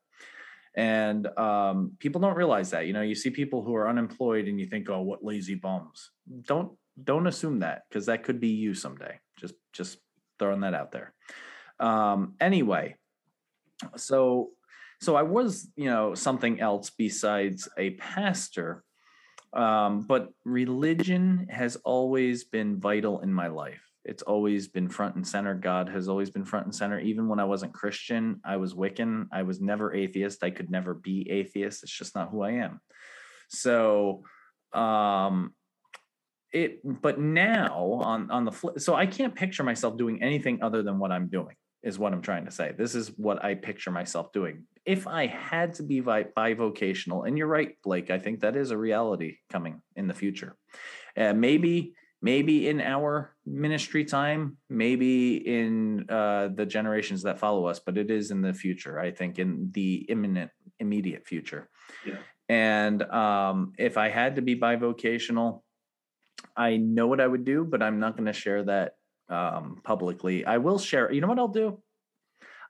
And 0.75 1.25
um, 1.37 1.93
people 1.99 2.21
don't 2.21 2.35
realize 2.35 2.71
that. 2.71 2.85
You 2.85 2.93
know, 2.93 3.01
you 3.01 3.15
see 3.15 3.31
people 3.31 3.63
who 3.63 3.75
are 3.75 3.89
unemployed 3.89 4.47
and 4.47 4.59
you 4.59 4.67
think, 4.67 4.89
"Oh, 4.89 5.01
what 5.01 5.23
lazy 5.23 5.55
bums." 5.55 6.11
Don't 6.43 6.73
don't 7.03 7.27
assume 7.27 7.59
that 7.59 7.83
because 7.89 8.05
that 8.05 8.23
could 8.23 8.39
be 8.39 8.49
you 8.49 8.75
someday. 8.75 9.19
Just 9.39 9.55
just 9.73 9.97
throwing 10.37 10.61
that 10.61 10.75
out 10.75 10.91
there. 10.91 11.13
Um, 11.79 12.35
anyway, 12.39 12.97
so 13.95 14.51
so 15.01 15.15
I 15.15 15.23
was, 15.23 15.69
you 15.75 15.89
know, 15.89 16.13
something 16.15 16.59
else 16.61 16.89
besides 16.89 17.67
a 17.77 17.91
pastor. 17.91 18.83
Um, 19.55 20.01
but 20.01 20.29
religion 20.43 21.47
has 21.49 21.77
always 21.77 22.43
been 22.43 22.79
vital 22.79 23.21
in 23.21 23.33
my 23.33 23.47
life. 23.47 23.81
It's 24.03 24.21
always 24.21 24.67
been 24.67 24.89
front 24.89 25.15
and 25.15 25.27
center. 25.27 25.55
God 25.55 25.89
has 25.89 26.07
always 26.09 26.29
been 26.29 26.45
front 26.45 26.65
and 26.65 26.75
center. 26.75 26.99
Even 26.99 27.27
when 27.27 27.39
I 27.39 27.45
wasn't 27.45 27.73
Christian, 27.73 28.41
I 28.45 28.57
was 28.57 28.73
Wiccan. 28.73 29.27
I 29.31 29.43
was 29.43 29.61
never 29.61 29.95
atheist. 29.95 30.43
I 30.43 30.51
could 30.51 30.69
never 30.69 30.93
be 30.93 31.27
atheist. 31.31 31.83
It's 31.83 31.97
just 31.97 32.15
not 32.15 32.29
who 32.29 32.43
I 32.43 32.51
am. 32.51 32.81
So, 33.49 34.23
um, 34.73 35.53
it, 36.51 36.81
but 36.83 37.19
now 37.19 37.99
on 38.03 38.31
on 38.31 38.45
the 38.45 38.51
flip, 38.51 38.79
so 38.79 38.93
I 38.93 39.07
can't 39.07 39.35
picture 39.35 39.63
myself 39.63 39.97
doing 39.97 40.21
anything 40.21 40.61
other 40.61 40.83
than 40.83 40.99
what 40.99 41.11
I'm 41.11 41.27
doing. 41.27 41.55
is 41.83 41.99
what 41.99 42.13
I'm 42.13 42.21
trying 42.21 42.45
to 42.45 42.51
say. 42.51 42.73
This 42.77 42.95
is 42.95 43.09
what 43.17 43.43
I 43.45 43.53
picture 43.55 43.91
myself 43.91 44.31
doing. 44.33 44.65
If 44.85 45.07
I 45.07 45.27
had 45.27 45.73
to 45.75 45.83
be 45.83 45.99
bi- 45.99 46.27
bivocational, 46.37 47.27
and 47.27 47.37
you're 47.37 47.47
right, 47.47 47.75
Blake, 47.83 48.11
I 48.11 48.19
think 48.19 48.41
that 48.41 48.55
is 48.55 48.71
a 48.71 48.77
reality 48.77 49.37
coming 49.49 49.81
in 49.95 50.07
the 50.07 50.13
future. 50.13 50.55
Uh, 51.17 51.33
maybe, 51.33 51.95
maybe 52.21 52.67
in 52.67 52.81
our 52.81 53.35
ministry 53.45 54.05
time, 54.05 54.57
maybe 54.69 55.37
in 55.37 56.05
uh, 56.09 56.49
the 56.53 56.65
generations 56.65 57.23
that 57.23 57.39
follow 57.39 57.65
us, 57.65 57.79
but 57.79 57.97
it 57.97 58.11
is 58.11 58.31
in 58.31 58.41
the 58.41 58.53
future. 58.53 58.99
I 58.99 59.11
think 59.11 59.39
in 59.39 59.71
the 59.73 60.05
imminent, 60.09 60.51
immediate 60.79 61.25
future. 61.25 61.69
Yeah. 62.05 62.17
And 62.47 63.01
um, 63.03 63.73
if 63.77 63.97
I 63.97 64.09
had 64.09 64.35
to 64.35 64.41
be 64.41 64.55
bivocational, 64.55 65.61
I 66.55 66.77
know 66.77 67.07
what 67.07 67.19
I 67.19 67.27
would 67.27 67.43
do, 67.43 67.65
but 67.65 67.81
I'm 67.81 67.99
not 67.99 68.15
going 68.15 68.27
to 68.27 68.33
share 68.33 68.63
that 68.65 68.93
um, 69.29 69.81
publicly. 69.83 70.45
I 70.45 70.57
will 70.57 70.77
share. 70.77 71.11
You 71.11 71.21
know 71.21 71.27
what 71.27 71.39
I'll 71.39 71.47
do? 71.47 71.81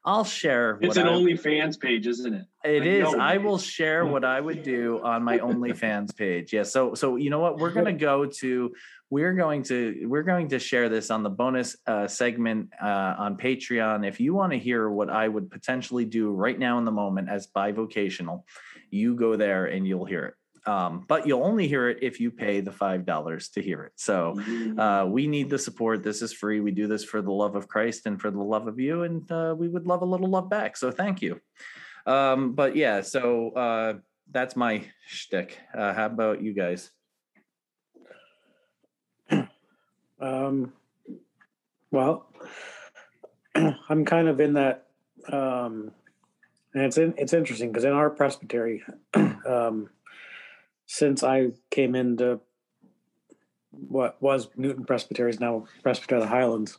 I'll 0.06 0.24
share. 0.24 0.78
It's 0.82 0.98
an 0.98 1.08
I, 1.08 1.14
OnlyFans 1.14 1.80
page, 1.80 2.06
isn't 2.06 2.32
it? 2.32 2.46
It 2.64 2.84
I 2.84 2.86
is. 2.86 3.14
I 3.16 3.38
will 3.38 3.58
share 3.58 4.06
what 4.06 4.24
I 4.24 4.40
would 4.40 4.62
do 4.62 5.02
on 5.04 5.24
my 5.24 5.40
OnlyFans 5.40 6.16
page. 6.16 6.54
Yeah. 6.54 6.64
So 6.64 6.94
so 6.94 7.16
you 7.16 7.32
know 7.32 7.40
what? 7.40 7.58
We're 7.58 7.72
gonna 7.72 7.94
go 8.12 8.26
to. 8.26 8.74
We're 9.10 9.34
going 9.34 9.64
to 9.64 10.06
we're 10.08 10.24
going 10.24 10.50
to 10.50 10.60
share 10.60 10.90
this 10.90 11.12
on 11.12 11.24
the 11.24 11.30
bonus 11.30 11.76
uh, 11.86 12.08
segment 12.08 12.70
uh, 12.82 13.16
on 13.18 13.38
Patreon. 13.38 14.08
If 14.08 14.20
you 14.20 14.34
want 14.34 14.52
to 14.54 14.60
hear 14.60 14.90
what 14.90 15.10
I 15.10 15.28
would 15.28 15.52
potentially 15.52 16.06
do 16.06 16.32
right 16.32 16.58
now 16.58 16.80
in 16.80 16.86
the 16.86 16.92
moment 16.92 17.30
as 17.30 17.48
bivocational, 17.48 18.44
you 18.90 19.16
go 19.16 19.36
there 19.36 19.66
and 19.66 19.88
you'll 19.88 20.06
hear 20.06 20.26
it. 20.26 20.34
Um, 20.68 21.06
but 21.08 21.28
you'll 21.28 21.44
only 21.44 21.68
hear 21.68 21.90
it 21.90 22.00
if 22.02 22.20
you 22.20 22.32
pay 22.32 22.60
the 22.60 22.72
five 22.72 23.06
dollars 23.06 23.50
to 23.50 23.62
hear 23.62 23.84
it. 23.84 23.94
So 23.96 24.40
uh, 24.78 25.06
we 25.08 25.28
need 25.28 25.50
the 25.50 25.60
support. 25.60 26.04
This 26.04 26.22
is 26.22 26.34
free. 26.34 26.60
We 26.60 26.72
do 26.72 26.88
this 26.88 27.04
for 27.04 27.22
the 27.22 27.32
love 27.32 27.56
of 27.56 27.68
Christ 27.68 28.08
and 28.08 28.20
for 28.20 28.32
the 28.32 28.42
love 28.42 28.68
of 28.68 28.80
you, 28.80 29.04
and 29.04 29.32
uh, 29.32 29.56
we 29.58 29.68
would 29.68 29.86
love 29.86 30.02
a 30.02 30.06
little 30.06 30.30
love 30.30 30.50
back. 30.50 30.78
So 30.78 30.92
thank 30.92 31.22
you. 31.22 31.40
Um, 32.08 32.54
but 32.54 32.76
yeah, 32.76 33.02
so 33.02 33.52
uh, 33.52 33.94
that's 34.32 34.56
my 34.56 34.84
shtick. 35.08 35.60
Uh, 35.74 35.94
how 35.94 36.08
about 36.08 36.42
you 36.42 36.54
guys? 36.54 36.92
Um, 40.20 40.74
well, 41.92 42.28
I'm 43.90 44.06
kind 44.06 44.28
of 44.28 44.40
in 44.40 44.54
that, 44.54 44.88
um, 45.32 45.92
and 46.74 46.84
it's 46.84 46.98
in, 46.98 47.14
it's 47.18 47.34
interesting 47.34 47.72
because 47.72 47.84
in 47.84 47.92
our 47.92 48.10
presbytery, 48.10 48.84
um, 49.14 49.90
since 50.86 51.24
I 51.24 51.52
came 51.72 51.96
into 51.96 52.40
what 53.72 54.22
was 54.22 54.48
Newton 54.56 54.86
Presbytery 54.86 55.30
is 55.30 55.40
now 55.40 55.66
Presbytery 55.84 56.18
of 56.18 56.24
the 56.24 56.30
Highlands, 56.30 56.78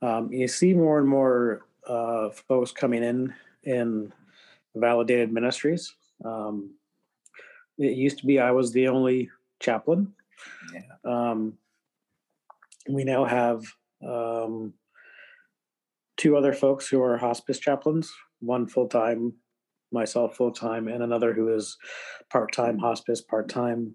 um, 0.00 0.32
you 0.32 0.48
see 0.48 0.74
more 0.74 0.98
and 0.98 1.08
more 1.08 1.66
uh, 1.86 2.30
folks 2.30 2.72
coming 2.72 3.02
in 3.02 3.32
in 3.64 4.12
validated 4.74 5.32
ministries. 5.32 5.94
Um, 6.24 6.74
it 7.78 7.96
used 7.96 8.18
to 8.18 8.26
be 8.26 8.40
I 8.40 8.50
was 8.50 8.72
the 8.72 8.88
only 8.88 9.30
chaplain. 9.60 10.12
Um, 11.04 11.58
we 12.88 13.04
now 13.04 13.24
have 13.24 13.64
um, 14.06 14.74
two 16.16 16.36
other 16.36 16.52
folks 16.52 16.88
who 16.88 17.02
are 17.02 17.16
hospice 17.16 17.58
chaplains 17.58 18.12
one 18.40 18.66
full-time 18.66 19.32
myself 19.92 20.36
full-time 20.36 20.88
and 20.88 21.02
another 21.02 21.32
who 21.32 21.54
is 21.54 21.76
part-time 22.30 22.78
hospice 22.78 23.20
part-time 23.20 23.94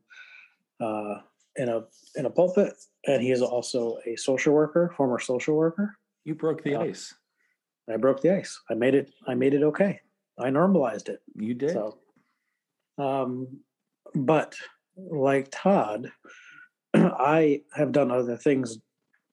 uh, 0.80 1.16
in 1.56 1.70
a 1.70 1.82
in 2.16 2.26
a 2.26 2.30
pulpit 2.30 2.74
and 3.06 3.22
he 3.22 3.32
is 3.32 3.42
also 3.42 3.98
a 4.06 4.16
social 4.16 4.54
worker 4.54 4.94
former 4.96 5.20
social 5.20 5.56
worker 5.56 5.98
You 6.24 6.36
broke 6.36 6.64
the 6.64 6.76
Uh, 6.76 6.84
ice. 6.84 7.14
i 7.90 7.98
broke 7.98 8.22
the 8.22 8.32
ice 8.36 8.60
i 8.70 8.74
made 8.76 8.96
it 8.96 9.12
i 9.28 9.34
made 9.34 9.54
it 9.54 9.64
okay 9.64 10.00
i 10.40 10.50
normalized 10.50 11.10
it 11.10 11.20
You 11.36 11.54
did. 11.56 11.72
so, 11.72 11.98
um, 13.00 13.60
but 14.14 14.56
like 14.96 15.48
Todd, 15.52 16.12
I 16.94 17.62
have 17.74 17.92
done 17.92 18.10
other 18.12 18.38
things 18.38 18.78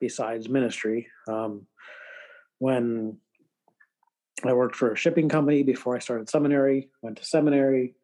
besides 0.01 0.49
ministry. 0.49 1.07
Um, 1.29 1.67
when 2.59 3.19
I 4.47 4.53
worked 4.53 4.77
for 4.77 4.93
a 4.93 4.97
shipping 4.97 5.29
company 5.29 5.63
before 5.63 5.97
I 5.97 6.01
started 6.01 6.29
seminary, 6.29 6.91
went 7.03 7.19
to 7.19 7.25
seminary, 7.25 7.95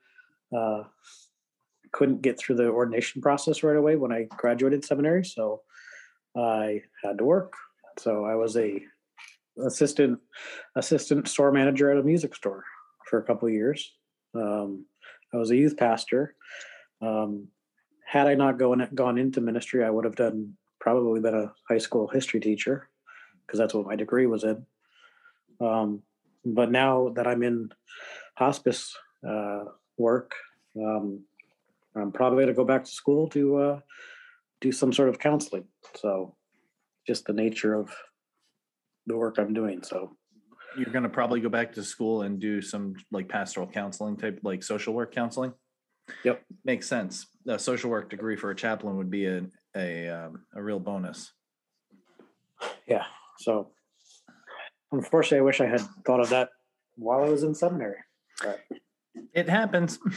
uh, 0.57 0.85
couldn't 1.93 2.23
get 2.23 2.39
through 2.39 2.57
the 2.57 2.69
ordination 2.69 3.21
process 3.21 3.63
right 3.63 3.77
away 3.77 3.97
when 3.97 4.13
I 4.13 4.27
graduated 4.37 4.85
seminary, 4.85 5.25
so 5.25 5.63
I 6.37 6.83
had 7.03 7.19
to 7.19 7.25
work. 7.25 7.55
So 7.99 8.25
I 8.25 8.35
was 8.37 8.57
a 8.57 8.83
assistant 9.65 10.19
assistant 10.77 11.29
store 11.29 11.53
manager 11.53 11.91
at 11.91 11.99
a 11.99 12.03
music 12.03 12.35
store 12.35 12.65
for 13.09 13.19
a 13.19 13.23
couple 13.23 13.49
years. 13.51 13.93
Um, 14.35 14.87
I 15.35 15.37
was 15.37 15.51
a 15.51 15.57
youth 15.57 15.77
pastor. 15.77 16.37
Um, 17.03 17.49
had 18.07 18.27
I 18.27 18.35
not 18.35 18.59
gone 18.59 18.89
gone 18.95 19.19
into 19.19 19.41
ministry, 19.41 19.85
I 19.85 19.91
would 19.91 20.05
have 20.05 20.17
done 20.17 20.55
probably 20.81 21.21
been 21.21 21.35
a 21.35 21.53
high 21.69 21.79
school 21.79 22.09
history 22.09 22.41
teacher 22.41 22.89
because 23.47 23.59
that's 23.59 23.75
what 23.75 23.87
my 23.87 23.97
degree 23.97 24.27
was 24.27 24.45
in. 24.45 24.65
Um, 25.61 26.03
but 26.45 26.71
now 26.71 27.11
that 27.17 27.27
I'm 27.27 27.43
in 27.43 27.71
hospice 28.37 28.97
uh, 29.27 29.65
work, 29.99 30.35
um, 30.77 31.25
I'm 31.97 32.13
probably 32.13 32.45
going 32.45 32.49
to 32.49 32.55
go 32.55 32.65
back 32.65 32.85
to 32.85 32.91
school 32.91 33.29
to 33.31 33.57
uh, 33.57 33.81
do 34.61 34.73
some 34.73 34.93
sort 34.93 35.09
of 35.09 35.19
counseling. 35.19 35.65
So, 35.97 36.37
just 37.07 37.25
the 37.25 37.33
nature 37.33 37.75
of 37.75 37.91
the 39.07 39.17
work 39.17 39.39
I'm 39.39 39.53
doing. 39.53 39.83
So, 39.83 40.17
You're 40.77 40.93
going 40.93 41.03
to 41.03 41.09
probably 41.09 41.41
go 41.41 41.49
back 41.49 41.73
to 41.75 41.83
school 41.83 42.23
and 42.23 42.39
do 42.39 42.63
some 42.63 42.95
like 43.11 43.29
pastoral 43.29 43.67
counseling 43.67 44.17
type, 44.17 44.41
like 44.43 44.63
social 44.63 44.95
work 44.95 45.15
counseling. 45.15 45.53
Yep. 46.25 46.43
Makes 46.65 46.89
sense. 46.89 47.27
A 47.49 47.59
social 47.59 47.91
work 47.91 48.11
degree 48.11 48.37
for 48.37 48.51
a 48.51 48.57
chaplain 48.57 48.97
would 48.97 49.11
be 49.11 49.27
a 49.27 49.43
a 49.77 50.09
um, 50.09 50.45
a 50.55 50.63
real 50.63 50.81
bonus. 50.81 51.33
yeah. 52.87 53.05
So, 53.39 53.71
unfortunately, 54.93 55.39
I 55.39 55.43
wish 55.43 55.61
I 55.61 55.67
had 55.67 55.81
thought 56.05 56.21
of 56.21 56.31
that 56.31 56.51
while 56.97 57.23
I 57.25 57.29
was 57.29 57.43
in 57.43 57.55
seminary. 57.55 57.99
But. 58.43 58.61
It 59.35 59.49
happens. 59.49 59.99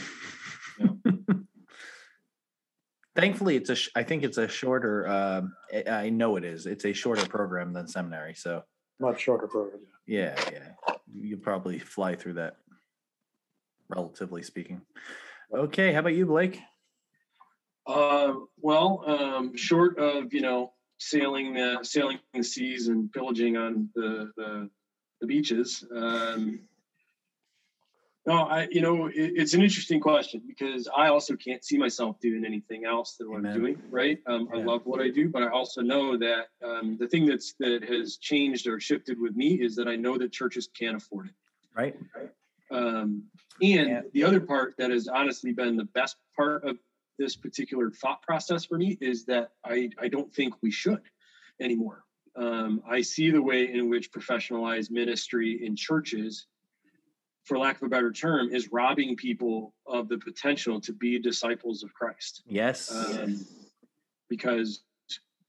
Thankfully, 3.16 3.54
it's 3.56 3.70
a. 3.70 3.76
sh- 3.76 3.90
I 3.94 4.02
think 4.02 4.24
it's 4.24 4.38
a 4.38 4.48
shorter. 4.48 5.06
Um, 5.08 5.54
I 5.72 5.84
I 6.06 6.08
know 6.10 6.34
it 6.36 6.44
is. 6.44 6.66
It's 6.66 6.84
a 6.84 6.92
shorter 6.92 7.26
program 7.28 7.72
than 7.72 7.86
seminary. 7.86 8.34
So 8.34 8.64
Much 8.98 9.20
shorter 9.20 9.46
program. 9.46 9.82
yeah, 10.06 10.34
yeah, 10.52 10.70
you 11.14 11.36
probably 11.36 11.78
fly 11.78 12.16
through 12.16 12.34
that. 12.34 12.56
Relatively 13.88 14.42
speaking. 14.42 14.80
Okay, 15.54 15.92
how 15.92 16.00
about 16.00 16.14
you, 16.14 16.26
Blake? 16.26 16.58
Uh, 17.86 18.32
well, 18.60 19.04
um, 19.06 19.56
short 19.56 19.96
of 19.98 20.34
you 20.34 20.40
know 20.40 20.72
sailing 21.04 21.54
the 21.54 21.78
sailing 21.82 22.18
the 22.32 22.42
seas 22.42 22.88
and 22.88 23.12
pillaging 23.12 23.56
on 23.56 23.88
the 23.94 24.30
the, 24.36 24.70
the 25.20 25.26
beaches. 25.26 25.84
Um, 25.94 26.60
no, 28.26 28.44
I 28.44 28.68
you 28.70 28.80
know 28.80 29.06
it, 29.06 29.14
it's 29.14 29.54
an 29.54 29.62
interesting 29.62 30.00
question 30.00 30.42
because 30.46 30.88
I 30.96 31.08
also 31.08 31.36
can't 31.36 31.62
see 31.64 31.76
myself 31.76 32.18
doing 32.20 32.44
anything 32.46 32.86
else 32.86 33.16
than 33.16 33.30
what 33.30 33.38
Amen. 33.40 33.52
I'm 33.52 33.60
doing. 33.60 33.82
Right? 33.90 34.18
Um, 34.26 34.48
I 34.52 34.56
love 34.58 34.86
what 34.86 35.00
I 35.00 35.10
do, 35.10 35.28
but 35.28 35.42
I 35.42 35.48
also 35.48 35.82
know 35.82 36.16
that 36.16 36.48
um, 36.64 36.96
the 36.98 37.06
thing 37.06 37.26
that's 37.26 37.54
that 37.60 37.84
has 37.88 38.16
changed 38.16 38.66
or 38.66 38.80
shifted 38.80 39.20
with 39.20 39.36
me 39.36 39.54
is 39.54 39.76
that 39.76 39.88
I 39.88 39.96
know 39.96 40.16
that 40.18 40.32
churches 40.32 40.68
can't 40.78 40.96
afford 40.96 41.26
it. 41.26 41.34
Right. 41.76 41.96
Um, 42.70 43.24
and 43.60 43.88
Yeah. 43.88 44.00
the 44.12 44.24
other 44.24 44.40
part 44.40 44.74
that 44.78 44.90
has 44.90 45.06
honestly 45.06 45.52
been 45.52 45.76
the 45.76 45.84
best 45.84 46.16
part 46.34 46.64
of 46.64 46.78
this 47.18 47.36
particular 47.36 47.90
thought 47.90 48.22
process 48.22 48.64
for 48.64 48.78
me 48.78 48.98
is 49.00 49.24
that 49.26 49.50
I, 49.64 49.90
I 49.98 50.08
don't 50.08 50.32
think 50.34 50.54
we 50.62 50.70
should 50.70 51.02
anymore. 51.60 52.04
Um, 52.36 52.82
I 52.88 53.02
see 53.02 53.30
the 53.30 53.42
way 53.42 53.72
in 53.72 53.88
which 53.88 54.10
professionalized 54.10 54.90
ministry 54.90 55.64
in 55.64 55.76
churches, 55.76 56.46
for 57.44 57.58
lack 57.58 57.76
of 57.76 57.84
a 57.84 57.88
better 57.88 58.10
term, 58.10 58.52
is 58.52 58.72
robbing 58.72 59.16
people 59.16 59.74
of 59.86 60.08
the 60.08 60.18
potential 60.18 60.80
to 60.80 60.92
be 60.92 61.18
disciples 61.18 61.84
of 61.84 61.94
Christ. 61.94 62.42
Yes. 62.46 62.90
Um, 62.92 63.46
because 64.28 64.82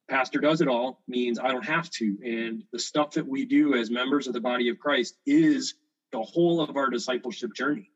pastor 0.08 0.40
does 0.40 0.62
it 0.62 0.68
all 0.68 1.02
means 1.08 1.40
I 1.40 1.48
don't 1.48 1.66
have 1.66 1.90
to. 1.92 2.18
And 2.24 2.64
the 2.72 2.80
stuff 2.80 3.12
that 3.12 3.28
we 3.28 3.46
do 3.46 3.74
as 3.74 3.90
members 3.90 4.28
of 4.28 4.34
the 4.34 4.42
body 4.42 4.70
of 4.70 4.78
Christ 4.78 5.18
is 5.26 5.76
the 6.12 6.22
whole 6.22 6.62
of 6.62 6.78
our 6.78 6.90
discipleship 6.90 7.54
journey. 7.56 7.92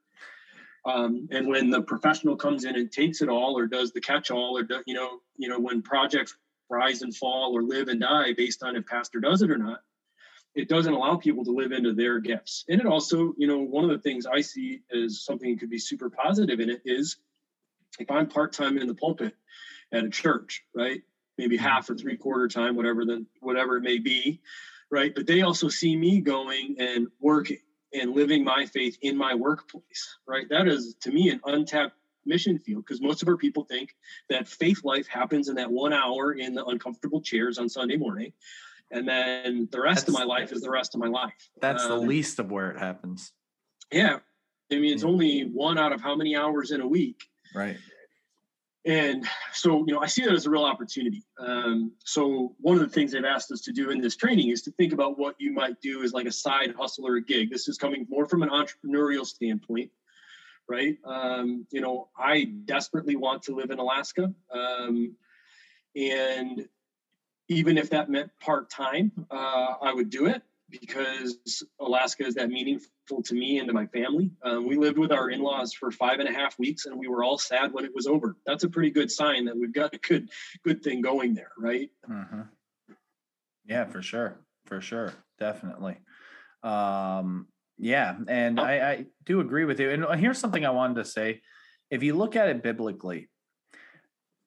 Um, 0.85 1.27
and 1.31 1.47
when 1.47 1.69
the 1.69 1.81
professional 1.81 2.35
comes 2.35 2.63
in 2.63 2.75
and 2.75 2.91
takes 2.91 3.21
it 3.21 3.29
all, 3.29 3.57
or 3.57 3.67
does 3.67 3.91
the 3.91 4.01
catch-all, 4.01 4.57
or 4.57 4.63
do, 4.63 4.81
you 4.85 4.93
know, 4.93 5.19
you 5.37 5.49
know, 5.49 5.59
when 5.59 5.81
projects 5.81 6.35
rise 6.69 7.01
and 7.01 7.15
fall 7.15 7.55
or 7.55 7.63
live 7.63 7.87
and 7.87 7.99
die 7.99 8.33
based 8.33 8.63
on 8.63 8.75
if 8.75 8.85
pastor 8.85 9.19
does 9.19 9.41
it 9.41 9.51
or 9.51 9.57
not, 9.57 9.81
it 10.55 10.69
doesn't 10.69 10.93
allow 10.93 11.15
people 11.15 11.43
to 11.45 11.51
live 11.51 11.71
into 11.71 11.93
their 11.93 12.19
gifts. 12.19 12.65
And 12.69 12.79
it 12.79 12.87
also, 12.87 13.33
you 13.37 13.47
know, 13.47 13.59
one 13.59 13.83
of 13.83 13.89
the 13.89 13.99
things 13.99 14.25
I 14.25 14.41
see 14.41 14.81
as 14.91 15.21
something 15.21 15.51
that 15.51 15.59
could 15.59 15.69
be 15.69 15.79
super 15.79 16.09
positive 16.09 16.59
in 16.59 16.69
it 16.69 16.81
is 16.85 17.17
if 17.99 18.09
I'm 18.09 18.27
part-time 18.27 18.77
in 18.77 18.87
the 18.87 18.95
pulpit 18.95 19.35
at 19.91 20.03
a 20.05 20.09
church, 20.09 20.63
right? 20.73 21.01
Maybe 21.37 21.57
half 21.57 21.89
or 21.89 21.95
three 21.95 22.17
quarter 22.17 22.47
time, 22.47 22.75
whatever 22.75 23.05
the 23.05 23.25
whatever 23.41 23.77
it 23.77 23.83
may 23.83 23.97
be. 23.97 24.41
right? 24.91 25.13
But 25.13 25.27
they 25.27 25.41
also 25.41 25.69
see 25.69 25.95
me 25.95 26.21
going 26.21 26.75
and 26.79 27.07
working 27.19 27.57
and 27.93 28.13
living 28.13 28.43
my 28.43 28.65
faith 28.65 28.97
in 29.01 29.17
my 29.17 29.33
workplace, 29.33 30.17
right? 30.27 30.47
That 30.49 30.67
is 30.67 30.95
to 31.01 31.11
me 31.11 31.29
an 31.29 31.41
untapped 31.45 31.95
mission 32.25 32.59
field 32.59 32.85
because 32.85 33.01
most 33.01 33.21
of 33.21 33.27
our 33.27 33.37
people 33.37 33.63
think 33.63 33.95
that 34.29 34.47
faith 34.47 34.83
life 34.83 35.07
happens 35.07 35.49
in 35.49 35.55
that 35.55 35.71
one 35.71 35.93
hour 35.93 36.33
in 36.33 36.53
the 36.53 36.63
uncomfortable 36.65 37.21
chairs 37.21 37.57
on 37.57 37.69
Sunday 37.69 37.97
morning. 37.97 38.33
And 38.91 39.07
then 39.07 39.67
the 39.71 39.81
rest 39.81 40.07
of 40.07 40.13
my 40.13 40.23
life 40.23 40.51
is 40.51 40.61
the 40.61 40.69
rest 40.69 40.95
of 40.95 41.01
my 41.01 41.07
life. 41.07 41.49
That's 41.61 41.85
the 41.87 41.95
Um, 41.95 42.07
least 42.07 42.39
of 42.39 42.51
where 42.51 42.71
it 42.71 42.77
happens. 42.79 43.33
Yeah. 43.91 44.19
I 44.71 44.75
mean, 44.75 44.93
it's 44.93 45.03
Yeah. 45.03 45.09
only 45.09 45.41
one 45.45 45.77
out 45.77 45.93
of 45.93 46.01
how 46.01 46.15
many 46.15 46.35
hours 46.35 46.71
in 46.71 46.81
a 46.81 46.87
week. 46.87 47.23
Right. 47.55 47.77
And 48.85 49.25
so, 49.51 49.83
you 49.85 49.93
know, 49.93 49.99
I 49.99 50.07
see 50.07 50.23
that 50.23 50.33
as 50.33 50.45
a 50.45 50.49
real 50.49 50.63
opportunity. 50.63 51.23
Um, 51.37 51.91
so, 52.05 52.55
one 52.59 52.77
of 52.77 52.81
the 52.81 52.87
things 52.89 53.11
they've 53.11 53.25
asked 53.25 53.51
us 53.51 53.61
to 53.61 53.73
do 53.73 53.89
in 53.89 53.99
this 53.99 54.15
training 54.15 54.49
is 54.49 54.61
to 54.63 54.71
think 54.71 54.93
about 54.93 55.19
what 55.19 55.35
you 55.37 55.51
might 55.51 55.81
do 55.81 56.03
as 56.03 56.13
like 56.13 56.27
a 56.27 56.31
side 56.31 56.73
hustle 56.77 57.05
or 57.05 57.17
a 57.17 57.21
gig. 57.21 57.51
This 57.51 57.67
is 57.67 57.77
coming 57.77 58.07
more 58.09 58.25
from 58.25 58.41
an 58.41 58.49
entrepreneurial 58.49 59.25
standpoint, 59.25 59.91
right? 60.69 60.97
Um, 61.03 61.67
you 61.71 61.81
know, 61.81 62.07
I 62.17 62.53
desperately 62.65 63.17
want 63.17 63.43
to 63.43 63.55
live 63.55 63.71
in 63.71 63.79
Alaska. 63.79 64.33
Um, 64.51 65.15
and 65.95 66.67
even 67.49 67.77
if 67.77 67.89
that 67.89 68.09
meant 68.09 68.31
part 68.39 68.69
time, 68.69 69.11
uh, 69.29 69.73
I 69.81 69.93
would 69.93 70.09
do 70.09 70.27
it 70.27 70.41
because 70.69 71.63
Alaska 71.79 72.25
is 72.25 72.35
that 72.35 72.49
meaningful 72.49 73.21
to 73.23 73.33
me 73.33 73.59
and 73.59 73.67
to 73.67 73.73
my 73.73 73.87
family. 73.87 74.31
Um, 74.43 74.67
we 74.67 74.77
lived 74.77 74.97
with 74.97 75.11
our 75.11 75.29
in 75.29 75.41
laws 75.41 75.73
for 75.73 75.91
five 75.91 76.19
and 76.19 76.29
a 76.29 76.31
half 76.31 76.57
weeks, 76.59 76.85
and 76.85 76.97
we 76.97 77.07
were 77.07 77.23
all 77.23 77.37
sad 77.37 77.73
when 77.73 77.85
it 77.85 77.93
was 77.93 78.07
over. 78.07 78.35
That's 78.45 78.63
a 78.63 78.69
pretty 78.69 78.91
good 78.91 79.11
sign 79.11 79.45
that 79.45 79.57
we've 79.57 79.73
got 79.73 79.93
a 79.93 79.97
good 79.97 80.29
good 80.63 80.83
thing 80.83 81.01
going 81.01 81.33
there, 81.33 81.51
right? 81.57 81.89
hmm 82.05 82.41
Yeah, 83.65 83.85
for 83.85 84.01
sure. 84.01 84.39
For 84.65 84.81
sure. 84.81 85.13
Definitely. 85.39 85.97
Um, 86.63 87.47
yeah. 87.77 88.15
And 88.27 88.59
I, 88.59 88.91
I 88.91 89.05
do 89.25 89.39
agree 89.39 89.65
with 89.65 89.79
you. 89.79 89.89
And 89.89 90.19
here's 90.19 90.37
something 90.37 90.65
I 90.65 90.69
wanted 90.69 90.95
to 90.95 91.05
say. 91.05 91.41
If 91.89 92.03
you 92.03 92.13
look 92.15 92.35
at 92.35 92.49
it 92.49 92.61
biblically, 92.61 93.29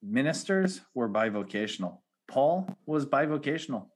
ministers 0.03 0.81
were 0.95 1.09
bivocational. 1.09 1.99
Paul 2.29 2.69
was 2.87 3.07
bivocational. 3.07 3.87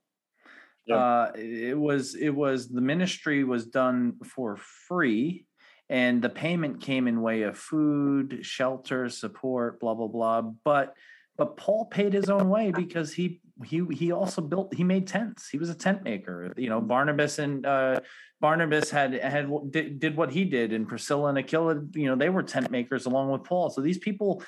Yeah. 0.87 0.95
Uh, 0.95 1.31
it 1.35 1.77
was 1.77 2.15
it 2.15 2.29
was 2.29 2.69
the 2.69 2.81
ministry 2.81 3.43
was 3.43 3.65
done 3.65 4.13
for 4.23 4.57
free 4.87 5.45
and 5.89 6.21
the 6.21 6.29
payment 6.29 6.81
came 6.81 7.07
in 7.07 7.21
way 7.21 7.43
of 7.43 7.57
food 7.57 8.39
shelter 8.41 9.09
support 9.09 9.79
blah 9.79 9.93
blah 9.93 10.07
blah 10.07 10.41
but 10.63 10.93
but 11.37 11.57
paul 11.57 11.85
paid 11.85 12.13
his 12.13 12.29
own 12.29 12.49
way 12.49 12.71
because 12.71 13.13
he 13.13 13.41
he 13.65 13.83
he 13.91 14.11
also 14.11 14.41
built 14.41 14.73
he 14.73 14.83
made 14.83 15.07
tents 15.07 15.49
he 15.49 15.57
was 15.57 15.69
a 15.69 15.75
tent 15.75 16.03
maker 16.03 16.53
you 16.57 16.69
know 16.69 16.79
barnabas 16.79 17.39
and 17.39 17.65
uh 17.65 17.99
barnabas 18.39 18.89
had 18.89 19.13
had 19.13 19.49
did, 19.71 19.99
did 19.99 20.15
what 20.15 20.31
he 20.31 20.45
did 20.45 20.73
and 20.73 20.87
priscilla 20.87 21.29
and 21.29 21.37
aquila 21.37 21.81
you 21.93 22.07
know 22.07 22.15
they 22.15 22.29
were 22.29 22.43
tent 22.43 22.69
makers 22.69 23.05
along 23.05 23.29
with 23.29 23.43
paul 23.43 23.69
so 23.69 23.81
these 23.81 23.97
people 23.97 24.43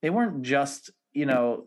they 0.00 0.10
weren't 0.10 0.42
just 0.42 0.90
you 1.12 1.26
know 1.26 1.64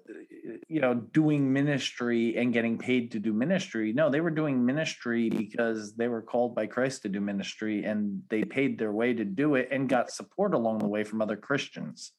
you 0.68 0.82
know 0.82 0.96
doing 0.96 1.54
ministry 1.54 2.36
and 2.38 2.54
getting 2.54 2.78
paid 2.78 3.12
to 3.12 3.20
do 3.20 3.32
ministry. 3.32 3.94
No 3.94 4.10
they 4.10 4.22
were 4.22 4.32
doing 4.32 4.66
ministry 4.66 5.30
because 5.30 5.96
they 5.96 6.08
were 6.08 6.22
called 6.22 6.56
by 6.56 6.66
christ 6.66 7.04
to 7.04 7.10
do 7.10 7.22
ministry 7.22 7.84
and 7.84 8.24
they 8.30 8.44
paid 8.44 8.78
their 8.80 8.92
way 8.92 9.14
to 9.14 9.26
do 9.26 9.56
it 9.56 9.70
and 9.72 9.88
got 9.88 10.10
support 10.10 10.54
along 10.54 10.80
the 10.80 10.88
way 10.88 11.04
from 11.04 11.22
other 11.22 11.38
christians. 11.38 12.12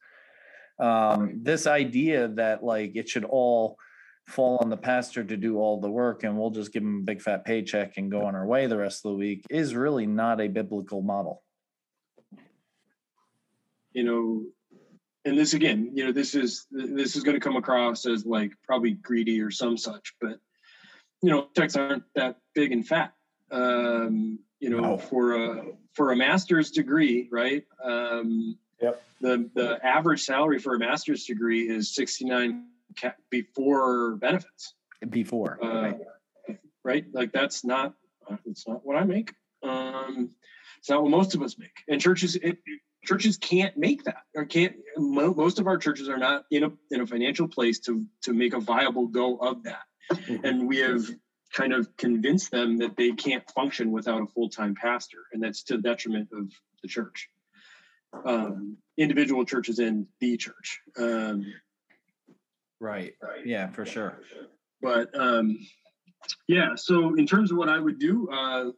Um 0.79 1.41
this 1.43 1.67
idea 1.67 2.29
that 2.29 2.63
like 2.63 2.95
it 2.95 3.09
should 3.09 3.25
all 3.25 3.77
fall 4.29 4.59
on 4.59 4.71
the 4.71 4.77
pastor 4.77 5.23
to 5.25 5.37
do 5.37 5.59
all 5.59 5.81
the 5.81 5.91
work 5.91 6.25
and 6.25 6.39
we'll 6.39 6.51
just 6.51 6.73
give 6.73 6.83
him 6.83 6.99
a 6.99 7.05
big 7.05 7.23
fat 7.23 7.45
paycheck 7.45 7.97
and 7.97 8.11
go 8.11 8.25
on 8.25 8.35
our 8.35 8.47
way 8.47 8.67
the 8.67 8.77
rest 8.77 9.05
of 9.05 9.13
the 9.13 9.17
week 9.17 9.45
is 9.51 9.75
really 9.75 10.07
not 10.07 10.41
a 10.41 10.49
biblical 10.49 11.03
model. 11.03 11.43
You 13.93 14.05
know, 14.05 14.45
and 15.27 15.37
this 15.37 15.53
again, 15.55 15.91
you 15.93 16.05
know, 16.05 16.13
this 16.13 16.35
is 16.35 16.67
this 16.71 17.17
is 17.17 17.23
going 17.23 17.37
to 17.37 17.41
come 17.41 17.57
across 17.57 18.07
as 18.07 18.25
like 18.25 18.53
probably 18.65 18.93
greedy 18.93 19.41
or 19.43 19.51
some 19.51 19.77
such, 19.77 20.15
but 20.21 20.39
you 21.23 21.31
know, 21.31 21.49
checks 21.57 21.77
aren't 21.77 22.05
that 22.15 22.39
big 22.55 22.73
and 22.73 22.87
fat. 22.87 23.13
Um, 23.51 24.39
you 24.61 24.71
know, 24.71 24.81
No. 24.81 24.99
for 24.99 25.35
a 25.35 25.65
for 25.95 26.13
a 26.13 26.17
master's 26.17 26.71
degree, 26.71 27.29
right? 27.31 27.65
Um, 27.83 28.59
Yep. 28.83 29.03
The 29.23 29.51
the 29.55 29.87
average 29.87 30.23
salary 30.25 30.59
for 30.59 30.75
a 30.75 30.79
master's 30.79 31.25
degree 31.25 31.67
is 31.69 31.95
sixty 31.95 32.27
nine 32.27 32.67
before 33.31 34.17
benefits. 34.17 34.75
before 35.09 35.59
Uh, 35.65 35.81
right? 35.83 36.59
right? 36.85 37.05
Like 37.13 37.33
that's 37.33 37.65
not 37.65 37.95
it's 38.45 38.69
not 38.69 38.85
what 38.85 38.97
I 38.97 39.05
make. 39.05 39.33
Um, 39.63 40.31
it's 40.79 40.91
not 40.91 41.03
what 41.03 41.11
most 41.11 41.35
of 41.35 41.41
us 41.43 41.59
make. 41.59 41.73
And 41.89 42.01
churches 42.01 42.37
it, 42.37 42.59
churches 43.07 43.37
can't 43.37 43.77
make 43.77 44.05
that 44.05 44.23
or 44.35 44.45
can't. 44.45 44.77
Most 44.97 45.59
of 45.59 45.67
our 45.67 45.79
churches 45.79 46.09
are 46.09 46.19
not 46.19 46.45
in 46.51 46.65
a 46.65 46.73
in 46.91 47.01
a 47.01 47.07
financial 47.07 47.49
place 47.49 47.79
to 47.81 48.05
to 48.23 48.33
make 48.33 48.55
a 48.55 48.61
viable 48.61 49.07
go 49.07 49.37
of 49.37 49.63
that. 49.65 49.83
And 50.45 50.69
we 50.69 50.79
have 50.79 51.05
kind 51.53 51.73
of 51.73 51.97
convinced 51.97 52.51
them 52.51 52.79
that 52.79 52.97
they 52.97 53.13
can't 53.13 53.49
function 53.51 53.93
without 53.93 54.23
a 54.23 54.27
full 54.27 54.49
time 54.49 54.75
pastor, 54.75 55.19
and 55.33 55.43
that's 55.43 55.63
to 55.65 55.77
the 55.77 55.83
detriment 55.83 56.29
of 56.33 56.51
the 56.83 56.89
church. 56.89 57.29
Um, 58.25 58.79
individual 58.97 59.45
churches 59.45 59.79
and 59.79 60.07
the 60.21 60.37
church. 60.37 60.81
Um, 60.99 61.45
right 62.81 63.15
yeah 63.45 63.69
for 63.71 63.87
sure 63.87 64.21
but 64.83 65.09
um 65.19 65.59
yeah 66.49 66.75
so 66.75 67.15
in 67.15 67.27
terms 67.27 67.51
of 67.51 67.57
what 67.57 67.69
i 67.69 67.79
would 67.79 67.99
do 67.99 68.29
uh 68.31 68.71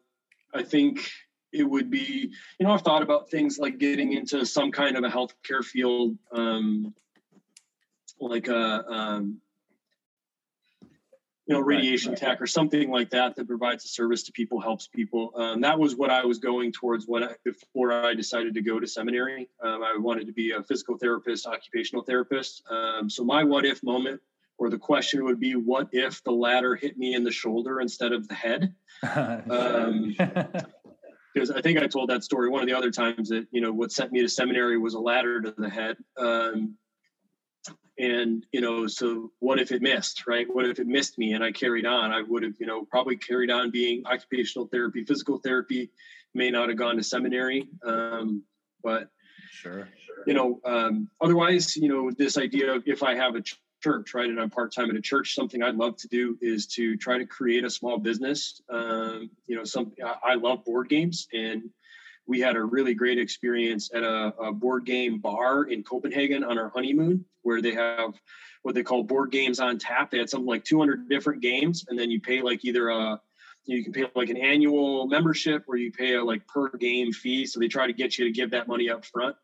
i 0.55 0.62
think 0.62 1.11
it 1.53 1.62
would 1.62 1.90
be 1.90 2.30
you 2.59 2.66
know 2.66 2.72
i've 2.72 2.82
thought 2.82 3.03
about 3.03 3.30
things 3.30 3.59
like 3.59 3.78
getting 3.78 4.12
into 4.12 4.44
some 4.44 4.70
kind 4.70 4.96
of 4.96 5.05
a 5.05 5.09
healthcare 5.09 5.64
field 5.64 6.16
um 6.32 6.94
like 8.20 8.49
a 8.49 8.84
um 8.90 9.40
you 11.46 11.55
know 11.55 11.61
Right. 11.61 11.76
radiation 11.78 12.14
tech 12.14 12.42
or 12.42 12.46
something 12.46 12.90
like 12.90 13.11
that 13.11 13.34
that 13.36 13.49
provides 13.49 13.84
a 13.84 13.88
service 13.88 14.22
to 14.24 14.32
people 14.32 14.61
helps 14.61 14.86
people. 14.86 15.32
Um, 15.34 15.62
that 15.62 15.78
was 15.78 15.96
what 15.96 16.11
i 16.11 16.24
was 16.24 16.38
going 16.38 16.72
towards 16.72 17.07
when 17.07 17.24
I, 17.24 17.34
before 17.44 17.92
i 17.92 18.14
decided 18.14 18.55
to 18.55 18.62
go 18.62 18.78
to 18.78 18.86
seminary. 18.86 19.49
Um, 19.62 19.82
i 19.82 19.96
wanted 19.96 20.26
to 20.26 20.32
be 20.32 20.53
a 20.53 20.62
physical 20.62 20.99
therapist 20.99 21.46
occupational 21.46 22.05
therapist. 22.05 22.62
Um, 22.70 23.09
so 23.09 23.24
my 23.24 23.44
what 23.44 23.64
if 23.64 23.82
moment 23.82 24.20
or 24.59 24.68
the 24.68 24.78
question 24.78 25.24
would 25.24 25.40
be 25.40 25.53
what 25.55 25.88
if 25.92 26.22
the 26.24 26.32
ladder 26.32 26.74
hit 26.76 26.99
me 26.99 27.14
in 27.14 27.24
the 27.24 27.32
shoulder 27.32 27.80
instead 27.80 28.12
of 28.12 28.28
the 28.28 28.34
head? 28.34 28.74
Um, 29.51 30.16
because 31.35 31.51
i 31.51 31.61
think 31.61 31.79
i 31.79 31.87
told 31.87 32.11
that 32.11 32.24
story 32.24 32.49
one 32.49 32.62
of 32.62 32.68
the 32.68 32.76
other 32.76 32.91
times 32.91 33.29
that 33.29 33.47
you 33.51 33.61
know 33.61 33.72
what 33.72 33.93
sent 33.93 34.12
me 34.12 34.20
to 34.20 34.29
seminary 34.29 34.79
was 34.79 34.95
a 34.95 35.01
ladder 35.01 35.41
to 35.41 35.55
the 35.57 35.68
head 35.68 35.97
um, 36.18 36.76
and 37.99 38.47
you 38.53 38.61
know 38.61 38.87
so 38.87 39.33
what 39.41 39.59
if 39.59 39.72
it 39.72 39.83
missed 39.83 40.26
right? 40.26 40.47
What 40.49 40.66
if 40.66 40.79
it 40.79 40.87
missed 40.87 41.18
me 41.18 41.33
and 41.33 41.43
i 41.43 41.53
carried 41.53 41.87
on? 41.87 42.12
I 42.12 42.22
would 42.22 42.43
have 42.43 42.55
you 42.59 42.66
know 42.66 42.85
probably 42.85 43.16
carried 43.16 43.51
on 43.51 43.70
being 43.70 44.07
occupational 44.07 44.68
therapy 44.68 45.05
physical 45.05 45.39
therapy 45.39 45.91
may 46.35 46.51
not 46.51 46.68
have 46.68 46.79
gone 46.79 46.97
to 46.97 47.03
seminary 47.03 47.68
um, 47.85 48.43
but 48.83 49.09
sure. 49.51 49.89
you 50.26 50.35
know 50.35 50.61
um, 50.64 51.11
otherwise 51.20 51.76
you 51.76 51.89
know 51.89 52.11
this 52.16 52.39
idea 52.39 52.72
of 52.72 52.83
if 52.87 53.03
i 53.03 53.14
have 53.14 53.35
a 53.35 53.43
church 53.83 54.14
right 54.14 54.29
and 54.29 54.41
i'm 54.41 54.51
part-time 54.51 54.91
at 54.91 54.97
a 54.97 55.01
church 55.01 55.35
something 55.35 55.62
i'd 55.62 55.76
love 55.76 55.97
to 55.97 56.09
do 56.09 56.37
is 56.41 56.66
to 56.66 56.97
try 56.97 57.18
to 57.18 57.26
create 57.26 57.64
a 57.64 57.70
small 57.70 57.99
business. 57.99 58.61
Um, 58.68 59.31
you 59.47 59.57
know 59.57 59.64
some 59.64 59.93
I, 60.05 60.33
I 60.33 60.35
love 60.35 60.64
board 60.64 60.89
games 60.89 61.29
and 61.33 61.70
we 62.29 62.41
had 62.41 62.57
a 62.57 62.62
really 62.62 62.93
great 62.95 63.18
experience 63.18 63.91
at 63.93 64.03
a, 64.03 64.35
a 64.39 64.53
board 64.53 64.85
game 64.85 65.18
bar 65.18 65.64
in 65.64 65.83
copenhagen 65.83 66.45
on 66.45 66.59
our 66.59 66.68
honeymoon 66.68 67.24
where 67.43 67.62
they 67.62 67.72
have 67.72 68.12
what 68.62 68.74
they 68.74 68.83
call 68.83 69.03
board 69.03 69.31
games 69.31 69.61
on 69.61 69.79
tap. 69.79 70.11
They 70.11 70.18
had 70.18 70.29
something 70.29 70.47
like 70.47 70.62
200 70.64 71.09
different 71.09 71.41
games 71.41 71.87
and 71.89 71.99
then 71.99 72.11
you 72.11 72.20
pay 72.20 72.43
like 72.43 72.64
either 72.64 72.91
a 72.91 73.20
you 73.64 73.83
can 73.83 73.93
pay 73.93 74.05
like 74.14 74.29
an 74.31 74.37
annual 74.37 75.07
membership 75.07 75.64
or 75.68 75.76
you 75.76 75.91
pay 75.91 76.14
a 76.14 76.24
like 76.24 76.47
per 76.47 76.68
game 76.70 77.12
fee. 77.12 77.47
So 77.47 77.61
they 77.61 77.68
try 77.68 77.87
to 77.87 77.93
get 77.93 78.18
you 78.18 78.26
to 78.26 78.31
give 78.31 78.51
that 78.51 78.68
money 78.68 78.91
up 78.91 79.05
front 79.05 79.37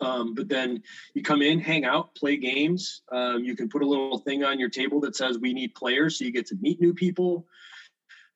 um, 0.00 0.34
but 0.34 0.48
then 0.48 0.82
you 1.14 1.22
come 1.22 1.42
in, 1.42 1.58
hang 1.58 1.84
out, 1.84 2.14
play 2.14 2.36
games. 2.36 3.02
Um, 3.10 3.44
you 3.44 3.56
can 3.56 3.68
put 3.68 3.82
a 3.82 3.86
little 3.86 4.18
thing 4.18 4.44
on 4.44 4.58
your 4.58 4.68
table 4.68 5.00
that 5.00 5.16
says 5.16 5.38
we 5.38 5.52
need 5.52 5.74
players, 5.74 6.18
so 6.18 6.24
you 6.24 6.32
get 6.32 6.46
to 6.46 6.56
meet 6.60 6.80
new 6.80 6.94
people. 6.94 7.46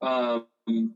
Um, 0.01 0.47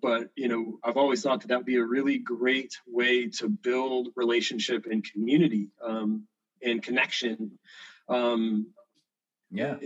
but 0.02 0.30
you 0.36 0.48
know, 0.48 0.78
I've 0.82 0.96
always 0.96 1.22
thought 1.22 1.40
that 1.42 1.48
that 1.48 1.58
would 1.58 1.66
be 1.66 1.76
a 1.76 1.84
really 1.84 2.18
great 2.18 2.76
way 2.86 3.28
to 3.38 3.48
build 3.48 4.08
relationship 4.16 4.86
and 4.86 5.04
community 5.04 5.68
um, 5.82 6.26
and 6.62 6.82
connection. 6.82 7.58
Um, 8.08 8.68
yeah 9.50 9.76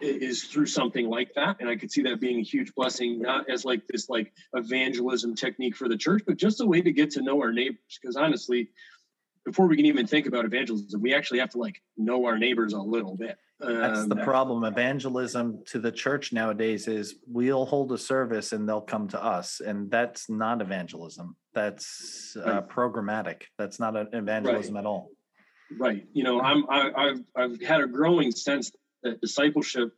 is 0.00 0.44
through 0.44 0.66
something 0.66 1.08
like 1.08 1.34
that 1.34 1.56
and 1.58 1.68
i 1.68 1.74
could 1.74 1.90
see 1.90 2.02
that 2.02 2.20
being 2.20 2.38
a 2.38 2.42
huge 2.42 2.72
blessing 2.74 3.20
not 3.20 3.50
as 3.50 3.64
like 3.64 3.86
this 3.88 4.08
like 4.08 4.32
evangelism 4.54 5.34
technique 5.34 5.76
for 5.76 5.88
the 5.88 5.96
church 5.96 6.22
but 6.26 6.36
just 6.36 6.60
a 6.60 6.66
way 6.66 6.80
to 6.80 6.92
get 6.92 7.10
to 7.10 7.22
know 7.22 7.40
our 7.40 7.52
neighbors 7.52 7.98
because 8.00 8.16
honestly 8.16 8.70
before 9.44 9.66
we 9.66 9.76
can 9.76 9.86
even 9.86 10.06
think 10.06 10.26
about 10.26 10.44
evangelism, 10.44 11.00
we 11.00 11.14
actually 11.14 11.40
have 11.40 11.50
to 11.50 11.58
like 11.58 11.82
know 11.96 12.24
our 12.26 12.38
neighbors 12.38 12.72
a 12.72 12.80
little 12.80 13.16
bit. 13.16 13.38
That's 13.58 14.06
the 14.06 14.16
Um, 14.16 14.24
problem. 14.24 14.64
Evangelism 14.64 15.62
to 15.66 15.78
the 15.78 15.92
church 15.92 16.32
nowadays 16.32 16.88
is 16.88 17.16
we'll 17.26 17.64
hold 17.64 17.92
a 17.92 17.98
service 17.98 18.52
and 18.52 18.68
they'll 18.68 18.80
come 18.80 19.08
to 19.08 19.22
us. 19.22 19.60
And 19.60 19.90
that's 19.90 20.28
not 20.28 20.60
evangelism. 20.60 21.36
That's 21.54 22.36
uh, 22.42 22.62
programmatic. 22.62 23.42
That's 23.58 23.78
not 23.78 23.96
an 23.96 24.08
evangelism 24.12 24.76
at 24.76 24.86
all. 24.86 25.10
Right. 25.78 26.04
You 26.12 26.24
know, 26.24 26.40
I'm 26.40 26.68
I, 26.68 26.90
I've 26.96 27.20
I've 27.36 27.62
had 27.62 27.80
a 27.80 27.86
growing 27.86 28.32
sense 28.32 28.72
that 29.02 29.20
discipleship 29.20 29.92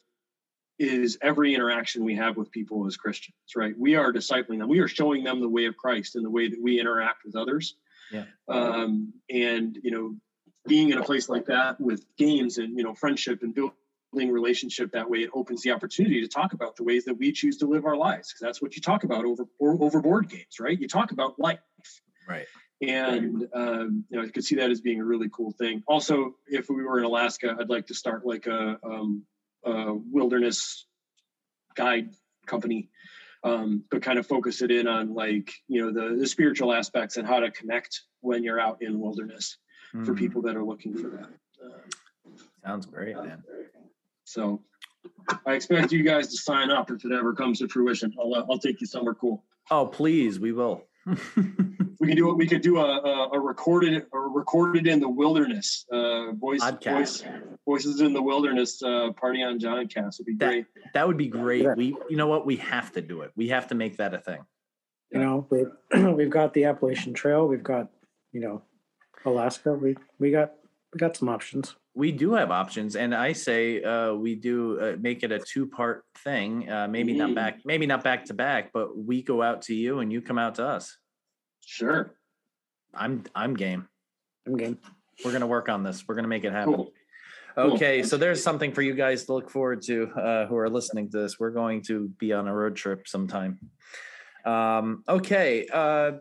is 0.79 1.19
every 1.23 1.55
interaction 1.55 2.05
we 2.05 2.17
have 2.17 2.37
with 2.37 2.51
people 2.51 2.87
as 2.87 2.97
Christians. 2.97 3.37
Right. 3.57 3.75
We 3.79 3.95
are 3.97 4.13
discipling 4.13 4.59
them. 4.59 4.69
We 4.69 4.81
are 4.81 4.89
showing 4.89 5.25
them 5.25 5.41
the 5.41 5.49
way 5.49 5.67
of 5.67 5.77
Christ 5.77 6.17
and 6.17 6.25
the 6.25 6.31
way 6.31 6.49
that 6.49 6.61
we 6.61 6.81
interact 6.81 7.25
with 7.25 7.37
others. 7.37 7.77
Yeah. 8.11 8.25
Um, 8.49 9.15
and 9.31 9.79
you 9.83 9.91
know, 9.91 10.17
being 10.67 10.91
in 10.91 10.99
a 10.99 11.05
place 11.05 11.29
like 11.29 11.47
that 11.47 11.81
with 11.81 12.05
games 12.17 12.59
and 12.59 12.77
you 12.79 12.85
know 12.85 12.95
friendship 12.95 13.43
and 13.43 13.55
building 13.55 14.31
relationship 14.33 14.93
that 14.93 15.11
way, 15.11 15.19
it 15.19 15.31
opens 15.35 15.63
the 15.63 15.73
opportunity 15.73 16.21
to 16.21 16.29
talk 16.29 16.53
about 16.53 16.77
the 16.77 16.85
ways 16.85 17.05
that 17.05 17.15
we 17.15 17.33
choose 17.33 17.59
to 17.59 17.67
live 17.67 17.85
our 17.85 17.97
lives 17.97 18.33
because 18.33 18.41
that's 18.41 18.63
what 18.63 18.77
you 18.77 18.83
talk 18.83 19.05
about 19.05 19.25
over 19.25 19.47
or 19.59 19.83
over 19.83 20.01
board 20.01 20.29
games, 20.29 20.61
right? 20.61 20.79
You 20.79 20.89
talk 20.89 21.13
about 21.13 21.39
life 21.39 21.59
Right. 22.29 22.47
and 22.81 23.47
um, 23.55 24.05
you 24.09 24.19
know, 24.19 24.25
I 24.25 24.31
could 24.31 24.45
see 24.45 24.57
that 24.57 24.71
as 24.71 24.81
being 24.81 25.01
a 25.01 25.05
really 25.05 25.29
cool 25.31 25.53
thing. 25.53 25.83
Also, 25.87 26.35
if 26.47 26.69
we 26.69 26.83
were 26.83 26.99
in 26.99 27.05
Alaska, 27.05 27.57
I'd 27.59 27.69
like 27.69 27.89
to 27.89 27.95
start 27.95 28.27
like 28.27 28.47
a, 28.47 28.79
um, 28.83 29.25
a 29.65 29.95
wilderness 29.95 30.87
guide 31.75 32.11
company, 32.47 32.89
um, 33.45 33.85
but 33.91 34.03
kind 34.03 34.19
of 34.19 34.27
focus 34.27 34.63
it 34.63 34.71
in 34.71 34.89
on 34.89 35.15
like 35.15 35.53
you 35.69 35.81
know 35.83 35.93
the, 35.93 36.17
the 36.17 36.27
spiritual 36.27 36.73
aspects 36.73 37.17
and 37.19 37.27
how 37.29 37.39
to 37.41 37.51
connect 37.51 38.03
when 38.21 38.43
you're 38.43 38.59
out 38.59 38.79
in 38.83 38.99
wilderness 38.99 39.59
for 40.05 40.13
Mm, 40.13 40.19
people 40.19 40.43
that 40.43 40.57
are 40.57 40.65
looking 40.65 40.97
for 40.97 41.09
that. 41.11 41.29
Um, 41.65 41.73
Sounds 42.65 42.87
great, 42.87 43.15
man. 43.17 43.45
so 44.25 44.61
I 45.47 45.53
expect 45.53 45.93
you 45.93 46.03
guys 46.03 46.29
to 46.29 46.37
sign 46.37 46.71
up 46.71 46.91
if 46.91 47.05
it 47.05 47.13
ever 47.13 47.33
comes 47.35 47.61
to 47.61 47.69
fruition. 47.69 48.13
I'll, 48.19 48.35
uh, 48.35 48.45
I'll 48.51 48.59
take 48.59 48.81
you 48.81 48.87
somewhere 48.89 49.15
cool. 49.15 49.45
Oh, 49.71 49.87
please, 49.87 50.41
we 50.41 50.51
will. 50.53 50.83
We 51.07 52.09
can 52.09 52.17
do 52.17 52.31
it. 52.31 52.37
We 52.37 52.47
could 52.47 52.63
do 52.63 52.79
a, 52.79 52.83
a, 52.85 53.31
a 53.33 53.41
recorded 53.41 54.07
or 54.13 54.31
recorded 54.31 54.87
in 54.87 55.01
the 55.01 55.09
wilderness. 55.09 55.87
Uh, 55.91 56.33
voice, 56.33 56.63
voice, 56.85 57.23
voices 57.67 58.01
in 58.01 58.13
the 58.13 58.23
wilderness. 58.23 58.83
Uh, 58.83 59.11
party 59.13 59.43
on 59.43 59.59
John 59.59 59.87
Cast 59.89 60.19
would 60.21 60.27
be 60.27 60.35
That- 60.37 60.51
great. 60.51 60.67
that 60.95 61.07
would 61.07 61.17
be 61.17 61.29
great. 61.29 61.63
Yeah. 61.63 61.75
We, 61.77 61.97
you 62.09 62.17
know 62.17 62.27
what? 62.27 62.47
We 62.47 62.57
have 62.57 62.93
to 62.93 63.01
do 63.01 63.23
it. 63.23 63.33
We 63.37 63.49
have 63.49 63.69
to 63.69 63.75
make 63.75 63.97
that 63.99 64.15
a 64.15 64.19
thing. 64.19 64.45
You 65.11 65.21
know, 65.21 65.47
we, 65.51 65.67
we've 66.13 66.31
got 66.31 66.55
the 66.55 66.65
Appalachian 66.65 67.15
Trail. 67.15 67.47
We've 67.47 67.63
got, 67.63 67.89
you 68.33 68.41
know, 68.41 68.63
Alaska. 69.25 69.73
We 69.73 69.97
we 70.19 70.31
got 70.31 70.55
we 70.93 70.99
got 70.99 71.17
some 71.17 71.29
options. 71.29 71.77
We 71.97 72.11
do 72.11 72.35
have 72.35 72.51
options, 72.51 72.97
and 72.97 73.15
I 73.15 73.33
say 73.33 73.83
uh, 73.83 74.15
we 74.15 74.35
do 74.35 74.81
uh, 74.81 74.97
make 74.99 75.23
it 75.23 75.31
a 75.31 75.39
two-part 75.39 76.05
thing. 76.25 76.69
Uh, 76.69 76.89
maybe 76.89 77.13
not 77.13 77.31
Mm. 77.31 77.35
back, 77.37 77.61
maybe 77.65 77.87
not 77.87 78.03
back 78.03 78.25
to 78.27 78.35
back, 78.35 78.73
but 78.73 78.99
we 78.99 79.23
go 79.23 79.43
out 79.43 79.63
to 79.63 79.75
you 79.75 80.01
and 80.01 80.13
you 80.13 80.21
come 80.21 80.39
out 80.39 80.57
to 80.57 80.67
us. 80.67 80.99
Sure. 81.65 82.15
I'm 82.93 83.23
I'm 83.35 83.55
game. 83.55 83.89
I'm 84.47 84.57
game. 84.57 84.79
We're 85.25 85.33
gonna 85.33 85.47
work 85.47 85.69
on 85.69 85.85
this. 85.85 86.05
We're 86.07 86.17
gonna 86.17 86.29
make 86.29 86.45
it 86.45 86.53
happen. 86.53 86.75
Cool. 86.75 86.93
Cool. 87.57 87.75
Okay, 87.75 88.03
so 88.03 88.17
there's 88.17 88.43
something 88.43 88.73
for 88.73 88.83
you 88.83 88.95
guys 88.95 89.27
to 89.27 89.33
look 89.33 89.49
forward 89.49 89.81
to 89.83 90.11
uh, 90.17 90.47
who 90.47 90.57
are 90.57 90.69
listening 90.69 91.09
to 91.13 91.19
this. 91.19 91.39
We're 91.39 91.53
going 91.53 91.83
to 91.83 92.09
be 92.19 92.33
on 92.33 92.49
a 92.49 92.55
road 92.55 92.75
trip 92.75 93.07
sometime. 93.07 93.61
Um, 94.45 95.05
okay, 95.09 95.69
uh, 95.73 96.13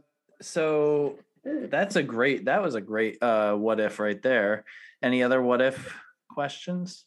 so 0.43 1.17
that's 1.43 1.95
a 1.95 2.03
great. 2.03 2.45
That 2.45 2.61
was 2.61 2.75
a 2.75 2.81
great 2.81 3.17
uh, 3.21 3.55
what 3.55 3.79
if 3.79 3.99
right 3.99 4.21
there. 4.21 4.63
Any 5.03 5.21
other 5.21 5.41
what 5.41 5.61
if 5.61 5.99
questions 6.29 7.03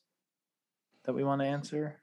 that 1.07 1.15
we 1.15 1.25
want 1.25 1.41
to 1.41 1.47
answer? 1.47 1.97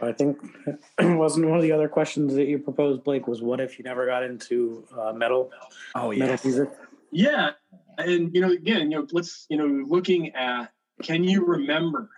I 0.00 0.12
think 0.12 0.38
wasn't 0.98 1.46
one 1.46 1.58
of 1.58 1.62
the 1.62 1.72
other 1.72 1.88
questions 1.88 2.34
that 2.34 2.46
you 2.46 2.58
proposed, 2.58 3.04
Blake, 3.04 3.28
was 3.28 3.42
what 3.42 3.60
if 3.60 3.78
you 3.78 3.84
never 3.84 4.06
got 4.06 4.22
into 4.24 4.84
uh, 4.98 5.12
metal 5.12 5.50
Oh 5.94 6.10
metal 6.10 6.38
music? 6.42 6.70
Yeah, 7.10 7.50
and 7.98 8.34
you 8.34 8.40
know, 8.40 8.50
again, 8.50 8.90
you 8.90 8.98
know, 8.98 9.06
let's 9.12 9.46
you 9.50 9.58
know, 9.58 9.84
looking 9.86 10.34
at 10.34 10.72
can 11.02 11.22
you 11.22 11.44
remember, 11.44 12.08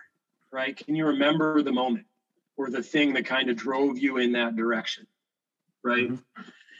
right? 0.49 0.77
Can 0.77 0.95
you 0.95 1.07
remember 1.07 1.61
the 1.61 1.73
moment 1.73 2.05
or 2.55 2.69
the 2.69 2.81
thing 2.81 3.13
that 3.15 3.25
kind 3.25 3.49
of 3.49 3.57
drove 3.57 3.97
you 3.97 4.17
in 4.17 4.31
that 4.31 4.55
direction, 4.55 5.05
right? 5.83 6.09
Mhm. 6.09 6.23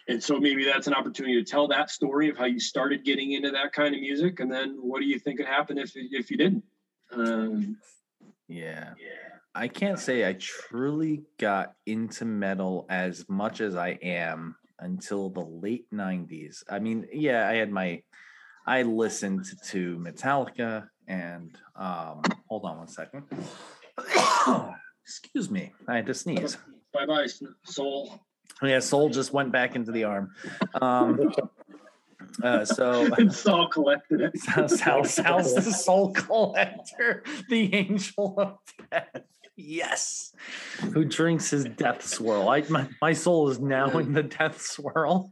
And 0.07 0.21
so 0.21 0.39
maybe 0.39 0.65
that's 0.65 0.87
an 0.87 0.93
opportunity 0.93 1.43
to 1.43 1.49
tell 1.49 1.67
that 1.69 1.89
story 1.89 2.29
of 2.29 2.37
how 2.37 2.45
you 2.45 2.59
started 2.59 3.03
getting 3.03 3.31
into 3.31 3.49
that 3.51 3.73
kind 3.73 3.95
of 3.95 4.01
music, 4.01 4.39
and 4.39 4.51
then 4.51 4.77
what 4.79 4.99
do 4.99 5.07
you 5.07 5.17
think 5.17 5.39
would 5.39 5.47
happen 5.47 5.77
if 5.77 5.91
if 5.95 6.29
you 6.29 6.37
didn't? 6.37 6.63
Um, 7.11 7.77
yeah. 8.47 8.93
I 9.55 9.69
can't 9.69 9.97
say 9.97 10.27
I 10.27 10.33
truly 10.33 11.23
got 11.39 11.73
into 11.85 12.25
metal 12.25 12.85
as 12.89 13.25
much 13.29 13.61
as 13.61 13.75
I 13.75 13.97
am 14.01 14.55
until 14.79 15.29
the 15.29 15.45
late 15.45 15.85
90s. 15.93 16.63
I 16.69 16.79
mean, 16.79 17.07
yeah, 17.13 17.47
I 17.47 17.53
had 17.53 17.71
my 17.71 18.03
I 18.67 18.81
listened 18.81 19.45
to 19.67 19.97
Metallica 19.97 20.89
and 21.07 21.57
um 21.75 22.21
hold 22.49 22.65
on 22.65 22.79
one 22.79 22.87
second. 22.87 23.23
Excuse 25.03 25.49
me. 25.49 25.71
I 25.87 25.95
had 25.95 26.07
to 26.07 26.13
sneeze. 26.13 26.57
bye 26.93 27.05
bye, 27.05 27.27
soul. 27.63 28.19
Yeah, 28.61 28.79
soul 28.79 29.09
just 29.09 29.33
went 29.33 29.51
back 29.51 29.75
into 29.75 29.91
the 29.91 30.05
arm. 30.05 30.31
Um 30.81 31.31
uh, 32.43 32.65
so 32.65 33.13
and 33.17 33.33
Saul 33.33 33.67
collected 33.67 34.21
it. 34.21 34.37
Sal, 34.39 34.67
Sal, 34.69 35.03
Sal's 35.05 35.55
the 35.55 35.61
soul 35.61 36.13
collector, 36.13 37.23
the 37.49 37.73
angel 37.73 38.35
of 38.37 38.57
death. 38.91 39.23
Yes. 39.57 40.33
Who 40.93 41.05
drinks 41.05 41.49
his 41.49 41.63
death 41.63 42.05
swirl. 42.05 42.49
I 42.49 42.63
my, 42.69 42.89
my 43.01 43.13
soul 43.13 43.49
is 43.49 43.59
now 43.59 43.97
in 43.97 44.11
the 44.11 44.23
death 44.23 44.61
swirl. 44.61 45.31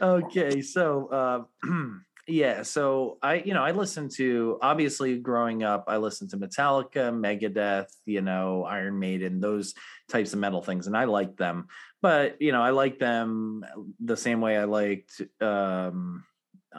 okay, 0.00 0.62
so 0.62 1.08
uh 1.08 1.42
yeah, 2.30 2.62
so 2.62 3.18
I 3.22 3.34
you 3.34 3.54
know, 3.54 3.62
I 3.62 3.72
listened 3.72 4.12
to 4.12 4.58
obviously 4.62 5.18
growing 5.18 5.62
up, 5.62 5.84
I 5.88 5.96
listened 5.96 6.30
to 6.30 6.36
Metallica, 6.36 7.12
Megadeth, 7.12 7.90
you 8.06 8.20
know, 8.20 8.64
Iron 8.64 8.98
Maiden, 8.98 9.40
those 9.40 9.74
types 10.08 10.32
of 10.32 10.38
metal 10.38 10.62
things, 10.62 10.86
and 10.86 10.96
I 10.96 11.04
liked 11.04 11.36
them 11.36 11.68
but 12.02 12.40
you 12.40 12.52
know 12.52 12.62
i 12.62 12.70
like 12.70 12.98
them 12.98 13.64
the 14.00 14.16
same 14.16 14.40
way 14.40 14.56
i 14.56 14.64
liked 14.64 15.20
um 15.40 16.24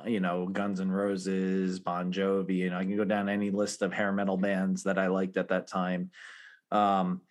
you 0.05 0.19
know 0.19 0.47
guns 0.47 0.79
and 0.79 0.95
roses 0.95 1.79
bon 1.79 2.11
jovi 2.11 2.55
you 2.57 2.69
know 2.69 2.77
i 2.77 2.83
can 2.83 2.97
go 2.97 3.05
down 3.05 3.29
any 3.29 3.51
list 3.51 3.81
of 3.81 3.93
hair 3.93 4.11
metal 4.11 4.37
bands 4.37 4.83
that 4.83 4.97
i 4.97 5.07
liked 5.07 5.37
at 5.37 5.49
that 5.49 5.67
time 5.67 6.09
um 6.71 7.21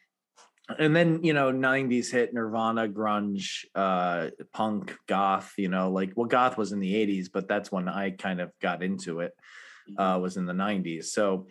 and 0.78 0.94
then 0.94 1.22
you 1.22 1.32
know 1.32 1.52
90s 1.52 2.10
hit 2.10 2.32
nirvana 2.32 2.88
grunge 2.88 3.64
uh 3.74 4.28
punk 4.52 4.96
goth 5.06 5.52
you 5.56 5.68
know 5.68 5.90
like 5.90 6.12
well 6.16 6.26
goth 6.26 6.56
was 6.56 6.72
in 6.72 6.80
the 6.80 6.94
80s 6.94 7.28
but 7.32 7.48
that's 7.48 7.72
when 7.72 7.88
i 7.88 8.10
kind 8.10 8.40
of 8.40 8.50
got 8.60 8.82
into 8.82 9.20
it 9.20 9.32
uh 9.98 10.18
was 10.20 10.36
in 10.36 10.46
the 10.46 10.52
90s 10.52 11.06
so 11.06 11.46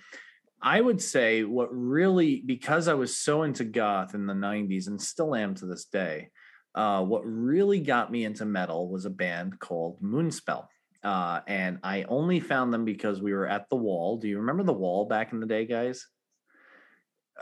I 0.62 0.82
would 0.82 1.02
say 1.02 1.44
what 1.44 1.70
really, 1.72 2.44
because 2.46 2.88
I 2.88 2.94
was 2.94 3.16
so 3.16 3.44
into 3.44 3.64
goth 3.64 4.14
in 4.14 4.26
the 4.26 4.34
90s 4.34 4.88
and 4.88 5.02
still 5.02 5.34
am 5.34 5.56
to 5.56 5.66
this 5.66 5.86
day, 5.86 6.32
uh, 6.76 7.02
what 7.04 7.22
really 7.26 7.80
got 7.80 8.12
me 8.12 8.26
into 8.26 8.46
metal 8.46 8.90
was 8.90 9.06
a 9.06 9.10
band 9.10 9.60
called 9.60 10.02
Moonspell. 10.02 10.68
Uh, 11.02 11.40
and 11.48 11.80
I 11.82 12.04
only 12.04 12.42
found 12.42 12.74
them 12.74 12.84
because 12.84 13.22
we 13.22 13.34
were 13.34 13.48
at 13.48 13.70
the 13.70 13.78
wall. 13.78 14.18
Do 14.18 14.28
you 14.28 14.40
remember 14.40 14.64
the 14.64 14.74
wall 14.74 15.06
back 15.06 15.32
in 15.32 15.40
the 15.40 15.46
day, 15.46 15.66
guys? 15.66 16.06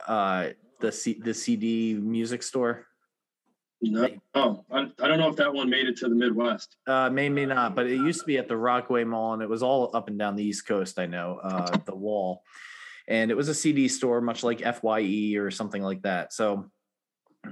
Uh, 0.07 0.49
the 0.79 0.91
C- 0.91 1.21
the 1.23 1.33
CD 1.33 1.95
music 1.95 2.43
store. 2.43 2.87
No, 3.79 4.09
oh, 4.33 4.65
I, 4.71 4.91
I 5.01 5.07
don't 5.07 5.19
know 5.19 5.29
if 5.29 5.35
that 5.35 5.53
one 5.53 5.69
made 5.69 5.87
it 5.87 5.97
to 5.97 6.09
the 6.09 6.15
Midwest. 6.15 6.77
Uh, 6.87 7.11
may 7.11 7.29
may 7.29 7.45
not, 7.45 7.75
but 7.75 7.85
it 7.85 7.97
used 7.97 8.21
to 8.21 8.25
be 8.25 8.37
at 8.37 8.47
the 8.47 8.57
Rockaway 8.57 9.03
Mall, 9.03 9.33
and 9.33 9.43
it 9.43 9.49
was 9.49 9.61
all 9.61 9.95
up 9.95 10.07
and 10.07 10.17
down 10.17 10.35
the 10.35 10.43
East 10.43 10.65
Coast. 10.65 10.97
I 10.97 11.05
know 11.05 11.39
uh, 11.43 11.77
the 11.85 11.95
wall, 11.95 12.41
and 13.07 13.29
it 13.29 13.37
was 13.37 13.49
a 13.49 13.53
CD 13.53 13.87
store, 13.87 14.19
much 14.19 14.43
like 14.43 14.61
Fye 14.61 15.35
or 15.37 15.51
something 15.51 15.83
like 15.83 16.01
that. 16.01 16.33
So 16.33 16.71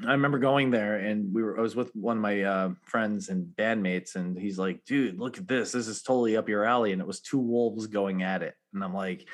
I 0.03 0.11
remember 0.11 0.39
going 0.39 0.71
there, 0.71 0.95
and 0.95 1.33
we 1.33 1.43
were. 1.43 1.59
I 1.59 1.61
was 1.61 1.75
with 1.75 1.95
one 1.95 2.17
of 2.17 2.23
my 2.23 2.41
uh, 2.41 2.69
friends 2.85 3.29
and 3.29 3.45
bandmates, 3.55 4.15
and 4.15 4.37
he's 4.37 4.57
like, 4.57 4.83
"Dude, 4.85 5.19
look 5.19 5.37
at 5.37 5.47
this. 5.47 5.71
This 5.71 5.87
is 5.87 6.01
totally 6.01 6.37
up 6.37 6.49
your 6.49 6.65
alley." 6.65 6.91
And 6.91 7.01
it 7.01 7.07
was 7.07 7.21
two 7.21 7.39
wolves 7.39 7.85
going 7.85 8.23
at 8.23 8.41
it, 8.41 8.55
and 8.73 8.83
I'm 8.83 8.93
like. 8.93 9.27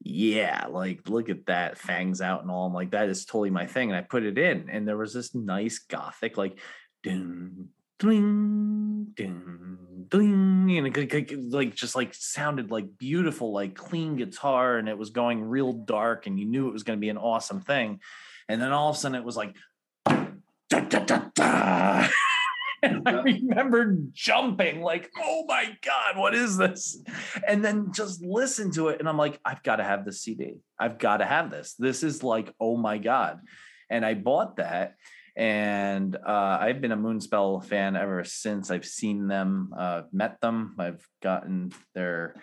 Yeah, 0.00 0.66
like 0.70 1.08
look 1.08 1.28
at 1.28 1.46
that, 1.46 1.76
fangs 1.76 2.20
out 2.20 2.42
and 2.42 2.50
all. 2.50 2.66
I'm 2.66 2.72
like, 2.72 2.92
that 2.92 3.08
is 3.08 3.24
totally 3.24 3.50
my 3.50 3.66
thing. 3.66 3.90
And 3.90 3.98
I 3.98 4.02
put 4.02 4.22
it 4.22 4.38
in, 4.38 4.70
and 4.70 4.86
there 4.86 4.96
was 4.96 5.12
this 5.12 5.34
nice 5.34 5.80
gothic, 5.80 6.36
like 6.36 6.60
ding, 7.02 7.68
ding, 7.98 9.08
ding, 9.14 9.78
ding, 10.08 10.76
and 10.78 10.96
it 10.96 11.52
like 11.52 11.74
just 11.74 11.96
like 11.96 12.14
sounded 12.14 12.70
like 12.70 12.96
beautiful, 12.96 13.52
like 13.52 13.74
clean 13.74 14.16
guitar, 14.16 14.78
and 14.78 14.88
it 14.88 14.96
was 14.96 15.10
going 15.10 15.42
real 15.42 15.72
dark, 15.72 16.26
and 16.26 16.38
you 16.38 16.46
knew 16.46 16.68
it 16.68 16.72
was 16.72 16.84
going 16.84 16.96
to 16.96 17.00
be 17.00 17.10
an 17.10 17.18
awesome 17.18 17.60
thing. 17.60 18.00
And 18.48 18.62
then 18.62 18.72
all 18.72 18.90
of 18.90 18.96
a 18.96 18.98
sudden, 18.98 19.16
it 19.16 19.24
was 19.24 19.36
like, 19.36 19.56
da, 20.06 20.80
da, 20.80 21.28
da. 21.34 22.08
And 22.82 23.02
I 23.08 23.22
remember 23.22 23.96
jumping, 24.12 24.80
like, 24.80 25.10
oh 25.18 25.44
my 25.46 25.76
God, 25.82 26.16
what 26.16 26.34
is 26.34 26.56
this? 26.56 27.02
And 27.46 27.64
then 27.64 27.92
just 27.92 28.22
listen 28.22 28.70
to 28.72 28.88
it. 28.88 29.00
And 29.00 29.08
I'm 29.08 29.16
like, 29.16 29.38
I've 29.44 29.62
got 29.62 29.76
to 29.76 29.84
have 29.84 30.04
this 30.04 30.22
CD. 30.22 30.56
I've 30.78 30.98
got 30.98 31.18
to 31.18 31.26
have 31.26 31.50
this. 31.50 31.74
This 31.78 32.02
is 32.02 32.22
like, 32.22 32.52
oh 32.60 32.76
my 32.76 32.98
God. 32.98 33.40
And 33.90 34.04
I 34.04 34.14
bought 34.14 34.56
that. 34.56 34.94
And 35.36 36.16
uh, 36.16 36.58
I've 36.60 36.80
been 36.80 36.92
a 36.92 36.96
Moonspell 36.96 37.64
fan 37.64 37.94
ever 37.94 38.24
since. 38.24 38.70
I've 38.70 38.84
seen 38.84 39.28
them, 39.28 39.72
uh, 39.76 40.02
met 40.12 40.40
them. 40.40 40.74
I've 40.78 41.06
gotten 41.22 41.70
their 41.94 42.34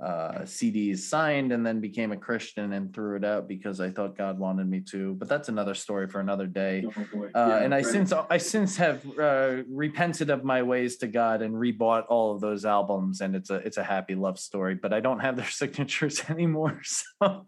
uh, 0.00 0.40
CDs 0.42 0.98
signed 0.98 1.52
and 1.52 1.64
then 1.64 1.80
became 1.80 2.10
a 2.10 2.16
Christian 2.16 2.72
and 2.72 2.92
threw 2.92 3.16
it 3.16 3.24
out 3.24 3.46
because 3.46 3.80
I 3.80 3.90
thought 3.90 4.16
God 4.16 4.38
wanted 4.38 4.68
me 4.68 4.80
to. 4.90 5.14
But 5.14 5.28
that's 5.28 5.48
another 5.48 5.74
story 5.74 6.08
for 6.08 6.20
another 6.20 6.46
day. 6.46 6.84
Oh. 6.86 7.24
Uh, 7.24 7.28
Yeah, 7.34 7.56
and 7.58 7.72
I 7.72 7.78
right. 7.78 7.86
since 7.86 8.12
I 8.12 8.38
since 8.38 8.76
have 8.78 9.06
uh, 9.18 9.62
repented 9.68 10.30
of 10.30 10.42
my 10.44 10.62
ways 10.62 10.96
to 10.98 11.06
God 11.06 11.40
and 11.40 11.54
rebought 11.54 12.04
all 12.08 12.34
of 12.34 12.40
those 12.40 12.64
albums, 12.64 13.20
and 13.20 13.36
it's 13.36 13.50
a 13.50 13.56
it's 13.56 13.76
a 13.76 13.84
happy 13.84 14.14
love 14.14 14.38
story. 14.38 14.74
But 14.74 14.92
I 14.92 15.00
don't 15.00 15.20
have 15.20 15.36
their 15.36 15.46
signatures 15.62 16.22
anymore. 16.28 16.80
So, 16.84 17.44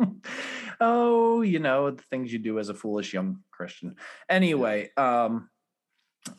oh, 0.80 1.42
you 1.42 1.58
know 1.58 1.90
the 1.90 2.02
things 2.10 2.32
you 2.32 2.38
do 2.38 2.58
as 2.58 2.68
a 2.68 2.74
foolish 2.74 3.12
young 3.12 3.38
Christian. 3.50 3.96
Anyway, 4.28 4.90
um, 4.96 5.48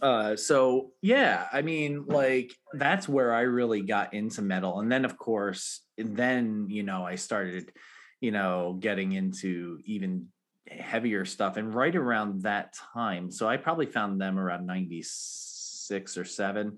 uh, 0.02 0.36
so 0.36 0.92
yeah, 1.02 1.48
I 1.52 1.62
mean, 1.62 2.06
like 2.08 2.54
that's 2.74 3.08
where 3.08 3.34
I 3.34 3.42
really 3.42 3.82
got 3.82 4.14
into 4.14 4.42
metal, 4.42 4.80
and 4.80 4.92
then 4.92 5.06
of 5.06 5.18
course, 5.18 5.82
then 5.98 6.68
you 6.70 6.84
know 6.84 7.06
I 7.06 7.16
started, 7.16 7.72
you 8.20 8.32
know, 8.32 8.78
getting 8.80 9.14
into 9.14 9.80
even 9.86 10.28
heavier 10.70 11.26
stuff 11.26 11.58
and 11.58 11.74
right 11.74 11.96
around 11.96 12.42
that 12.42 12.74
time 12.94 13.32
so 13.32 13.48
i 13.48 13.56
probably 13.56 13.86
found 13.86 14.20
them 14.20 14.40
around 14.40 14.66
96 14.66 16.18
or 16.18 16.26
7 16.26 16.78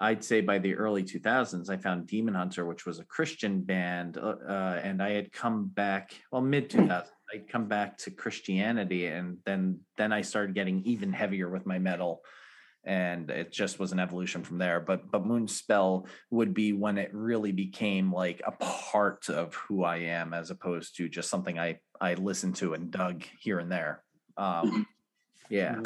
i'd 0.00 0.22
say 0.22 0.40
by 0.40 0.58
the 0.58 0.74
early 0.74 1.02
2000s 1.02 1.68
i 1.68 1.76
found 1.76 2.06
demon 2.06 2.34
hunter 2.34 2.64
which 2.64 2.86
was 2.86 3.00
a 3.00 3.04
christian 3.04 3.60
band 3.60 4.18
uh, 4.18 4.36
uh, 4.48 4.80
and 4.84 5.02
i 5.02 5.10
had 5.10 5.32
come 5.32 5.66
back 5.66 6.12
well 6.30 6.42
mid 6.42 6.70
2000s 6.70 7.08
i'd 7.34 7.48
come 7.48 7.66
back 7.66 7.98
to 7.98 8.12
christianity 8.12 9.06
and 9.06 9.38
then 9.44 9.80
then 9.96 10.12
i 10.12 10.20
started 10.20 10.54
getting 10.54 10.80
even 10.84 11.12
heavier 11.12 11.50
with 11.50 11.66
my 11.66 11.78
metal 11.78 12.22
and 12.86 13.30
it 13.30 13.50
just 13.50 13.78
was 13.78 13.92
an 13.92 14.00
evolution 14.00 14.42
from 14.42 14.58
there. 14.58 14.80
But 14.80 15.10
but 15.10 15.24
moonspell 15.24 16.06
would 16.30 16.54
be 16.54 16.72
when 16.72 16.98
it 16.98 17.10
really 17.12 17.52
became 17.52 18.12
like 18.12 18.42
a 18.46 18.52
part 18.52 19.28
of 19.28 19.54
who 19.54 19.84
i 19.84 19.96
am 19.96 20.34
as 20.34 20.50
opposed 20.50 20.96
to 20.96 21.08
just 21.08 21.30
something 21.30 21.58
i 21.58 21.78
i 22.00 22.14
listened 22.14 22.56
to 22.56 22.74
and 22.74 22.90
dug 22.90 23.24
here 23.40 23.58
and 23.58 23.70
there. 23.70 24.02
Um 24.36 24.86
yeah. 25.48 25.80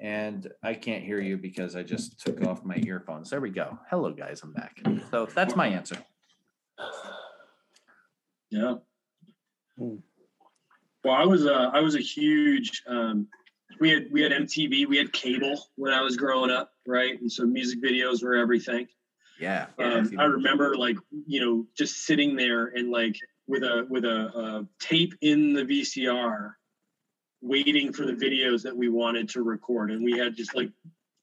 And 0.00 0.50
i 0.62 0.74
can't 0.74 1.04
hear 1.04 1.20
you 1.20 1.36
because 1.36 1.76
i 1.76 1.82
just 1.82 2.20
took 2.20 2.44
off 2.44 2.64
my 2.64 2.76
earphones. 2.76 3.30
There 3.30 3.40
we 3.40 3.50
go. 3.50 3.78
Hello 3.90 4.12
guys. 4.12 4.42
I'm 4.42 4.52
back. 4.52 4.80
So 5.10 5.26
that's 5.26 5.56
my 5.56 5.68
answer. 5.68 5.96
Yeah. 8.50 8.76
Hmm. 9.76 9.96
Well, 11.04 11.14
I 11.14 11.24
was 11.24 11.46
a 11.46 11.70
I 11.72 11.80
was 11.80 11.94
a 11.94 12.00
huge. 12.00 12.82
Um, 12.86 13.28
we 13.80 13.90
had 13.90 14.06
we 14.10 14.22
had 14.22 14.32
MTV, 14.32 14.86
we 14.86 14.96
had 14.96 15.12
cable 15.12 15.68
when 15.76 15.92
I 15.92 16.00
was 16.00 16.16
growing 16.16 16.50
up, 16.50 16.72
right? 16.86 17.20
And 17.20 17.30
so 17.30 17.44
music 17.44 17.82
videos 17.82 18.22
were 18.22 18.34
everything. 18.34 18.88
yeah 19.38 19.66
Um, 19.78 20.10
I 20.18 20.24
remember 20.24 20.76
like 20.76 20.96
you 21.26 21.40
know 21.40 21.66
just 21.76 22.04
sitting 22.04 22.36
there 22.36 22.66
and 22.66 22.90
like 22.90 23.16
with 23.46 23.62
a 23.62 23.86
with 23.88 24.04
a, 24.04 24.26
a 24.38 24.66
tape 24.80 25.14
in 25.20 25.52
the 25.52 25.62
VCR, 25.62 26.52
waiting 27.40 27.92
for 27.92 28.04
the 28.04 28.12
videos 28.12 28.62
that 28.62 28.76
we 28.76 28.88
wanted 28.88 29.28
to 29.30 29.42
record, 29.42 29.90
and 29.90 30.04
we 30.04 30.18
had 30.18 30.36
just 30.36 30.54
like 30.54 30.70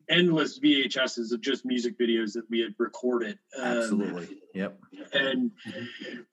endless 0.09 0.59
VHSs 0.59 1.31
of 1.33 1.41
just 1.41 1.65
music 1.65 1.97
videos 1.97 2.33
that 2.33 2.49
we 2.49 2.59
had 2.61 2.73
recorded. 2.77 3.37
Um, 3.57 3.65
absolutely. 3.65 4.37
Yep. 4.53 4.79
and 5.13 5.51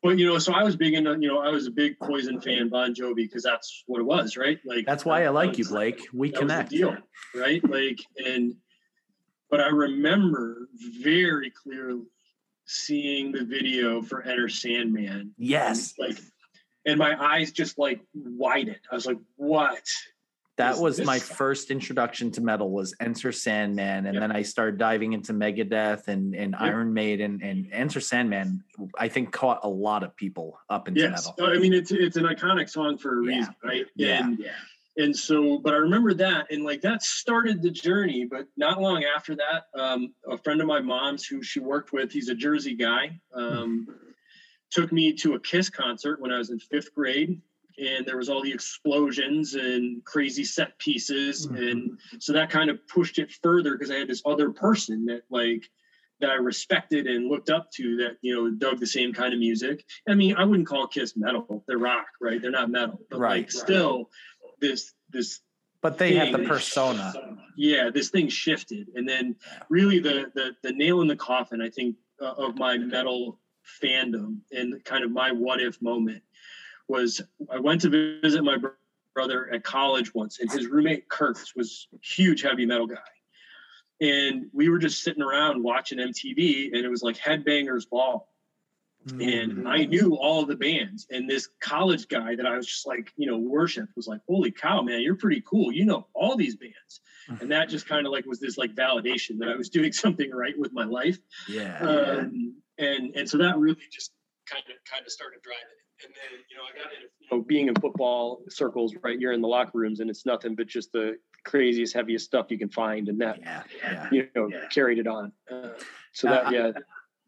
but 0.02 0.16
you 0.18 0.26
know 0.26 0.38
so 0.38 0.52
i 0.52 0.62
was 0.62 0.76
big 0.76 0.94
into 0.94 1.10
you 1.20 1.26
know 1.26 1.40
i 1.40 1.48
was 1.48 1.66
a 1.66 1.70
big 1.72 1.98
poison 1.98 2.40
fan 2.40 2.68
bon 2.68 2.94
jovi 2.94 3.16
because 3.16 3.42
that's 3.42 3.82
what 3.88 3.98
it 3.98 4.04
was 4.04 4.36
right? 4.36 4.60
Like 4.64 4.86
that's 4.86 5.04
why 5.04 5.22
i 5.22 5.24
that 5.24 5.34
like 5.34 5.58
you 5.58 5.62
was- 5.62 5.68
blake. 5.70 6.06
We 6.12 6.30
that 6.30 6.34
was 6.34 6.48
the 6.48 6.54
connect. 6.54 6.70
deal 6.70 6.96
right? 7.34 7.68
Like 7.68 8.00
and 8.24 8.54
but 9.50 9.60
i 9.60 9.66
remember 9.68 10.68
very 11.02 11.50
clearly 11.50 12.04
seeing 12.64 13.32
the 13.32 13.44
video 13.44 14.00
for 14.02 14.22
enter 14.22 14.48
sandman. 14.48 15.32
Yes. 15.36 15.94
And, 15.98 16.08
like 16.08 16.18
and 16.86 16.98
my 16.98 17.20
eyes 17.20 17.50
just 17.52 17.76
like 17.78 18.00
widened. 18.14 18.78
I 18.90 18.94
was 18.94 19.04
like 19.06 19.18
what 19.36 19.82
that 20.62 20.78
was 20.78 21.00
my 21.04 21.18
first 21.18 21.70
introduction 21.70 22.30
to 22.32 22.40
metal 22.40 22.70
was 22.70 22.94
enter 23.00 23.32
sandman 23.32 24.06
and 24.06 24.14
Yep. 24.14 24.20
then 24.22 24.32
i 24.32 24.42
started 24.42 24.78
diving 24.78 25.12
into 25.12 25.32
megadeth 25.32 26.08
and, 26.08 26.34
and 26.34 26.54
iron 26.56 26.92
maiden 26.94 27.40
and 27.42 27.68
enter 27.72 28.00
sandman 28.00 28.62
i 28.98 29.08
think 29.08 29.32
caught 29.32 29.60
a 29.62 29.68
lot 29.68 30.02
of 30.02 30.14
people 30.16 30.58
up 30.70 30.88
into 30.88 31.00
yes 31.00 31.28
metal 31.38 31.50
i 31.54 31.58
mean 31.58 31.72
it's 31.74 31.90
it's 31.92 32.16
an 32.16 32.24
iconic 32.24 32.68
song 32.70 32.96
for 32.98 33.20
a 33.22 33.26
Yeah. 33.26 33.36
reason 33.38 33.54
right 33.64 33.86
Yeah. 33.96 34.24
and 34.26 34.44
and 34.96 35.16
so 35.16 35.58
but 35.58 35.72
i 35.72 35.76
remember 35.76 36.12
that 36.14 36.50
and 36.50 36.64
like 36.64 36.80
that 36.82 37.02
started 37.02 37.62
the 37.62 37.70
journey 37.70 38.26
but 38.30 38.46
not 38.56 38.80
long 38.80 39.04
after 39.04 39.34
that 39.36 39.64
um, 39.74 40.12
a 40.28 40.36
friend 40.36 40.60
of 40.60 40.66
my 40.66 40.80
mom's 40.80 41.24
who 41.26 41.42
she 41.42 41.60
worked 41.60 41.92
with 41.92 42.12
he's 42.12 42.28
a 42.28 42.34
jersey 42.34 42.74
guy 42.74 43.18
um, 43.34 43.86
took 44.70 44.92
me 44.92 45.12
to 45.12 45.34
a 45.34 45.40
kiss 45.40 45.70
concert 45.70 46.20
when 46.20 46.30
i 46.30 46.38
was 46.38 46.50
in 46.50 46.58
fifth 46.58 46.94
grade 46.94 47.40
and 47.78 48.04
there 48.06 48.16
was 48.16 48.28
all 48.28 48.42
the 48.42 48.52
explosions 48.52 49.54
and 49.54 50.04
crazy 50.04 50.44
set 50.44 50.78
pieces. 50.78 51.46
Mhm. 51.46 51.70
and 51.70 51.98
so 52.18 52.32
that 52.32 52.50
kind 52.50 52.70
of 52.70 52.86
pushed 52.88 53.18
it 53.18 53.32
further 53.42 53.72
because 53.72 53.90
i 53.90 53.96
had 53.96 54.08
this 54.08 54.22
other 54.26 54.50
person 54.50 55.06
that 55.06 55.22
like 55.30 55.68
that 56.20 56.30
i 56.30 56.34
respected 56.34 57.06
and 57.06 57.28
looked 57.28 57.50
up 57.50 57.70
to 57.72 57.96
that 57.96 58.16
you 58.22 58.34
know 58.34 58.50
dug 58.50 58.78
the 58.78 58.86
same 58.86 59.12
kind 59.12 59.32
of 59.32 59.40
music. 59.40 59.84
I 60.08 60.14
mean 60.14 60.36
i 60.36 60.44
wouldn't 60.44 60.68
call 60.68 60.86
kiss 60.86 61.16
metal. 61.16 61.64
They're 61.66 61.78
rock 61.78 62.06
right? 62.20 62.40
They're 62.40 62.50
not 62.50 62.70
metal. 62.70 63.00
But 63.10 63.18
Right. 63.20 63.36
like 63.42 63.50
still 63.50 64.10
this 64.60 64.92
this 65.10 65.40
but 65.80 65.98
they 65.98 66.14
have 66.14 66.30
the 66.32 66.46
persona. 66.46 67.12
Yeah 67.56 67.90
this 67.90 68.10
thing 68.10 68.28
shifted. 68.28 68.88
And 68.94 69.08
then 69.08 69.34
really 69.68 69.98
the 69.98 70.30
the, 70.34 70.54
the 70.62 70.72
nail 70.72 71.00
in 71.00 71.08
the 71.08 71.16
coffin 71.16 71.60
i 71.60 71.68
think 71.68 71.96
uh, 72.20 72.34
of 72.44 72.56
my 72.56 72.78
metal 72.78 73.40
fandom 73.82 74.38
and 74.52 74.84
kind 74.84 75.02
of 75.04 75.10
my 75.10 75.32
what 75.32 75.60
if 75.60 75.80
moment 75.82 76.22
was 76.89 77.20
i 77.51 77.59
went 77.59 77.80
to 77.80 78.18
visit 78.22 78.43
my 78.43 78.57
brother 79.14 79.53
at 79.53 79.62
college 79.62 80.14
once 80.14 80.41
and 80.41 80.51
his 80.51 80.66
roommate 80.66 81.09
kurtz 81.09 81.55
was 81.55 81.89
a 81.95 81.99
huge 82.03 82.43
heavy 82.43 82.66
metal 82.66 82.87
guy 82.87 82.97
and 84.01 84.47
we 84.53 84.68
were 84.68 84.78
just 84.78 85.03
sitting 85.03 85.22
around 85.22 85.62
watching 85.62 85.99
mtv 85.99 86.72
and 86.72 86.85
it 86.85 86.89
was 86.89 87.03
like 87.03 87.16
headbangers 87.16 87.89
ball 87.89 88.33
and 89.20 89.68
I 89.68 89.85
knew 89.85 90.16
all 90.16 90.47
the 90.47 90.55
bands. 90.55 91.07
And 91.11 91.28
this 91.28 91.49
college 91.61 92.09
guy 92.09 92.37
that 92.37 92.47
I 92.47 92.57
was 92.57 92.66
just 92.66 92.87
like, 92.87 93.12
you 93.16 93.26
know, 93.26 93.37
worship 93.37 93.89
was 93.97 94.07
like, 94.07 94.20
holy 94.28 94.51
cow, 94.51 94.83
man, 94.83 95.01
you're 95.01 95.16
pretty 95.16 95.43
cool. 95.45 95.72
You 95.72 95.85
know 95.85 96.07
all 96.14 96.37
these 96.37 96.57
bands. 96.57 97.01
And 97.41 97.51
that 97.51 97.68
just 97.68 97.87
kind 97.87 98.07
of 98.07 98.12
like 98.12 98.26
was 98.26 98.41
this 98.41 98.59
like 98.59 98.74
validation 98.74 99.39
that 99.39 99.49
I 99.49 99.57
was 99.57 99.68
doing 99.70 99.93
something 99.93 100.30
right 100.30 100.57
with 100.57 100.72
my 100.72 100.85
life. 100.85 101.18
yeah 101.49 101.78
Um, 101.80 102.57
and 102.78 103.14
and 103.16 103.28
so 103.28 103.39
that 103.39 103.59
really 103.59 103.76
just 103.91 104.12
kind 104.47 104.62
of 104.66 104.76
kind 104.91 105.05
of 105.05 105.12
started 105.12 105.41
driving. 105.43 105.82
And 106.05 106.12
then 106.14 106.40
you 106.50 106.57
know 106.57 106.62
I 106.64 106.76
got 106.76 106.92
into 106.92 107.07
you 107.20 107.38
know 107.38 107.42
being 107.44 107.68
in 107.68 107.74
football 107.76 108.42
circles, 108.48 108.94
right? 109.03 109.18
You're 109.18 109.32
in 109.32 109.40
the 109.40 109.48
locker 109.48 109.78
rooms, 109.78 110.00
and 110.00 110.11
it's 110.11 110.26
nothing 110.26 110.55
but 110.55 110.66
just 110.66 110.92
the 110.92 111.16
craziest, 111.44 111.94
heaviest 111.94 112.24
stuff 112.24 112.46
you 112.50 112.59
can 112.59 112.68
find, 112.68 113.09
and 113.09 113.20
that 113.20 113.40
yeah 113.40 113.62
yeah 113.82 114.09
you 114.11 114.28
know 114.34 114.48
carried 114.70 114.98
it 114.98 115.07
on. 115.07 115.32
Uh, 115.50 115.68
so 116.12 116.28
Uh, 116.28 116.44
that 116.44 116.53
yeah, 116.53 116.72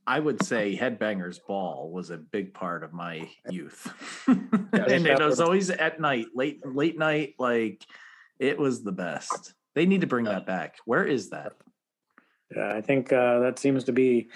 I 0.06 0.20
would 0.20 0.42
say 0.44 0.76
Headbangers 0.76 1.38
Ball 1.46 1.90
was 1.90 2.10
a 2.10 2.18
big 2.18 2.52
part 2.54 2.82
of 2.82 2.92
my 2.92 3.28
youth. 3.50 3.92
And 4.72 5.06
it 5.06 5.18
was 5.18 5.30
was- 5.30 5.40
always 5.40 5.70
at 5.70 6.00
night, 6.00 6.26
late 6.34 6.60
late 6.66 6.98
night, 6.98 7.34
like 7.38 7.84
it 8.38 8.58
was 8.58 8.82
the 8.82 8.92
best. 8.92 9.54
They 9.74 9.86
need 9.86 10.02
to 10.02 10.06
bring 10.06 10.26
that 10.26 10.46
back. 10.46 10.76
Where 10.84 11.04
is 11.04 11.30
that? 11.30 11.52
Yeah, 12.54 12.72
I 12.74 12.80
think 12.80 13.12
uh, 13.12 13.40
that 13.40 13.58
seems 13.58 13.84
to 13.84 13.92
be 13.92 14.28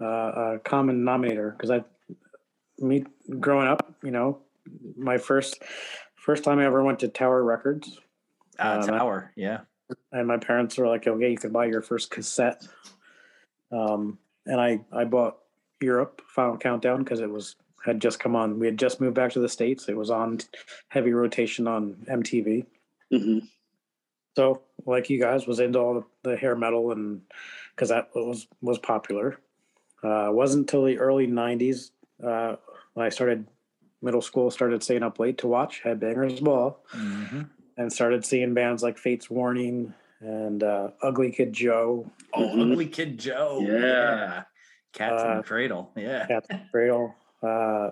uh, 0.00 0.54
a 0.54 0.58
common 0.64 0.96
denominator 0.98 1.50
because 1.52 1.70
I, 1.70 1.84
me 2.78 3.04
growing 3.40 3.68
up, 3.68 3.94
you 4.02 4.10
know, 4.10 4.40
my 4.96 5.18
first 5.18 5.62
first 6.16 6.44
time 6.44 6.58
I 6.58 6.64
ever 6.64 6.82
went 6.82 7.00
to 7.00 7.08
Tower 7.08 7.42
Records, 7.44 7.98
Uh, 8.58 8.78
Um, 8.82 8.88
Tower, 8.88 9.32
yeah. 9.36 9.60
and 10.12 10.26
my 10.26 10.38
parents 10.38 10.78
were 10.78 10.86
like, 10.88 11.06
"Okay, 11.06 11.30
you 11.30 11.36
can 11.36 11.52
buy 11.52 11.66
your 11.66 11.82
first 11.82 12.10
cassette," 12.10 12.66
um, 13.70 14.18
and 14.46 14.60
I 14.60 14.84
I 14.92 15.04
bought 15.04 15.38
Europe 15.80 16.22
Final 16.28 16.56
Countdown 16.56 17.02
because 17.04 17.20
it 17.20 17.30
was 17.30 17.56
had 17.84 18.00
just 18.00 18.18
come 18.18 18.34
on. 18.34 18.58
We 18.58 18.66
had 18.66 18.78
just 18.78 19.00
moved 19.00 19.14
back 19.14 19.32
to 19.32 19.40
the 19.40 19.48
states. 19.48 19.88
It 19.88 19.96
was 19.96 20.10
on 20.10 20.38
heavy 20.88 21.12
rotation 21.12 21.66
on 21.68 21.96
MTV. 22.08 22.64
Mhm. 23.12 23.42
So, 24.36 24.62
like 24.86 25.10
you 25.10 25.20
guys, 25.20 25.46
was 25.46 25.60
into 25.60 25.78
all 25.78 25.94
the, 25.94 26.30
the 26.30 26.36
hair 26.36 26.56
metal 26.56 26.90
and 26.92 27.20
because 27.70 27.90
that 27.90 28.08
was 28.14 28.46
was 28.62 28.78
popular. 28.78 29.38
Uh, 30.02 30.30
it 30.30 30.34
wasn't 30.34 30.62
until 30.62 30.84
the 30.84 30.98
early 30.98 31.26
'90s 31.26 31.90
uh, 32.24 32.56
when 32.94 33.06
I 33.06 33.08
started 33.08 33.46
middle 34.02 34.22
school, 34.22 34.50
started 34.50 34.82
staying 34.82 35.02
up 35.02 35.18
late 35.18 35.38
to 35.38 35.46
watch 35.46 35.82
Headbangers 35.82 36.42
Ball, 36.42 36.78
Mhm. 36.92 37.48
and 37.76 37.92
started 37.92 38.24
seeing 38.24 38.54
bands 38.54 38.82
like 38.82 38.98
Fates 38.98 39.30
Warning 39.30 39.94
and 40.20 40.62
uh, 40.62 40.90
Ugly 41.02 41.32
Kid 41.32 41.52
Joe, 41.52 42.10
Oh, 42.32 42.40
Mhm. 42.48 42.72
Ugly 42.72 42.86
Kid 42.88 43.18
Joe. 43.18 43.60
Yeah. 43.62 44.44
Cats 44.92 45.22
in 45.22 45.28
Uh, 45.30 45.36
the 45.38 45.42
Cradle. 45.42 45.90
Yeah. 45.96 46.26
Cat's 46.26 46.48
in 46.50 46.58
the 46.58 46.70
Cradle, 46.70 47.14
uh, 47.42 47.90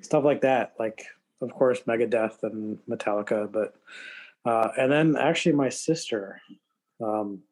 stuff 0.00 0.22
like 0.24 0.42
that. 0.42 0.74
Like, 0.78 1.04
of 1.40 1.52
course, 1.52 1.82
Megadeth 1.82 2.42
and 2.42 2.78
Metallica, 2.88 3.50
but 3.50 3.74
uh, 4.44 4.72
and 4.76 4.90
then 4.90 5.16
actually 5.16 5.54
my 5.54 5.68
sister, 5.68 6.40
um, 7.00 7.42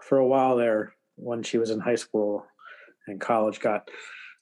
for 0.00 0.18
a 0.18 0.26
while 0.26 0.56
there 0.56 0.94
when 1.16 1.42
she 1.42 1.58
was 1.58 1.70
in 1.70 1.80
high 1.80 1.96
school 1.96 2.46
and 3.08 3.20
college, 3.20 3.58
got 3.60 3.90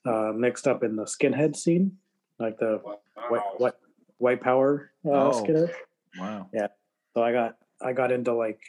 uh, 0.09 0.32
mixed 0.34 0.66
up 0.66 0.82
in 0.82 0.96
the 0.96 1.04
skinhead 1.04 1.54
scene, 1.56 1.92
like 2.38 2.59
the 2.59 2.80
white 3.28 3.42
white, 3.59 3.74
white 4.18 4.40
power 4.40 4.90
uh, 5.04 5.11
Oh. 5.11 5.44
skinhead. 5.44 5.70
Wow. 6.18 6.48
Yeah. 6.52 6.68
So 7.14 7.22
I 7.22 7.32
got 7.32 7.56
I 7.82 7.92
got 7.92 8.11
into 8.12 8.32
like 8.34 8.61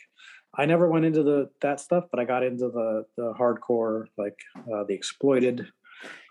I 0.56 0.66
never 0.66 0.90
went 0.90 1.06
into 1.06 1.24
the 1.24 1.50
that 1.62 1.80
stuff, 1.80 2.06
but 2.12 2.20
I 2.20 2.26
got 2.26 2.44
into 2.44 2.70
the 2.70 3.06
the 3.18 3.34
hardcore 3.34 4.06
like 4.18 4.38
uh, 4.72 4.84
the 4.84 4.94
exploited 4.94 5.68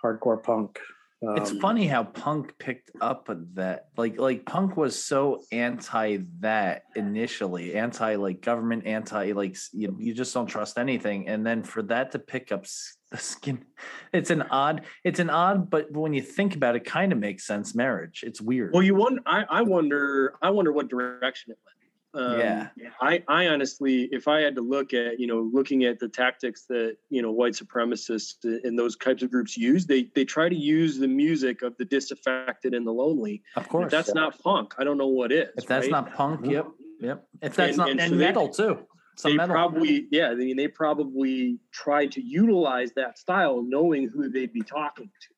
hardcore 0.03 0.43
punk. 0.43 0.79
It's 1.21 1.51
Um, 1.51 1.61
funny 1.61 1.87
how 1.87 2.05
punk 2.05 2.57
picked 2.59 2.91
up 3.01 3.29
that 3.55 3.89
like 3.97 4.19
like 4.21 4.45
punk 4.47 4.77
was 4.77 5.03
so 5.03 5.43
anti 5.51 6.19
that 6.41 6.85
initially 6.95 7.75
anti 7.75 8.15
like 8.15 8.41
government 8.41 8.87
anti 8.87 9.33
like 9.33 9.57
you, 9.73 9.97
you 9.99 10.15
just 10.15 10.33
don't 10.33 10.47
trust 10.47 10.79
anything 10.79 11.27
and 11.29 11.45
then 11.45 11.63
for 11.65 11.83
that 11.83 12.13
to 12.13 12.19
pick 12.21 12.53
up 12.53 12.67
the 13.11 13.17
skin 13.17 13.65
it's 14.13 14.31
an 14.31 14.43
odd 14.43 14.83
it's 15.03 15.19
an 15.19 15.31
odd 15.31 15.69
but 15.71 15.91
when 15.93 16.13
you 16.13 16.23
think 16.23 16.55
about 16.55 16.77
it 16.77 16.85
kind 16.85 17.11
of 17.11 17.19
makes 17.19 17.45
sense 17.47 17.75
marriage 17.75 18.23
it's 18.25 18.41
weird 18.41 18.73
Well, 18.73 18.83
you 18.83 18.95
wonder. 18.95 19.23
I, 19.27 19.45
I 19.49 19.63
wonder. 19.63 20.35
I 20.43 20.51
wonder 20.51 20.73
what 20.73 20.89
direction 20.89 21.51
it 21.53 21.59
went. 21.65 21.78
Um, 22.15 22.39
Yeah. 22.39 22.69
I, 23.01 23.23
I 23.29 23.49
honestly, 23.49 24.09
if 24.13 24.29
I 24.29 24.41
had 24.41 24.55
to 24.57 24.63
look 24.63 24.95
at, 24.95 25.21
you 25.21 25.27
know, 25.27 25.49
looking 25.53 25.85
at 25.85 25.99
the 25.99 26.09
tactics 26.09 26.65
that 26.69 26.97
you 27.11 27.21
know 27.23 27.31
white 27.31 27.53
supremacists 27.53 28.45
and 28.65 28.79
those 28.79 28.97
types 28.97 29.23
of 29.23 29.31
groups 29.31 29.57
use, 29.57 29.87
they 29.87 30.11
they 30.15 30.25
try 30.25 30.49
to 30.49 30.57
use 30.57 30.99
the 30.99 31.09
music 31.09 31.63
of 31.63 31.77
the 31.77 31.85
disaffected 31.85 32.75
and 32.75 32.87
the 32.87 32.93
lonely. 32.93 33.43
of 33.57 33.65
If 33.65 33.69
course 33.69 33.91
that's 33.91 34.15
not 34.15 34.39
punk, 34.43 34.75
I 34.79 34.85
don't 34.85 34.99
know 34.99 35.07
what 35.09 35.33
is. 35.33 35.49
if 35.59 35.67
that's 35.67 35.85
right? 35.85 35.91
not 35.91 36.15
punk 36.15 36.41
Mhm. 36.43 36.51
yep 36.53 36.67
yep 37.01 37.29
if 37.43 37.55
that's 37.55 37.71
And- 37.71 37.77
not 37.79 37.91
and 37.91 38.01
and, 38.01 38.11
so 38.11 38.17
they- 38.17 38.25
metal 38.25 38.49
too 38.49 38.79
some 39.17 39.33
they 39.33 39.37
metal 39.37 39.53
probably, 39.55 40.07
yeah, 40.13 40.29
I 40.31 40.37
mean, 40.37 40.57
they 40.57 40.69
probably 40.69 41.59
tried 41.73 42.13
to 42.13 42.23
utilize 42.23 42.93
that 42.95 43.19
style, 43.19 43.65
knowing 43.67 44.09
who 44.09 44.31
they'd 44.31 44.53
be 44.53 44.63
talking 44.63 45.07
to. 45.07 45.29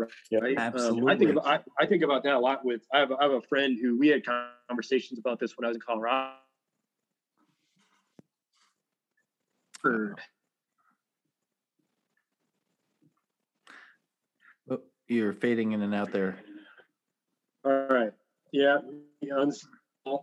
Right. 0.00 0.56
Right? 0.56 0.74
Um, 0.74 1.08
I 1.08 1.16
think 1.16 1.30
about, 1.30 1.46
I, 1.46 1.60
I 1.78 1.86
think 1.86 2.02
about 2.02 2.22
that 2.24 2.34
a 2.34 2.38
lot. 2.38 2.64
With 2.64 2.82
I 2.92 3.00
have, 3.00 3.12
I 3.12 3.22
have 3.24 3.32
a 3.32 3.42
friend 3.42 3.78
who 3.80 3.98
we 3.98 4.08
had 4.08 4.22
conversations 4.68 5.18
about 5.18 5.38
this 5.38 5.56
when 5.56 5.64
I 5.64 5.68
was 5.68 5.76
in 5.76 5.80
Colorado. 5.80 6.36
Oh, 9.84 10.14
you're 15.08 15.32
fading 15.32 15.72
in 15.72 15.82
and 15.82 15.94
out 15.94 16.12
there 16.12 16.38
All 17.64 17.86
right. 17.88 18.12
Yeah. 18.52 18.78
Uh, 20.06 20.16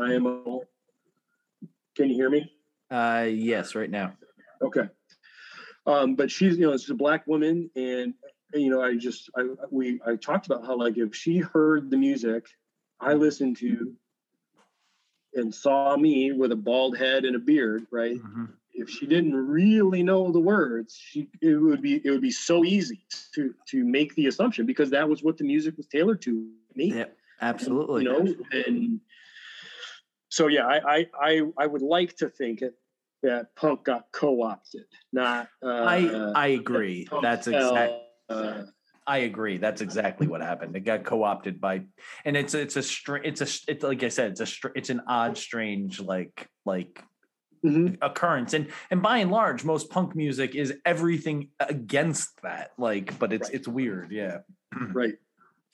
I 0.00 0.12
am. 0.12 0.26
a- 0.26 0.58
Can 1.96 2.08
you 2.08 2.14
hear 2.14 2.30
me? 2.30 2.50
uh 2.90 3.26
yes 3.28 3.74
right 3.74 3.90
now 3.90 4.12
Okay. 4.62 4.88
Um, 5.86 6.14
but 6.14 6.30
she's, 6.30 6.56
you 6.56 6.70
know, 6.70 6.76
she's 6.76 6.90
a 6.90 6.94
black 6.94 7.26
woman, 7.26 7.68
and 7.74 8.14
you 8.54 8.70
know, 8.70 8.82
I 8.82 8.96
just, 8.96 9.30
I, 9.36 9.46
we, 9.70 10.00
I 10.06 10.16
talked 10.16 10.46
about 10.46 10.66
how 10.66 10.76
like 10.76 10.98
if 10.98 11.14
she 11.14 11.38
heard 11.38 11.90
the 11.90 11.96
music 11.96 12.46
I 13.00 13.14
listened 13.14 13.56
to 13.58 13.94
and 15.34 15.54
saw 15.54 15.96
me 15.96 16.32
with 16.32 16.52
a 16.52 16.56
bald 16.56 16.96
head 16.96 17.24
and 17.24 17.34
a 17.36 17.38
beard, 17.38 17.86
right? 17.90 18.22
Mhm. 18.22 18.50
If 18.74 18.88
she 18.88 19.06
didn't 19.06 19.34
really 19.34 20.02
know 20.02 20.32
the 20.32 20.40
words, 20.40 20.96
she 20.96 21.28
it 21.40 21.54
would 21.54 21.82
be 21.82 22.00
it 22.04 22.10
would 22.10 22.22
be 22.22 22.30
so 22.30 22.64
easy 22.64 23.04
to 23.34 23.54
to 23.68 23.84
make 23.84 24.14
the 24.14 24.26
assumption 24.26 24.66
because 24.66 24.90
that 24.90 25.08
was 25.08 25.22
what 25.22 25.36
the 25.36 25.44
music 25.44 25.76
was 25.76 25.86
tailored 25.86 26.22
to 26.22 26.52
me 26.74 26.94
yeah 26.94 27.04
absolutely 27.40 28.04
you 28.04 28.08
know 28.08 28.34
and 28.52 29.00
so 30.30 30.46
yeah 30.46 30.66
i 30.66 30.96
i 30.96 31.06
i, 31.20 31.42
I 31.58 31.66
would 31.66 31.82
like 31.82 32.16
to 32.16 32.28
think 32.28 32.62
it, 32.62 32.74
that 33.22 33.54
punk 33.56 33.84
got 33.84 34.06
co-opted 34.12 34.86
not 35.12 35.48
uh 35.62 35.68
I 35.68 36.32
I 36.34 36.46
agree. 36.48 37.04
punk 37.04 37.22
That's 37.22 37.46
fell, 37.46 37.76
exact. 37.76 38.11
Uh, 38.28 38.62
I 39.06 39.18
agree. 39.18 39.56
That's 39.58 39.80
exactly 39.80 40.26
what 40.28 40.42
happened. 40.42 40.76
It 40.76 40.80
got 40.80 41.04
co-opted 41.04 41.60
by, 41.60 41.82
and 42.24 42.36
it's 42.36 42.54
it's 42.54 42.76
a 42.76 42.82
str- 42.82 43.16
it's 43.16 43.40
a 43.40 43.70
it's 43.70 43.82
like 43.82 44.02
I 44.04 44.08
said, 44.08 44.32
it's 44.32 44.40
a 44.40 44.46
str- 44.46 44.68
it's 44.76 44.90
an 44.90 45.02
odd, 45.08 45.36
strange 45.36 46.00
like 46.00 46.48
like 46.64 47.02
mhm, 47.64 47.98
occurrence. 48.00 48.54
And 48.54 48.68
and 48.90 49.02
by 49.02 49.18
and 49.18 49.30
large, 49.30 49.64
most 49.64 49.90
punk 49.90 50.14
music 50.14 50.54
is 50.54 50.74
everything 50.84 51.48
against 51.58 52.40
that. 52.42 52.70
Like, 52.78 53.18
but 53.18 53.32
it's 53.32 53.48
Right. 53.48 53.54
it's 53.56 53.66
weird. 53.68 54.12
Yeah. 54.12 54.38
right 54.92 55.14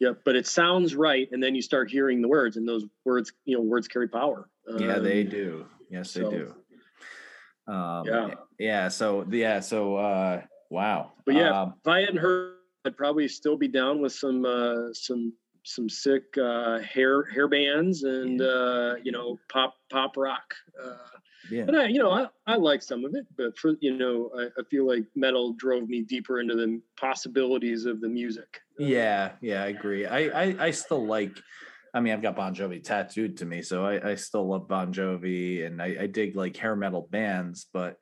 yeah 0.01 0.13
but 0.25 0.37
it 0.37 0.47
sounds 0.47 0.95
right 0.95 1.29
and 1.33 1.43
then 1.43 1.57
you 1.57 1.63
start 1.63 1.91
hearing 1.91 2.23
the 2.23 2.29
words 2.29 2.57
and 2.57 2.69
those 2.69 2.85
words 3.05 3.33
you 3.45 3.57
know 3.57 3.63
words 3.63 3.89
carry 3.89 4.07
power 4.09 4.49
Yeah, 4.79 5.01
they 5.01 5.23
Um, 5.23 5.29
do. 5.29 5.67
Yes, 5.91 6.15
they 6.15 6.21
so- 6.21 6.31
do. 6.31 6.55
Um, 7.73 8.07
Yeah. 8.07 8.35
Yeah. 8.59 8.89
So 8.89 9.27
yeah. 9.31 9.59
So 9.61 9.97
uh, 9.97 10.43
wow. 10.71 11.13
But 11.25 11.35
yeah, 11.35 11.63
Um, 11.63 11.75
if 11.81 11.89
i 11.89 12.01
hadn't 12.01 12.19
heard 12.19 12.55
i'd 12.85 12.97
probably 12.97 13.29
still 13.29 13.57
be 13.57 13.69
down 13.69 14.01
with 14.01 14.13
some 14.13 14.45
uh 14.45 14.93
some 14.93 15.33
some 15.65 15.89
sick 15.89 16.25
uh 16.39 16.79
hair 16.79 17.25
hair 17.25 17.49
bands 17.49 18.05
and 18.05 18.41
uh 18.41 18.95
you 19.03 19.13
know 19.13 19.39
pop 19.53 19.75
pop 19.91 20.17
rock 20.17 20.55
uh 20.83 20.97
yeah. 21.51 21.65
But 21.65 21.75
I, 21.77 21.87
you 21.87 21.99
know, 21.99 22.11
I, 22.11 22.27
I 22.47 22.57
like 22.57 22.83
some 22.83 23.05
of 23.05 23.15
it, 23.15 23.27
but 23.37 23.57
for 23.59 23.75
you 23.81 23.97
know, 23.97 24.31
I, 24.37 24.61
I 24.61 24.65
feel 24.71 24.87
like 24.87 25.05
metal 25.15 25.55
drove 25.55 25.89
me 25.89 26.03
deeper 26.03 26.41
into 26.41 26.55
the 26.55 26.81
possibilities 26.99 27.87
of 27.87 28.01
the 28.01 28.09
music. 28.09 28.61
Yeah, 28.79 29.33
yeah, 29.41 29.63
I 29.63 29.69
agree. 29.69 30.07
I, 30.07 30.19
I 30.19 30.57
I 30.67 30.71
still 30.73 31.07
like. 31.07 31.37
I 31.95 32.01
mean, 32.01 32.13
I've 32.13 32.23
got 32.23 32.37
Bon 32.37 32.55
Jovi 32.55 32.85
tattooed 32.85 33.39
to 33.39 33.47
me, 33.47 33.63
so 33.63 33.85
I, 33.87 34.11
I 34.11 34.15
still 34.17 34.47
love 34.47 34.69
Bon 34.69 34.93
Jovi, 34.93 35.65
and 35.65 35.81
I, 35.81 35.97
I 36.01 36.07
dig 36.07 36.37
like 36.37 36.57
hair 36.57 36.77
metal 36.77 37.09
bands, 37.11 37.67
but 37.73 37.97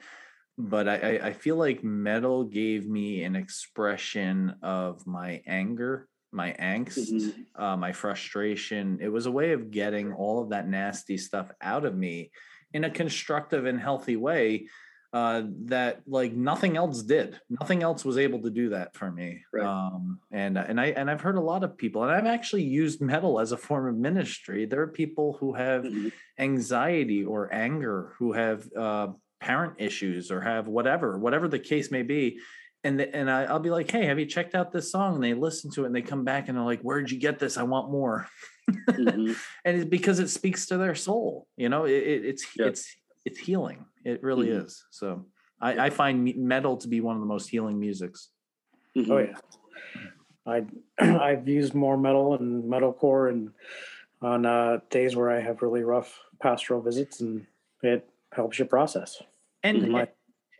but 0.58 0.88
I, 0.88 1.20
I 1.22 1.32
feel 1.32 1.56
like 1.56 1.84
metal 1.84 2.44
gave 2.44 2.88
me 2.88 3.22
an 3.24 3.36
expression 3.36 4.54
of 4.62 5.06
my 5.06 5.42
anger, 5.46 6.08
my 6.32 6.52
angst, 6.58 7.12
Mhm. 7.12 7.46
uh, 7.54 7.76
my 7.76 7.92
frustration. 7.92 8.98
It 9.00 9.08
was 9.08 9.26
a 9.26 9.30
way 9.30 9.52
of 9.52 9.70
getting 9.70 10.12
all 10.12 10.42
of 10.42 10.50
that 10.50 10.68
nasty 10.68 11.18
stuff 11.18 11.50
out 11.60 11.84
of 11.84 11.94
me 11.96 12.30
in 12.72 12.84
a 12.84 12.90
constructive 12.90 13.66
and 13.66 13.78
healthy 13.80 14.16
way 14.16 14.68
uh, 15.12 15.42
that 15.66 16.02
like 16.06 16.32
nothing 16.34 16.76
else 16.76 17.02
did. 17.02 17.40
Nothing 17.48 17.82
else 17.82 18.04
was 18.04 18.18
able 18.18 18.42
to 18.42 18.50
do 18.50 18.70
that 18.70 18.94
for 18.94 19.10
me. 19.10 19.44
Right. 19.52 19.64
Um, 19.64 20.20
and 20.30 20.58
and 20.58 20.78
I 20.80 20.86
and 20.86 21.10
I've 21.10 21.22
heard 21.22 21.36
a 21.36 21.40
lot 21.40 21.64
of 21.64 21.78
people, 21.78 22.02
and 22.02 22.10
I've 22.12 22.26
actually 22.26 22.64
used 22.64 23.00
metal 23.00 23.40
as 23.40 23.52
a 23.52 23.56
form 23.56 23.88
of 23.88 23.96
ministry. 23.96 24.66
There 24.66 24.82
are 24.82 24.88
people 24.88 25.34
who 25.38 25.54
have 25.54 25.84
Mhm. 25.84 26.12
anxiety 26.38 27.24
or 27.24 27.52
anger, 27.54 28.14
who 28.18 28.32
have 28.32 28.68
uh, 28.76 29.08
parent 29.40 29.74
issues, 29.78 30.30
or 30.30 30.40
have 30.40 30.66
whatever, 30.68 31.18
whatever 31.18 31.48
the 31.48 31.58
case 31.58 31.90
may 31.90 32.02
be. 32.02 32.38
And 32.84 33.00
the, 33.00 33.14
and 33.16 33.30
I, 33.30 33.44
I'll 33.44 33.58
be 33.58 33.70
like, 33.70 33.90
hey, 33.90 34.06
have 34.06 34.18
you 34.18 34.26
checked 34.26 34.54
out 34.54 34.70
this 34.72 34.92
song? 34.92 35.16
And 35.16 35.24
they 35.24 35.34
listen 35.34 35.70
to 35.72 35.82
it, 35.82 35.86
and 35.86 35.94
they 35.96 36.02
come 36.02 36.24
back, 36.24 36.48
and 36.48 36.56
they're 36.56 36.64
like, 36.64 36.82
where'd 36.82 37.10
you 37.10 37.18
get 37.18 37.38
this? 37.38 37.56
I 37.56 37.62
want 37.64 37.90
more 37.90 38.28
Mhm. 38.90 39.36
and 39.64 39.76
it's 39.76 39.88
because 39.88 40.18
it 40.18 40.26
speaks 40.28 40.66
to 40.66 40.76
their 40.76 40.96
soul 40.96 41.46
you 41.56 41.68
know 41.68 41.84
it, 41.84 41.92
it- 42.02 42.24
it's 42.24 42.44
Yeah. 42.58 42.66
it's 42.66 42.96
it's 43.24 43.38
healing 43.38 43.84
it 44.04 44.20
really 44.24 44.48
Mhm. 44.48 44.64
is 44.64 44.84
so 44.90 45.24
I, 45.60 45.86
I 45.86 45.90
find 45.90 46.34
metal 46.36 46.76
to 46.78 46.88
be 46.88 47.00
one 47.00 47.14
of 47.14 47.20
the 47.20 47.28
most 47.28 47.48
healing 47.48 47.78
musics 47.78 48.30
Mhm. 48.96 49.08
Oh 49.08 49.18
yeah, 49.18 49.38
I 50.46 50.64
I've 50.98 51.46
used 51.46 51.74
more 51.74 51.96
metal 51.96 52.34
and 52.34 52.64
metalcore 52.64 53.30
and 53.30 53.52
on 54.20 54.44
uh, 54.46 54.78
days 54.90 55.14
where 55.14 55.30
I 55.30 55.38
have 55.40 55.62
really 55.62 55.84
rough 55.84 56.18
pastoral 56.42 56.80
visits, 56.82 57.20
and 57.20 57.46
it 57.84 58.08
helps 58.36 58.58
your 58.58 58.68
process. 58.68 59.20
and 59.62 59.88
my- 59.90 60.08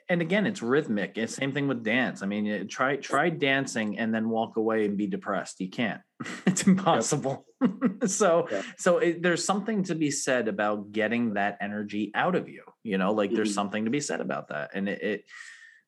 and 0.09 0.21
again 0.23 0.47
it's 0.47 0.63
rhythmic. 0.63 1.19
It's 1.19 1.35
same 1.35 1.53
thing 1.53 1.67
with 1.69 1.83
dance. 1.85 2.23
I 2.23 2.27
mean 2.27 2.69
try 2.69 2.97
try 2.97 3.29
dancing 3.29 3.99
and 3.99 4.15
then 4.15 4.29
walk 4.29 4.57
away 4.57 4.85
and 4.87 4.97
be 4.97 5.07
depressed. 5.09 5.61
You 5.61 5.69
can't. 5.71 6.01
It's 6.47 6.67
impossible. 6.67 7.45
So 8.07 8.47
Yeah. 8.51 8.63
so 8.79 8.99
it, 8.99 9.23
there's 9.23 9.45
something 9.45 9.83
to 9.85 9.95
be 9.95 10.11
said 10.11 10.47
about 10.49 10.93
getting 10.93 11.35
that 11.35 11.59
energy 11.61 12.05
out 12.15 12.35
of 12.41 12.49
you 12.49 12.63
you 12.85 12.99
know 12.99 13.13
like 13.21 13.31
there's 13.33 13.51
Mhm. 13.53 13.61
something 13.61 13.85
to 13.87 13.91
be 13.91 14.01
said 14.01 14.21
about 14.21 14.49
that. 14.49 14.71
And 14.75 14.89
it, 14.89 15.01
it 15.13 15.21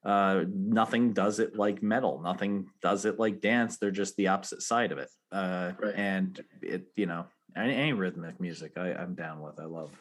uh 0.05 0.45
nothing 0.81 1.13
does 1.13 1.39
it 1.45 1.51
like 1.65 1.83
metal. 1.83 2.15
Nothing 2.31 2.53
does 2.83 3.05
it 3.05 3.19
like 3.19 3.41
dance. 3.41 3.79
They're 3.79 3.91
just 4.03 4.17
the 4.17 4.29
opposite 4.35 4.63
side 4.63 4.91
of 4.93 4.99
it. 4.99 5.11
Uh 5.31 5.73
Right. 5.83 5.95
and 5.95 6.31
it 6.63 6.83
you 6.97 7.07
know 7.07 7.23
any, 7.57 7.75
any 7.75 7.93
rhythmic 7.93 8.37
music 8.41 8.73
i 8.77 8.87
i'm 9.03 9.15
down 9.15 9.37
with. 9.45 9.57
I 9.61 9.69
love 9.79 9.93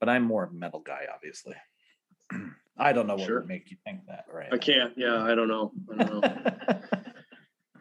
But 0.00 0.08
i'm 0.08 0.22
more 0.22 0.44
of 0.44 0.50
a 0.50 0.54
metal 0.54 0.80
guy 0.80 1.06
obviously 1.14 1.54
i 2.78 2.92
don't 2.92 3.06
know 3.06 3.14
what 3.16 3.26
Sure. 3.26 3.40
would 3.40 3.48
make 3.48 3.70
you 3.70 3.76
think 3.84 4.00
that 4.06 4.24
right 4.32 4.52
I 4.52 4.58
can't. 4.58 4.92
Yeah, 4.96 5.22
I 5.22 5.34
don't 5.34 5.48
know. 5.48 5.72
I 5.92 5.96
don't 6.04 6.20
know. 6.20 6.34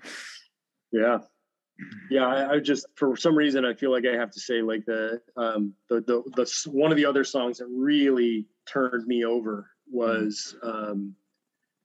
yeah. 0.91 1.17
Yeah, 2.09 2.27
I, 2.27 2.53
I 2.53 2.59
just 2.59 2.85
for 2.95 3.17
some 3.17 3.35
reason 3.35 3.65
I 3.65 3.73
feel 3.73 3.91
like 3.91 4.05
I 4.05 4.15
have 4.15 4.31
to 4.31 4.39
say 4.39 4.61
like 4.61 4.85
the 4.85 5.21
um 5.35 5.73
the 5.89 6.01
the, 6.01 6.21
the 6.35 6.69
one 6.71 6.91
of 6.91 6.97
the 6.97 7.05
other 7.05 7.23
songs 7.23 7.57
that 7.57 7.67
really 7.67 8.47
turned 8.67 9.07
me 9.07 9.25
over 9.25 9.69
was 9.91 10.55
um 10.63 11.15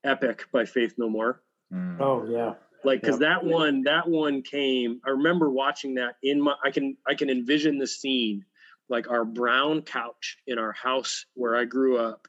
Epic 0.04 0.44
by 0.52 0.64
Faith 0.64 0.94
No 0.98 1.08
More. 1.08 1.42
Mm. 1.72 2.00
Oh 2.00 2.26
yeah. 2.28 2.54
Like 2.84 3.00
cuz 3.02 3.12
Yep. 3.12 3.20
that 3.20 3.44
one 3.44 3.82
that 3.84 4.06
one 4.06 4.42
came 4.42 5.00
I 5.06 5.10
remember 5.10 5.50
watching 5.50 5.94
that 5.94 6.16
in 6.22 6.40
my 6.40 6.54
I 6.62 6.70
can 6.70 6.96
I 7.06 7.14
can 7.14 7.30
envision 7.30 7.78
the 7.78 7.86
scene 7.86 8.44
like 8.88 9.10
our 9.10 9.24
brown 9.24 9.82
couch 9.82 10.38
in 10.46 10.58
our 10.58 10.72
house 10.72 11.24
where 11.34 11.56
I 11.56 11.64
grew 11.64 11.98
up 11.98 12.26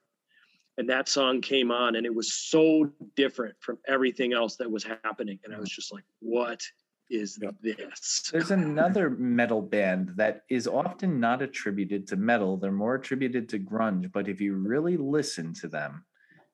and 0.77 0.89
that 0.89 1.09
song 1.09 1.41
came 1.41 1.71
on 1.71 1.95
and 1.95 2.05
it 2.05 2.13
was 2.13 2.33
so 2.33 2.89
different 3.15 3.55
from 3.59 3.77
everything 3.87 4.33
else 4.33 4.55
that 4.57 4.71
was 4.71 4.83
happening 4.83 5.39
and 5.43 5.53
I 5.53 5.59
was 5.59 5.69
just 5.69 5.93
like 5.93 6.03
what 6.19 6.61
is 7.09 7.39
Yep. 7.41 7.55
this? 7.61 8.29
There's 8.31 8.51
another 8.51 9.09
metal 9.09 9.61
band 9.61 10.13
that 10.15 10.43
is 10.49 10.67
often 10.67 11.19
not 11.19 11.41
attributed 11.41 12.07
to 12.07 12.15
metal. 12.15 12.57
They're 12.57 12.71
more 12.71 12.95
attributed 12.95 13.49
to 13.49 13.59
grunge, 13.59 14.11
but 14.11 14.27
if 14.27 14.39
you 14.39 14.55
really 14.55 14.95
listen 14.95 15.53
to 15.55 15.67
them, 15.67 16.05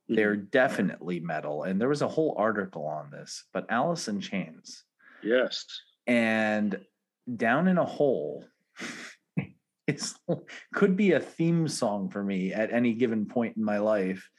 mm-hmm. 0.09 0.15
they're 0.15 0.37
definitely 0.37 1.19
metal. 1.19 1.63
And 1.63 1.79
there 1.79 1.89
was 1.89 2.01
a 2.01 2.07
whole 2.07 2.35
article 2.37 2.85
on 2.85 3.11
this, 3.11 3.43
but 3.53 3.65
Alice 3.69 4.07
in 4.07 4.21
Chains 4.21 4.85
Yes. 5.21 5.65
and 6.07 6.79
Down 7.35 7.67
in 7.67 7.77
a 7.77 7.85
Hole 7.85 8.45
is 9.87 10.15
could 10.73 10.95
be 10.95 11.11
a 11.13 11.19
theme 11.19 11.67
song 11.67 12.09
for 12.09 12.23
me 12.23 12.53
at 12.53 12.73
any 12.73 12.93
given 12.93 13.25
point 13.25 13.57
in 13.57 13.63
my 13.63 13.77
life. 13.79 14.29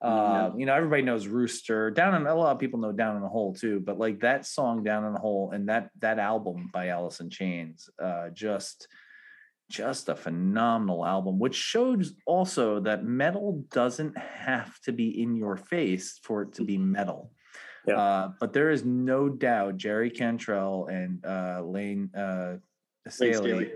Uh, 0.00 0.50
Yeah. 0.52 0.58
you 0.58 0.66
know, 0.66 0.74
everybody 0.74 1.02
knows 1.02 1.28
Rooster. 1.28 1.90
Down 1.90 2.14
in 2.14 2.26
a 2.26 2.34
lot 2.34 2.52
of 2.52 2.58
people 2.58 2.80
know 2.80 2.92
Down 2.92 3.16
in 3.16 3.22
a 3.22 3.28
Hole 3.28 3.54
too, 3.54 3.80
but 3.80 3.98
like 3.98 4.20
that 4.20 4.46
song 4.46 4.82
Down 4.82 5.04
in 5.04 5.14
a 5.14 5.18
Hole 5.18 5.52
and 5.52 5.68
that 5.68 5.90
that 6.00 6.18
album 6.18 6.70
by 6.72 6.88
Alice 6.88 7.20
in 7.20 7.30
Chains, 7.30 7.88
uh, 8.02 8.30
just 8.30 8.88
just 9.70 10.08
a 10.08 10.14
phenomenal 10.14 11.06
album, 11.06 11.38
which 11.38 11.54
shows 11.54 12.14
also 12.26 12.80
that 12.80 13.04
metal 13.04 13.64
doesn't 13.70 14.18
have 14.18 14.78
to 14.80 14.92
be 14.92 15.22
in 15.22 15.34
your 15.34 15.56
face 15.56 16.20
for 16.22 16.42
it 16.42 16.52
to 16.54 16.64
be 16.64 16.76
metal. 16.76 17.32
Yeah. 17.86 17.98
Uh, 17.98 18.32
but 18.38 18.52
there 18.52 18.70
is 18.70 18.84
no 18.84 19.28
doubt 19.28 19.78
Jerry 19.78 20.10
Cantrell 20.10 20.88
and 20.88 21.24
uh, 21.24 21.62
Lane 21.64 22.10
uh, 22.14 22.56
Lane 23.20 23.34
Staley 23.34 23.70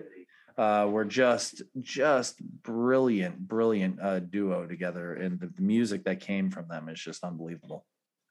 uh, 0.58 0.88
were 0.90 1.04
just 1.04 1.62
just 1.80 2.40
brilliant, 2.62 3.38
brilliant 3.46 4.00
uh, 4.00 4.20
duo 4.20 4.66
together, 4.66 5.14
and 5.14 5.38
the, 5.38 5.46
the 5.48 5.62
music 5.62 6.04
that 6.04 6.20
came 6.20 6.50
from 6.50 6.66
them 6.68 6.88
is 6.88 7.00
just 7.00 7.24
unbelievable. 7.24 7.84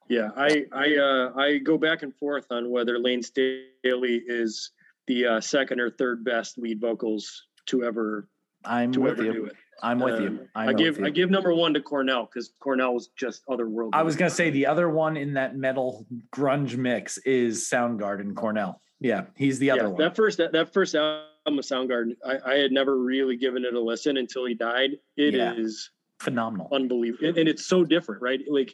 Yeah, 0.10 0.30
I 0.36 0.66
I 0.72 0.96
uh, 0.98 1.32
I 1.40 1.58
go 1.58 1.78
back 1.78 2.04
and 2.04 2.14
forth 2.16 2.46
on 2.52 2.70
whether 2.70 3.00
Lane 3.00 3.24
Staley 3.24 4.22
is 4.28 4.72
the 5.08 5.26
uh, 5.26 5.42
second 5.42 5.80
or 5.80 5.90
third 5.92 6.24
best 6.24 6.58
lead 6.58 6.82
vocals 6.82 7.46
to 7.68 7.84
ever 7.84 8.28
I'm 8.64 8.92
to 8.94 9.02
with 9.02 9.14
ever 9.14 9.24
you. 9.24 9.34
do 9.34 9.46
it. 9.46 9.56
I'm 9.84 10.00
with 10.00 10.16
Um, 10.16 10.24
you. 10.24 10.48
I'm 10.56 10.70
I 10.70 10.74
give 10.74 11.00
you. 11.00 11.06
I 11.06 11.10
give 11.10 11.30
number 11.30 11.54
one 11.54 11.74
to 11.74 11.82
Cornell 11.82 12.26
because 12.26 12.54
Cornell 12.60 12.94
was 12.94 13.10
just 13.18 13.46
otherworldly. 13.48 13.90
I 13.94 14.04
was 14.04 14.16
gonna 14.16 14.30
say 14.30 14.50
the 14.50 14.66
other 14.66 14.90
one 14.90 15.18
in 15.18 15.34
that 15.34 15.58
metal 15.58 16.08
grunge 16.34 16.76
mix 16.78 17.18
is 17.20 17.70
Soundgarden 17.70 18.36
Cornell. 18.36 18.82
Yeah, 19.00 19.26
he's 19.36 19.60
the 19.60 19.72
other 19.72 19.82
yeah, 19.84 19.88
one. 19.90 19.98
that 19.98 20.16
first 20.16 20.38
that, 20.38 20.54
that 20.54 20.74
first 20.74 20.96
album 20.96 21.26
of 21.46 21.54
Soundgarden, 21.66 22.16
I, 22.26 22.54
I 22.54 22.56
had 22.56 22.72
never 22.72 22.98
really 22.98 23.38
given 23.38 23.64
it 23.66 23.74
a 23.74 23.80
listen 23.80 24.18
until 24.18 24.46
he 24.46 24.54
died. 24.54 24.92
It 25.16 25.36
is 25.36 25.90
Yeah. 26.20 26.24
Phenomenal. 26.26 26.70
unbelievable, 26.72 27.28
and, 27.28 27.38
and 27.38 27.50
it's 27.50 27.66
so 27.66 27.84
different, 27.84 28.22
right? 28.22 28.40
Like, 28.48 28.74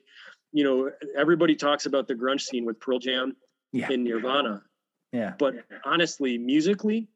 you 0.53 0.63
know, 0.63 0.91
everybody 1.17 1.55
talks 1.55 1.85
about 1.85 2.07
the 2.07 2.15
grunge 2.15 2.41
scene 2.41 2.65
with 2.65 2.79
Pearl 2.79 2.99
Jam 2.99 3.35
Yeah. 3.73 3.91
and 3.91 4.03
Nirvana, 4.03 4.63
Yeah. 5.11 5.33
but 5.37 5.55
honestly, 5.83 6.37
musically, 6.37 7.09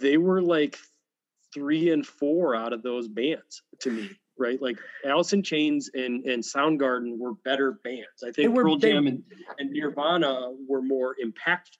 they 0.00 0.18
were 0.18 0.40
like 0.42 0.78
three 1.52 1.90
and 1.90 2.06
four 2.06 2.54
out 2.54 2.72
of 2.72 2.82
those 2.82 3.08
bands 3.08 3.62
to 3.80 3.90
me, 3.90 4.10
right? 4.38 4.60
Like 4.62 4.78
Alice 5.04 5.32
in 5.32 5.42
Chains 5.42 5.90
and 5.94 6.24
and 6.26 6.42
Soundgarden 6.44 7.18
were 7.18 7.34
better 7.44 7.80
bands. 7.82 8.22
I 8.24 8.30
think 8.30 8.54
were- 8.54 8.62
Pearl 8.62 8.78
they- 8.78 8.92
Jam 8.92 9.06
and, 9.08 9.24
and 9.58 9.70
Nirvana 9.72 10.52
were 10.68 10.82
more 10.82 11.16
impactful. 11.24 11.78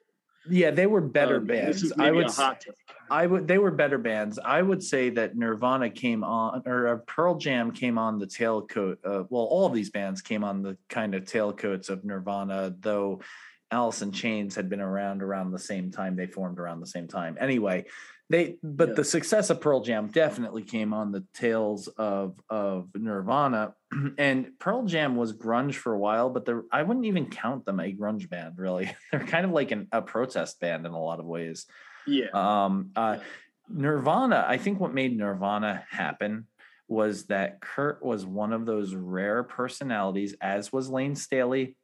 Yeah, 0.48 0.70
they 0.70 0.86
were 0.86 1.00
better 1.00 1.36
Um, 1.36 1.46
bands. 1.46 1.92
I 1.98 2.10
would 2.10 2.24
a 2.26 2.28
s- 2.28 2.36
hot 2.36 2.60
take. 2.60 2.74
I 3.10 3.26
would 3.26 3.46
they 3.48 3.58
were 3.58 3.70
better 3.72 3.98
bands. 3.98 4.38
I 4.42 4.62
would 4.62 4.82
say 4.82 5.10
that 5.10 5.36
Nirvana 5.36 5.90
came 5.90 6.22
on 6.24 6.62
or 6.64 6.88
uh, 6.88 6.96
Pearl 7.06 7.34
Jam 7.36 7.72
came 7.72 7.98
on 7.98 8.18
the 8.18 8.26
tailcoat. 8.26 8.96
Uh, 9.04 9.24
well, 9.28 9.44
all 9.44 9.66
of 9.66 9.74
these 9.74 9.90
bands 9.90 10.22
came 10.22 10.44
on 10.44 10.62
the 10.62 10.76
kind 10.88 11.14
of 11.14 11.24
tailcoats 11.24 11.90
of 11.90 12.04
Nirvana, 12.04 12.74
though 12.80 13.20
Alice 13.72 14.02
in 14.02 14.12
Chains 14.12 14.54
had 14.54 14.68
been 14.70 14.80
around 14.80 15.22
around 15.22 15.50
the 15.50 15.58
same 15.58 15.90
time. 15.90 16.16
They 16.16 16.26
formed 16.26 16.58
around 16.58 16.80
the 16.80 16.86
same 16.86 17.08
time. 17.08 17.36
Anyway, 17.40 17.86
they 18.30 18.56
but 18.62 18.90
Yeah. 18.90 18.94
the 18.94 19.04
success 19.04 19.50
of 19.50 19.60
Pearl 19.60 19.80
Jam 19.82 20.06
definitely 20.06 20.62
came 20.62 20.94
on 20.94 21.12
the 21.12 21.24
tails 21.34 21.88
of 21.88 22.40
of 22.48 22.88
Nirvana. 22.94 23.74
and 24.18 24.52
Pearl 24.58 24.84
Jam 24.84 25.16
was 25.16 25.32
grunge 25.34 25.74
for 25.74 25.92
a 25.92 25.98
while, 25.98 26.30
but 26.30 26.46
they're, 26.46 26.62
I 26.72 26.84
wouldn't 26.84 27.06
even 27.06 27.26
count 27.28 27.64
them 27.66 27.80
a 27.80 27.92
grunge 27.92 28.30
band. 28.30 28.54
Really, 28.56 28.94
they're 29.12 29.26
kind 29.26 29.44
of 29.44 29.50
like 29.50 29.72
an, 29.72 29.88
a 29.92 30.00
protest 30.00 30.60
band 30.60 30.86
in 30.86 30.92
a 30.92 31.02
lot 31.02 31.18
of 31.20 31.26
ways. 31.26 31.66
Yeah. 32.06 32.28
Um, 32.32 32.92
uh, 32.96 33.16
Yeah. 33.18 33.24
Nirvana, 33.72 34.44
I 34.48 34.56
think 34.58 34.80
what 34.80 34.92
made 34.94 35.16
Nirvana 35.16 35.84
happen 35.90 36.46
was 36.88 37.26
that 37.26 37.60
Kurt 37.60 38.04
was 38.04 38.26
one 38.26 38.52
of 38.52 38.66
those 38.66 38.94
rare 38.96 39.44
personalities, 39.44 40.34
as 40.40 40.72
was 40.72 40.88
Lane 40.88 41.14
Staley, 41.14 41.76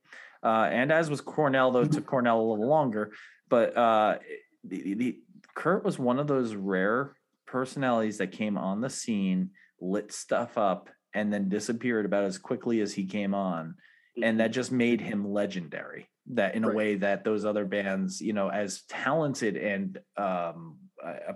uh, 0.43 0.69
and 0.69 0.91
as 0.91 1.09
was 1.09 1.21
Cornell, 1.21 1.71
though 1.71 1.83
it 1.83 1.93
took 1.93 2.07
Cornell 2.07 2.41
a 2.41 2.47
little 2.51 2.67
longer. 2.67 3.13
But 3.49 3.77
uh, 3.77 4.19
the, 4.65 4.95
the 4.95 5.21
Kurt 5.57 5.85
was 5.85 5.99
one 5.99 6.21
of 6.21 6.29
those 6.29 6.55
rare 6.55 7.17
personalities 7.47 8.19
that 8.19 8.31
came 8.31 8.57
on 8.57 8.81
the 8.81 8.91
scene, 8.91 9.51
lit 9.81 10.13
stuff 10.13 10.57
up, 10.57 10.91
and 11.15 11.33
then 11.33 11.49
disappeared 11.49 12.05
about 12.07 12.25
as 12.25 12.39
quickly 12.39 12.81
as 12.83 12.93
he 12.93 13.07
came 13.07 13.35
on. 13.35 13.75
And 14.23 14.39
that 14.39 14.53
just 14.53 14.71
made 14.71 15.01
him 15.01 15.27
legendary 15.33 16.09
that 16.35 16.55
in 16.55 16.65
a 16.65 16.69
Right. 16.69 16.77
way 16.77 16.95
that 16.97 17.25
those 17.25 17.45
other 17.45 17.65
bands 17.65 18.21
you 18.21 18.33
know 18.33 18.49
as 18.49 18.83
talented 18.89 19.57
and 19.57 19.99
um 20.17 20.77
uh, 21.05 21.35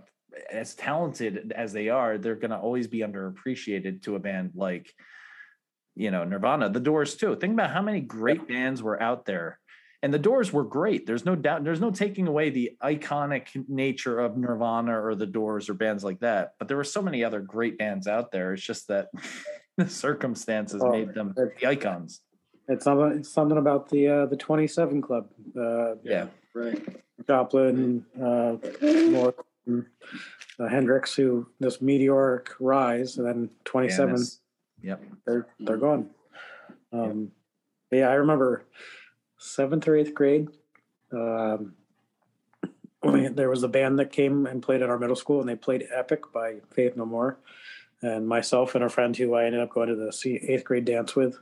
as 0.50 0.74
talented 0.74 1.52
as 1.54 1.72
they 1.72 1.88
are 1.88 2.18
they're 2.18 2.34
going 2.34 2.50
to 2.50 2.58
always 2.58 2.88
be 2.88 2.98
underappreciated 3.00 4.02
to 4.02 4.16
a 4.16 4.18
band 4.18 4.50
like 4.54 4.92
you 5.94 6.10
know 6.10 6.24
nirvana 6.24 6.68
the 6.70 6.80
doors 6.80 7.16
too. 7.16 7.36
Think 7.36 7.52
about 7.52 7.70
how 7.70 7.82
many 7.82 8.00
great 8.00 8.48
bands 8.48 8.82
were 8.82 9.00
out 9.00 9.26
there 9.26 9.60
and 10.02 10.12
the 10.14 10.18
doors 10.18 10.52
were 10.52 10.64
great 10.64 11.06
there's 11.06 11.24
no 11.24 11.34
doubt 11.36 11.64
there's 11.64 11.80
no 11.80 11.90
taking 11.90 12.26
away 12.26 12.50
the 12.50 12.72
iconic 12.82 13.48
nature 13.68 14.18
of 14.18 14.36
nirvana 14.36 14.98
or 15.00 15.14
the 15.14 15.26
doors 15.26 15.68
or 15.68 15.74
bands 15.74 16.02
like 16.04 16.20
that 16.20 16.54
but 16.58 16.68
there 16.68 16.76
were 16.76 16.84
so 16.84 17.02
many 17.02 17.22
other 17.24 17.40
great 17.40 17.76
bands 17.78 18.06
out 18.06 18.30
there 18.32 18.52
it's 18.54 18.62
just 18.62 18.88
that 18.88 19.08
the 19.76 19.88
circumstances 19.88 20.82
Oh, 20.84 20.90
made 20.90 21.14
them 21.14 21.34
it- 21.36 21.58
the 21.60 21.66
icons 21.66 22.20
It's 22.68 22.84
something. 22.84 23.18
It's 23.18 23.28
something 23.32 23.58
about 23.58 23.88
the 23.88 24.06
uh, 24.08 24.26
the 24.26 24.36
twenty 24.36 24.66
seven 24.68 25.02
club. 25.02 25.28
Uh, 25.58 25.96
yeah 26.04 26.26
Right. 26.54 26.80
Joplin, 27.28 28.04
uh, 28.20 28.56
Morrison, 28.82 29.86
uh, 30.58 30.66
Hendrix, 30.68 31.14
who 31.14 31.46
this 31.60 31.80
meteoric 31.82 32.48
rise, 32.60 33.18
and 33.18 33.26
then 33.26 33.50
twenty 33.64 33.88
seven. 33.88 34.14
Janis. 34.16 34.40
Yep. 34.82 35.02
They're 35.26 35.46
they're 35.60 35.76
gone. 35.76 36.10
Um, 36.92 37.30
but 37.90 37.96
yeah, 37.98 38.08
I 38.08 38.14
remember 38.14 38.64
seventh 39.40 39.88
or 39.88 39.96
eighth 39.96 40.14
grade. 40.14 40.48
Um, 41.12 41.74
there 43.02 43.50
was 43.50 43.62
a 43.62 43.68
band 43.68 43.98
that 43.98 44.12
came 44.12 44.46
and 44.46 44.62
played 44.62 44.82
at 44.82 44.90
our 44.90 44.98
middle 44.98 45.16
school, 45.16 45.40
and 45.40 45.48
they 45.48 45.56
played 45.56 45.88
"Epic" 45.92 46.32
by 46.32 46.56
Faith 46.70 46.96
No 46.96 47.06
More. 47.06 47.38
And 48.02 48.28
myself 48.28 48.74
and 48.74 48.84
a 48.84 48.88
friend 48.88 49.16
who 49.16 49.34
I 49.34 49.44
ended 49.44 49.60
up 49.60 49.70
going 49.70 49.88
to 49.88 49.96
the 49.96 50.38
eighth 50.48 50.64
grade 50.64 50.84
dance 50.86 51.14
with, 51.14 51.38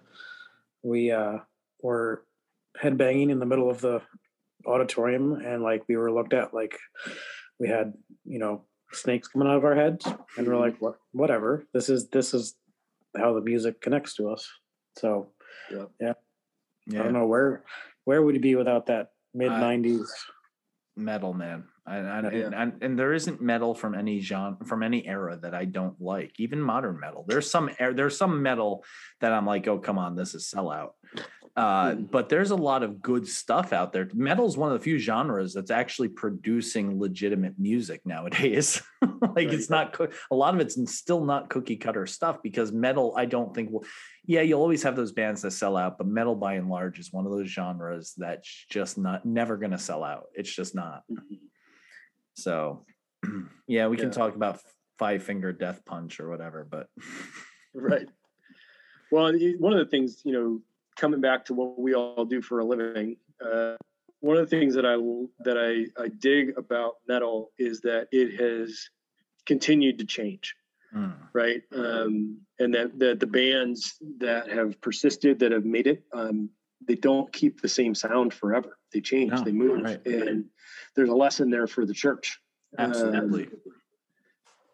we 0.82 1.10
uh, 1.12 1.38
were 1.82 2.24
headbanging 2.80 3.30
in 3.30 3.38
the 3.38 3.46
middle 3.46 3.70
of 3.70 3.80
the 3.80 4.00
auditorium, 4.66 5.34
and 5.34 5.62
like 5.62 5.84
we 5.88 5.96
were 5.96 6.12
looked 6.12 6.32
at 6.32 6.54
like 6.54 6.78
we 7.58 7.68
had 7.68 7.92
you 8.24 8.38
know 8.38 8.62
snakes 8.92 9.28
coming 9.28 9.48
out 9.48 9.56
of 9.56 9.64
our 9.64 9.74
heads, 9.74 10.06
and 10.36 10.46
we're 10.46 10.56
like, 10.56 10.80
what, 10.80 10.98
whatever. 11.12 11.66
This 11.74 11.88
is 11.88 12.08
this 12.08 12.32
is 12.32 12.54
how 13.16 13.34
the 13.34 13.40
music 13.40 13.80
connects 13.80 14.14
to 14.14 14.30
us. 14.30 14.48
So 14.96 15.28
I 15.70 15.86
Yeah. 16.00 16.14
Don't 16.90 17.12
know 17.12 17.26
where 17.26 17.64
where 18.04 18.22
would 18.22 18.36
it 18.36 18.42
be 18.42 18.54
without 18.54 18.86
that 18.86 19.08
mid 19.34 19.50
'90s. 19.50 20.06
Metal 20.96 21.32
man. 21.32 21.64
And, 21.86 22.06
and, 22.26 22.36
Yeah. 22.36 22.44
and, 22.46 22.54
and, 22.54 22.72
and 22.82 22.98
there 22.98 23.14
isn't 23.14 23.40
metal 23.40 23.74
from 23.74 23.94
any 23.94 24.20
genre 24.20 24.58
from 24.66 24.82
any 24.82 25.06
era 25.06 25.38
that 25.42 25.54
I 25.54 25.64
don't 25.64 25.98
like, 26.00 26.32
even 26.38 26.60
modern 26.60 26.98
metal. 26.98 27.24
There's 27.26 27.50
some 27.50 27.70
er- 27.80 27.94
there's 27.94 28.16
some 28.18 28.42
metal 28.42 28.84
that 29.20 29.32
I'm 29.32 29.46
like, 29.46 29.66
oh 29.68 29.78
come 29.78 29.98
on, 29.98 30.16
this 30.16 30.34
is 30.34 30.50
sellout. 30.54 30.90
Uh, 31.56 31.90
Mm. 31.90 32.10
but 32.12 32.28
there's 32.28 32.52
a 32.52 32.56
lot 32.56 32.84
of 32.84 33.02
good 33.02 33.26
stuff 33.26 33.72
out 33.72 33.92
there. 33.92 34.08
Metal 34.14 34.46
is 34.46 34.56
one 34.56 34.70
of 34.70 34.78
the 34.78 34.84
few 34.84 34.96
genres 34.98 35.52
that's 35.54 35.72
actually 35.72 36.08
producing 36.08 37.00
legitimate 37.00 37.54
music 37.58 38.00
nowadays. 38.04 38.80
like 39.34 39.48
it's 39.48 39.68
not 39.70 39.98
a 40.30 40.34
lot 40.34 40.54
of 40.54 40.60
it's 40.60 40.76
still 40.94 41.24
not 41.24 41.48
cookie 41.48 41.76
cutter 41.76 42.06
stuff 42.06 42.42
because 42.42 42.70
metal, 42.70 43.14
I 43.16 43.24
don't 43.24 43.52
think 43.54 43.70
will. 43.70 43.84
Yeah, 44.28 44.42
you'll 44.42 44.60
always 44.60 44.82
have 44.82 44.94
those 44.94 45.10
bands 45.10 45.40
that 45.40 45.52
sell 45.52 45.74
out, 45.74 45.96
but 45.96 46.06
metal 46.06 46.34
by 46.36 46.54
and 46.54 46.68
large 46.68 46.98
is 46.98 47.10
one 47.14 47.24
of 47.24 47.32
those 47.32 47.48
genres 47.48 48.12
that's 48.14 48.66
just 48.70 48.98
not 48.98 49.24
never 49.24 49.56
going 49.56 49.70
to 49.70 49.78
sell 49.78 50.04
out. 50.04 50.26
It's 50.34 50.54
just 50.54 50.74
not. 50.74 51.02
Mhm. 51.10 51.38
So, 52.34 52.84
yeah, 53.66 53.88
we 53.88 53.96
can 53.96 54.10
talk 54.10 54.36
about 54.36 54.60
Five 54.98 55.22
Finger 55.22 55.50
Death 55.54 55.82
Punch 55.86 56.20
or 56.20 56.28
whatever, 56.28 56.68
but 56.70 56.88
Right. 57.74 58.06
Well, 59.10 59.32
one 59.58 59.72
of 59.72 59.78
the 59.78 59.90
things, 59.90 60.20
you 60.26 60.32
know, 60.32 60.60
coming 60.96 61.22
back 61.22 61.46
to 61.46 61.54
what 61.54 61.78
we 61.78 61.94
all 61.94 62.26
do 62.26 62.42
for 62.42 62.58
a 62.58 62.64
living, 62.64 63.16
uh, 63.40 63.76
one 64.20 64.36
of 64.36 64.48
the 64.48 64.56
things 64.58 64.74
that 64.74 64.84
I 64.84 64.96
that 65.44 65.56
I, 65.56 66.02
I 66.02 66.08
dig 66.08 66.58
about 66.58 66.96
metal 67.08 67.52
is 67.58 67.80
that 67.80 68.08
it 68.12 68.38
has 68.38 68.90
continued 69.46 69.98
to 70.00 70.04
change, 70.04 70.54
mm, 70.94 71.14
right? 71.32 71.62
Um, 71.74 72.40
and 72.58 72.74
that, 72.74 72.98
that 72.98 73.20
the 73.20 73.26
bands 73.26 73.96
that 74.18 74.48
have 74.50 74.80
persisted, 74.80 75.38
that 75.40 75.52
have 75.52 75.64
made 75.64 75.86
it, 75.86 76.04
um, 76.12 76.50
they 76.86 76.94
don't 76.94 77.32
keep 77.32 77.60
the 77.60 77.68
same 77.68 77.94
sound 77.94 78.32
forever. 78.32 78.78
They 78.92 79.00
change, 79.00 79.32
No, 79.32 79.42
they 79.42 79.52
move, 79.52 79.82
right. 79.82 80.06
and 80.06 80.46
there's 80.96 81.10
a 81.10 81.14
lesson 81.14 81.50
there 81.50 81.66
for 81.66 81.84
the 81.84 81.94
church. 81.94 82.40
Um, 82.76 82.90
absolutely. 82.90 83.48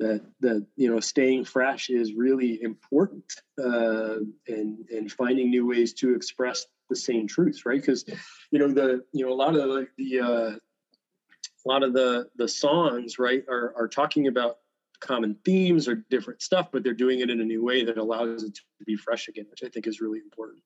that 0.01 0.25
that 0.41 0.67
you 0.77 0.91
know 0.91 0.99
staying 1.01 1.45
fresh 1.45 1.89
is 1.91 2.13
really 2.15 2.61
important 2.61 3.25
uh, 3.63 4.17
and 4.49 4.89
and 4.91 5.13
finding 5.13 5.51
new 5.51 5.67
ways 5.67 5.93
to 5.95 6.15
express 6.15 6.67
the 6.91 6.97
same 6.97 7.29
truths 7.29 7.65
right 7.65 7.81
because 7.81 8.05
you 8.51 8.59
know 8.59 8.69
the 8.69 9.05
you 9.13 9.25
know 9.25 9.33
a 9.33 9.35
lot 9.35 9.55
of 9.55 9.63
the, 9.69 9.87
the 9.97 10.21
uh, 10.21 10.51
a 10.51 11.67
lot 11.67 11.85
of 11.85 11.93
the 11.93 12.29
the 12.37 12.49
songs 12.49 13.19
right 13.19 13.45
are 13.49 13.73
are 13.77 13.89
talking 13.89 14.27
about 14.27 14.59
common 15.05 15.37
themes 15.45 15.87
or 15.89 15.97
different 16.11 16.41
stuff 16.43 16.69
but 16.73 16.83
they're 16.83 16.95
doing 16.95 17.21
it 17.21 17.31
in 17.31 17.41
a 17.41 17.45
new 17.45 17.63
way 17.63 17.85
that 17.85 17.99
allows 17.99 18.43
it 18.43 18.55
to 18.55 18.63
be 18.87 18.97
fresh 18.97 19.29
again 19.29 19.47
which 19.51 19.63
i 19.65 19.69
think 19.69 19.87
is 19.87 20.01
really 20.01 20.19
important 20.19 20.63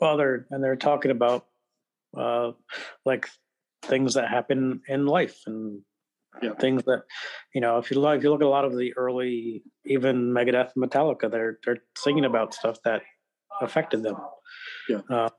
Well, 0.00 0.16
they're 0.16 0.46
and 0.50 0.62
they're 0.62 0.76
talking 0.90 1.10
about 1.10 1.46
uh, 2.16 2.52
like 3.04 3.28
things 3.82 4.14
that 4.14 4.28
happen 4.28 4.80
in 4.88 5.06
life 5.06 5.38
and 5.46 5.82
Yeah. 6.42 6.54
things 6.54 6.82
that 6.84 7.02
you 7.54 7.60
know. 7.60 7.78
If 7.78 7.90
you 7.90 7.98
look, 8.00 8.16
if 8.16 8.22
you 8.22 8.30
look 8.30 8.40
at 8.42 8.46
a 8.46 8.56
lot 8.58 8.64
of 8.64 8.76
the 8.76 8.94
early, 8.96 9.62
even 9.84 10.32
Megadeth, 10.32 10.72
Metallica, 10.76 11.26
they're 11.30 11.58
they're 11.64 11.82
singing 11.96 12.24
about 12.24 12.54
stuff 12.54 12.76
that 12.84 13.02
affected 13.60 14.02
them. 14.02 14.16
Yeah. 14.88 15.00
Uh, 15.10 15.30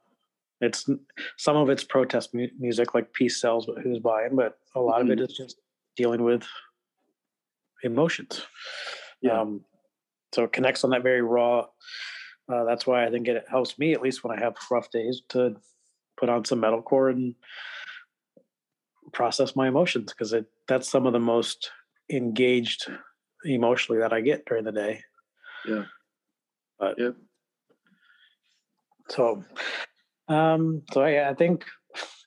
it's 0.61 0.89
some 1.37 1.55
of 1.57 1.69
it's 1.69 1.85
protest 1.85 2.33
mu- 2.33 2.55
music, 2.59 2.93
like 2.93 3.13
Peace 3.13 3.39
Sells, 3.41 3.65
but 3.65 3.77
who's 3.83 3.99
buying, 3.99 4.35
but 4.35 4.57
a 4.75 4.81
lot 4.81 5.01
of 5.01 5.09
it 5.09 5.19
is 5.21 5.31
just 5.41 5.55
dealing 5.95 6.23
with 6.23 6.43
emotions. 7.83 8.45
Yeah. 9.21 9.41
Um, 9.41 9.61
so 10.33 10.43
it 10.43 10.53
connects 10.53 10.83
on 10.83 10.91
that 10.91 11.03
very 11.03 11.21
raw. 11.21 11.65
Uh, 12.51 12.63
that's 12.63 12.87
why 12.87 13.05
I 13.05 13.11
think 13.11 13.27
it 13.27 13.45
helps 13.49 13.77
me, 13.77 13.93
at 13.93 14.01
least 14.01 14.23
when 14.23 14.37
I 14.37 14.41
have 14.41 14.55
rough 14.71 14.89
days, 14.89 15.21
to 15.29 15.55
put 16.17 16.29
on 16.29 16.45
some 16.45 16.61
metalcore 16.61 17.11
and 17.11 17.35
process 19.13 19.55
my 19.55 19.67
emotions 19.67 20.11
because 20.11 20.33
that's 20.67 20.89
some 20.89 21.07
of 21.07 21.13
the 21.13 21.19
most 21.19 21.71
engaged 22.11 22.91
emotionally 23.45 24.01
that 24.01 24.13
I 24.13 24.21
get 24.21 24.45
during 24.45 24.65
the 24.65 24.71
day. 24.71 25.01
Yeah. 25.65 25.85
But 26.79 26.97
Yep. 26.97 27.15
so, 29.09 29.43
um, 30.27 30.83
so 30.91 31.01
I, 31.01 31.29
I 31.29 31.33
think 31.33 31.65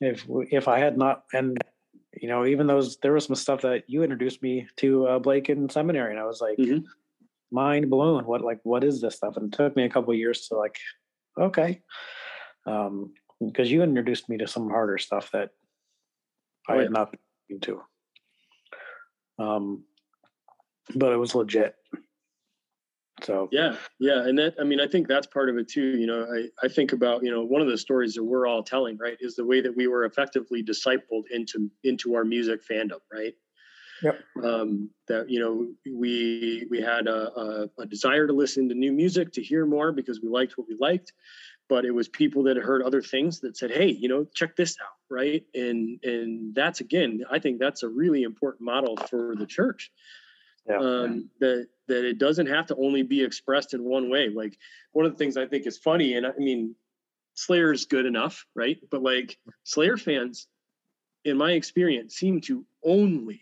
if 0.00 0.26
if 0.28 0.68
I 0.68 0.78
had 0.78 0.98
not 0.98 1.24
and 1.32 1.56
you 2.22 2.28
know 2.28 2.46
even 2.46 2.66
those 2.68 2.96
there 2.98 3.12
was 3.12 3.26
some 3.26 3.36
stuff 3.36 3.60
that 3.62 3.82
you 3.88 4.02
introduced 4.04 4.42
me 4.42 4.66
to 4.76 5.06
uh, 5.08 5.18
Blake 5.18 5.50
in 5.50 5.68
seminary 5.68 6.12
and 6.12 6.20
I 6.20 6.24
was 6.24 6.40
like 6.40 6.56
Mhm. 6.56 6.84
mind 7.50 7.90
blown 7.90 8.24
what 8.24 8.40
like 8.40 8.60
what 8.62 8.84
is 8.84 9.00
this 9.02 9.16
stuff 9.16 9.36
and 9.36 9.52
it 9.52 9.56
took 9.56 9.76
me 9.76 9.84
a 9.84 9.90
couple 9.90 10.12
of 10.12 10.18
years 10.18 10.46
to 10.46 10.54
like 10.56 10.78
okay 11.38 11.82
um 12.64 13.12
because 13.44 13.70
you 13.70 13.82
introduced 13.82 14.28
me 14.28 14.38
to 14.38 14.46
some 14.46 14.70
harder 14.70 14.98
stuff 14.98 15.30
that 15.32 15.50
I 16.68 16.74
Oh, 16.74 16.78
had 16.78 16.84
yeah. 16.84 16.88
not 16.90 17.10
been 17.10 17.20
into 17.50 17.82
um 19.38 19.84
but 20.94 21.12
it 21.12 21.16
was 21.16 21.34
legit 21.34 21.74
so 23.24 23.48
Yeah, 23.52 23.76
yeah, 23.98 24.26
and 24.26 24.38
that 24.38 24.54
I 24.60 24.64
mean 24.64 24.80
I 24.80 24.86
think 24.86 25.08
that's 25.08 25.26
part 25.26 25.48
of 25.48 25.56
it 25.56 25.68
too. 25.68 25.98
You 25.98 26.06
know, 26.06 26.26
I 26.32 26.66
I 26.66 26.68
think 26.68 26.92
about 26.92 27.22
you 27.22 27.30
know 27.30 27.44
one 27.44 27.62
of 27.62 27.68
the 27.68 27.78
stories 27.78 28.14
that 28.14 28.24
we're 28.24 28.46
all 28.46 28.62
telling, 28.62 28.98
right, 28.98 29.16
is 29.20 29.36
the 29.36 29.44
way 29.44 29.60
that 29.60 29.74
we 29.76 29.86
were 29.86 30.04
effectively 30.04 30.62
discipled 30.62 31.24
into 31.30 31.70
into 31.84 32.14
our 32.14 32.24
music 32.24 32.60
fandom, 32.66 33.00
right? 33.12 33.34
Yep. 34.02 34.20
Um, 34.42 34.90
that 35.08 35.30
you 35.30 35.40
know 35.40 35.68
we 35.86 36.66
we 36.70 36.80
had 36.80 37.06
a, 37.06 37.38
a, 37.38 37.68
a 37.78 37.86
desire 37.86 38.26
to 38.26 38.32
listen 38.32 38.68
to 38.68 38.74
new 38.74 38.92
music 38.92 39.32
to 39.32 39.42
hear 39.42 39.64
more 39.64 39.92
because 39.92 40.20
we 40.20 40.28
liked 40.28 40.58
what 40.58 40.66
we 40.68 40.76
liked, 40.80 41.12
but 41.68 41.84
it 41.84 41.92
was 41.92 42.08
people 42.08 42.42
that 42.44 42.56
heard 42.56 42.82
other 42.82 43.02
things 43.02 43.40
that 43.40 43.56
said, 43.56 43.70
hey, 43.70 43.88
you 43.88 44.08
know, 44.08 44.26
check 44.34 44.56
this 44.56 44.76
out, 44.82 44.96
right? 45.08 45.44
And 45.54 46.00
and 46.02 46.54
that's 46.54 46.80
again, 46.80 47.22
I 47.30 47.38
think 47.38 47.60
that's 47.60 47.84
a 47.84 47.88
really 47.88 48.24
important 48.24 48.62
model 48.62 48.96
for 48.96 49.36
the 49.36 49.46
church 49.46 49.92
yeah 50.68 50.76
um, 50.76 51.28
that 51.40 51.66
that 51.88 52.04
it 52.04 52.18
doesn't 52.18 52.46
have 52.46 52.66
to 52.66 52.76
only 52.76 53.02
be 53.02 53.22
expressed 53.22 53.74
in 53.74 53.84
one 53.84 54.10
way. 54.10 54.28
Like 54.28 54.58
one 54.92 55.06
of 55.06 55.12
the 55.12 55.18
things 55.18 55.36
I 55.36 55.46
think 55.46 55.66
is 55.66 55.78
funny, 55.78 56.14
and 56.14 56.26
I 56.26 56.32
mean, 56.38 56.74
Slayer's 57.34 57.86
good 57.86 58.06
enough, 58.06 58.46
right? 58.54 58.78
But 58.90 59.02
like 59.02 59.38
Slayer 59.64 59.96
fans, 59.96 60.46
in 61.24 61.36
my 61.36 61.52
experience, 61.52 62.16
seem 62.16 62.40
to 62.42 62.64
only 62.84 63.40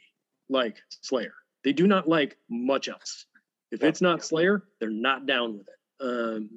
like 0.49 0.79
Slayer. 1.01 1.35
They 1.65 1.73
do 1.73 1.87
not 1.87 2.09
like 2.09 2.37
much 2.49 2.89
else. 2.89 3.27
If 3.71 3.83
it's 3.85 4.01
not 4.01 4.25
Slayer, 4.25 4.65
they're 4.79 4.91
not 4.91 5.27
down 5.27 5.59
with 5.59 5.69
it. 5.69 6.05
Um, 6.05 6.51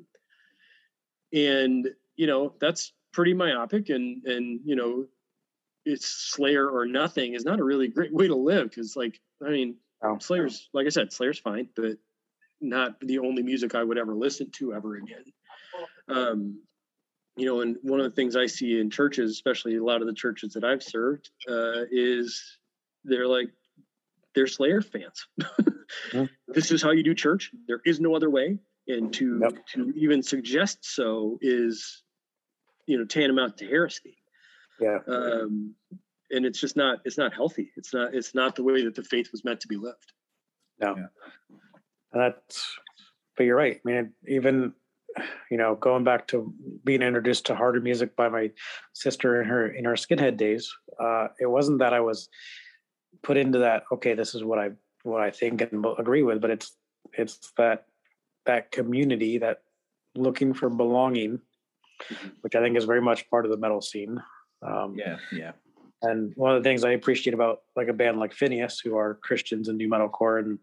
and 1.33 1.89
you 2.15 2.27
know 2.27 2.53
that's 2.59 2.93
pretty 3.11 3.33
myopic, 3.33 3.89
and 3.89 4.25
and 4.25 4.59
you 4.65 4.75
know, 4.75 5.05
it's 5.85 6.07
Slayer 6.07 6.67
or 6.67 6.85
nothing 6.85 7.33
is 7.33 7.45
not 7.45 7.59
a 7.59 7.63
really 7.63 7.87
great 7.87 8.13
way 8.13 8.27
to 8.27 8.35
live 8.35 8.69
because, 8.69 8.95
like, 8.95 9.19
I 9.45 9.49
mean, 9.49 9.75
Slayer's 10.19 10.69
like 10.73 10.85
I 10.85 10.89
said, 10.89 11.11
Slayer's 11.13 11.39
fine, 11.39 11.69
but 11.75 11.97
not 12.61 12.99
the 13.01 13.19
only 13.19 13.43
music 13.43 13.75
I 13.75 13.83
would 13.83 13.97
ever 13.97 14.15
listen 14.15 14.49
to 14.51 14.73
ever 14.73 14.95
again. 14.95 15.23
Um, 16.07 16.61
you 17.35 17.45
know, 17.45 17.61
and 17.61 17.77
one 17.81 17.99
of 17.99 18.05
the 18.05 18.15
things 18.15 18.35
I 18.35 18.45
see 18.45 18.79
in 18.79 18.89
churches, 18.89 19.31
especially 19.31 19.75
a 19.75 19.83
lot 19.83 20.01
of 20.01 20.07
the 20.07 20.13
churches 20.13 20.53
that 20.53 20.63
I've 20.63 20.83
served, 20.83 21.29
uh, 21.49 21.85
is 21.91 22.57
they're 23.03 23.27
like 23.27 23.49
they're 24.35 24.47
Slayer 24.47 24.81
fans. 24.81 25.27
This 26.47 26.71
is 26.71 26.81
how 26.81 26.91
you 26.91 27.03
do 27.03 27.13
church. 27.13 27.51
There 27.67 27.81
is 27.85 27.99
no 27.99 28.15
other 28.15 28.29
way, 28.29 28.57
and 28.87 29.13
to 29.13 29.39
Yep. 29.41 29.65
to 29.73 29.93
even 29.95 30.23
suggest 30.23 30.79
so 30.81 31.37
is, 31.41 32.03
you 32.87 32.97
know, 32.97 33.05
tantamount 33.05 33.57
to 33.57 33.67
heresy 33.67 34.17
yeah 34.79 34.99
um, 35.07 35.75
and 36.31 36.45
it's 36.45 36.59
just 36.59 36.75
not 36.75 36.99
it's 37.05 37.17
not 37.17 37.33
healthy. 37.33 37.71
It's 37.75 37.93
not 37.93 38.13
it's 38.13 38.33
not 38.35 38.55
the 38.55 38.63
way 38.63 38.83
that 38.83 38.95
the 38.95 39.03
faith 39.03 39.31
was 39.31 39.43
meant 39.43 39.61
to 39.61 39.67
be 39.67 39.77
lived. 39.77 40.13
No. 40.79 40.95
Yeah. 40.97 41.57
that's 42.11 42.77
but 43.37 43.45
you're 43.45 43.57
right. 43.57 43.79
I 43.85 43.89
mean 43.89 44.13
even 44.27 44.73
you 45.51 45.57
know 45.57 45.75
going 45.75 46.03
back 46.03 46.27
to 46.27 46.53
being 46.83 47.01
introduced 47.01 47.45
to 47.45 47.55
harder 47.55 47.79
music 47.79 48.15
by 48.15 48.29
my 48.29 48.51
sister 48.93 49.41
in 49.41 49.47
her 49.47 49.67
in 49.67 49.85
her 49.85 49.93
skinhead 49.93 50.37
days 50.37 50.73
uh 50.99 51.27
it 51.39 51.45
wasn't 51.45 51.79
that 51.79 51.93
i 51.93 51.99
was 51.99 52.29
put 53.21 53.37
into 53.37 53.59
that 53.59 53.83
okay 53.91 54.13
this 54.13 54.33
is 54.33 54.43
what 54.43 54.59
i 54.59 54.71
what 55.03 55.21
i 55.21 55.29
think 55.29 55.61
and 55.61 55.85
agree 55.99 56.23
with 56.23 56.41
but 56.41 56.49
it's 56.49 56.75
it's 57.13 57.51
that 57.57 57.85
that 58.45 58.71
community 58.71 59.37
that 59.37 59.61
looking 60.15 60.53
for 60.53 60.69
belonging 60.69 61.39
which 62.41 62.55
i 62.55 62.61
think 62.61 62.77
is 62.77 62.85
very 62.85 63.01
much 63.01 63.29
part 63.29 63.45
of 63.45 63.51
the 63.51 63.57
metal 63.57 63.81
scene. 63.81 64.21
Um 64.61 64.95
Yeah, 64.97 65.17
yeah. 65.31 65.51
And 66.03 66.33
one 66.35 66.55
of 66.55 66.61
the 66.61 66.69
things 66.69 66.83
I 66.83 66.91
appreciate 66.91 67.33
about 67.33 67.61
like 67.75 67.87
a 67.87 67.93
band 67.93 68.19
like 68.19 68.33
Phinehas, 68.33 68.79
who 68.79 68.97
are 68.97 69.15
Christians 69.15 69.69
and 69.69 69.77
new 69.77 69.89
metalcore, 69.89 70.39
and 70.39 70.59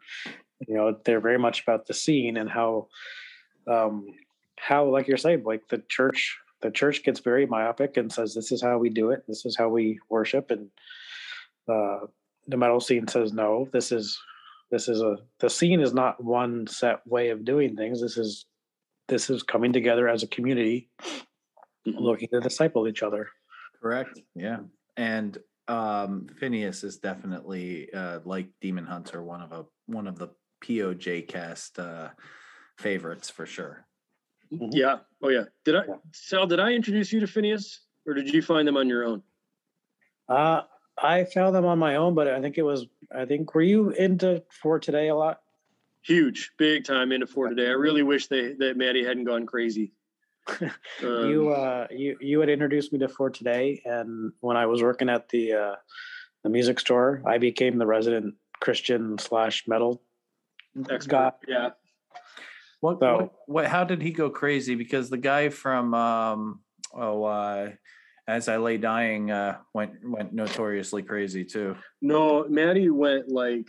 you 0.69 0.75
know 0.75 0.97
they're 1.05 1.21
very 1.21 1.39
much 1.39 1.63
about 1.63 1.87
the 1.87 1.95
scene 1.95 2.37
and 2.37 2.49
how, 2.49 2.89
um, 3.67 4.07
how 4.57 4.85
like 4.85 5.09
you're 5.09 5.17
saying, 5.17 5.43
like 5.45 5.67
the 5.69 5.83
church, 5.89 6.39
the 6.61 6.71
church 6.71 7.03
gets 7.03 7.21
very 7.21 7.47
myopic 7.47 7.97
and 7.97 8.13
says 8.13 8.35
this 8.35 8.53
is 8.53 8.63
how 8.63 8.77
we 8.77 8.91
do 8.91 9.11
it, 9.11 9.25
this 9.27 9.47
is 9.47 9.57
how 9.57 9.69
we 9.69 9.99
worship, 10.11 10.51
and 10.51 10.69
uh, 11.69 12.01
the 12.47 12.59
metal 12.59 12.81
scene 12.81 13.09
says 13.09 13.33
no, 13.33 13.67
this 13.73 13.93
is 13.93 14.19
this 14.71 14.89
is 14.89 15.01
a 15.01 15.17
the 15.39 15.49
scene 15.49 15.81
is 15.81 15.95
not 15.95 16.23
one 16.23 16.67
set 16.67 17.07
way 17.07 17.31
of 17.31 17.47
doing 17.47 17.77
things. 17.77 18.03
This 18.03 18.19
is 18.19 18.45
this 19.09 19.31
is 19.31 19.43
coming 19.43 19.73
together 19.73 20.07
as 20.07 20.23
a 20.23 20.29
community, 20.29 20.91
looking 21.87 22.29
to 22.29 22.41
disciple 22.41 22.87
each 22.87 23.03
other. 23.03 23.31
Correct. 23.81 24.21
Yeah. 24.35 24.59
And 24.97 25.39
um, 25.69 26.27
Phinehas 26.39 26.85
is 26.85 26.99
definitely 26.99 27.93
uh, 27.93 28.21
like 28.25 28.49
Demon 28.61 28.87
Hunter, 28.87 29.23
one 29.23 29.41
of 29.41 29.53
a 29.53 29.67
one 29.87 30.07
of 30.07 30.19
the 30.19 30.31
POJ 30.65 31.29
cast 31.29 31.79
uh, 31.79 32.09
favorites 32.79 33.31
for 33.31 33.47
sure. 33.47 33.87
Yeah. 34.51 34.99
Oh 35.23 35.29
yeah. 35.29 35.45
Did 35.65 35.77
I, 35.77 35.83
Sal? 36.13 36.47
Did 36.47 36.61
I 36.61 36.73
introduce 36.73 37.13
you 37.13 37.21
to 37.21 37.27
Phinehas, 37.27 37.81
or 38.07 38.15
did 38.15 38.33
you 38.33 38.43
find 38.43 38.67
them 38.67 38.77
on 38.77 38.89
your 38.89 39.05
own? 39.05 39.23
Uh, 40.29 40.63
I 41.03 41.25
found 41.25 41.55
them 41.55 41.65
on 41.65 41.79
my 41.79 41.97
own, 41.97 42.15
but 42.15 42.29
I 42.29 42.41
think 42.41 42.59
it 42.59 42.63
was, 42.63 42.87
I 43.15 43.25
think, 43.25 43.55
were 43.55 43.63
you 43.63 43.91
into 43.91 44.43
For 44.61 44.79
Today 44.79 45.09
a 45.09 45.15
lot? 45.15 45.41
Huge, 46.03 46.53
big 46.59 46.85
time 46.85 47.13
into 47.13 47.27
for 47.27 47.49
today. 47.49 47.67
I 47.67 47.73
really 47.73 48.03
wish 48.03 48.27
they 48.27 48.55
that 48.55 48.77
Mattie 48.77 49.05
hadn't 49.05 49.25
gone 49.25 49.47
crazy. 49.47 49.93
Um, 51.03 51.31
you 51.31 51.49
uh 51.51 51.87
you 51.91 52.17
you 52.21 52.41
had 52.41 52.49
introduced 52.51 52.93
me 52.93 52.99
to 52.99 53.09
for 53.09 53.31
today 53.31 53.81
and 53.85 54.33
when 54.41 54.57
i 54.57 54.67
was 54.67 54.83
working 54.83 55.09
at 55.09 55.29
the 55.31 55.53
uh 55.53 55.75
the 56.45 56.51
music 56.51 56.79
store 56.81 57.23
i 57.27 57.39
became 57.39 57.79
the 57.79 57.87
resident 57.87 58.35
christian 58.61 59.17
slash 59.19 59.65
metal 59.67 60.03
expert. 60.91 61.11
guy 61.11 61.33
Yeah. 61.49 61.71
What, 62.81 62.99
So- 63.01 63.17
what 63.17 63.33
what 63.47 63.67
how 63.67 63.85
did 63.85 64.03
he 64.03 64.11
go 64.11 64.31
crazy? 64.31 64.75
Because 64.75 65.11
the 65.11 65.19
guy 65.19 65.49
from 65.51 65.95
um 65.95 66.61
oh 66.95 67.25
uh 67.25 67.71
as 68.27 68.49
I 68.49 68.57
lay 68.59 68.79
dying 68.79 69.31
uh 69.31 69.59
went 69.75 69.93
went 70.03 70.33
notoriously 70.33 71.03
crazy 71.03 71.45
too. 71.45 71.77
No, 72.01 72.47
Mattie 72.49 72.91
went 72.91 73.29
like 73.29 73.69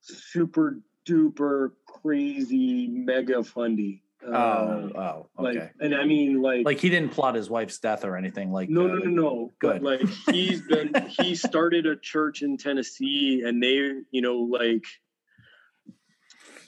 super 0.00 0.80
duper 1.08 1.72
crazy 1.86 2.88
mega 2.88 3.42
fundy. 3.44 4.02
Oh, 4.26 4.32
Uh, 4.32 4.98
oh, 4.98 5.28
like, 5.38 5.56
okay. 5.56 5.70
and 5.80 5.94
I 5.94 6.04
mean, 6.04 6.42
like, 6.42 6.66
Like 6.66 6.78
he 6.78 6.90
didn't 6.90 7.10
plot 7.10 7.34
his 7.34 7.48
wife's 7.48 7.78
death 7.78 8.04
or 8.04 8.16
anything 8.16 8.52
like 8.52 8.68
no, 8.68 8.84
uh, 8.84 8.88
no, 8.88 8.94
no, 8.96 9.10
no. 9.10 9.52
good. 9.58 9.82
But 9.82 10.00
like, 10.00 10.08
he's 10.30 10.60
been, 10.62 10.94
he 11.08 11.34
started 11.34 11.86
a 11.86 11.96
church 11.96 12.42
in 12.42 12.56
Tennessee, 12.58 13.42
and 13.44 13.62
they, 13.62 13.92
you 14.10 14.20
know, 14.20 14.36
like, 14.38 14.84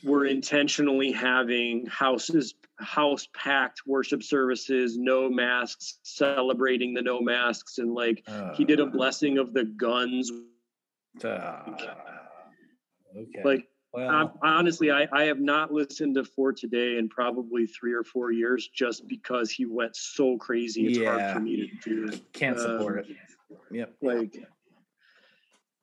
were 0.03 0.25
intentionally 0.25 1.13
having 1.13 1.87
houses, 1.87 2.55
house 2.79 3.29
packed 3.35 3.83
worship 3.87 4.23
services, 4.23 4.97
no 4.97 5.29
masks, 5.29 5.99
celebrating 6.03 6.95
the 6.95 7.03
no 7.03 7.21
masks, 7.21 7.79
and 7.79 7.95
like, 7.95 8.27
he 8.55 8.65
did 8.65 8.81
a 8.81 8.87
blessing 8.87 9.39
of 9.39 9.53
the 9.53 9.65
guns. 9.65 10.31
uh, 11.23 11.61
okay. 13.17 13.43
Like, 13.45 13.69
well, 13.93 14.11
Um, 14.11 14.33
honestly, 14.43 14.91
I, 14.91 15.07
I 15.13 15.25
have 15.25 15.41
not 15.41 15.73
listened 15.73 16.15
to 16.15 16.25
For 16.25 16.53
Today 16.53 16.97
in 16.99 17.09
probably 17.09 17.67
three 17.67 17.93
or 17.93 18.05
four 18.05 18.33
years 18.33 18.69
just 18.69 19.07
because 19.07 19.51
he 19.51 19.67
went 19.67 19.97
so 19.97 20.39
crazy. 20.39 20.87
It's 20.87 20.99
hard 20.99 21.33
for 21.33 21.41
me 21.41 21.57
to 21.57 21.91
do 21.91 22.19
can't 22.33 22.59
support 22.59 23.05
um, 23.05 23.11
it. 23.11 23.17
Yep. 23.71 23.95
Like, 24.01 24.37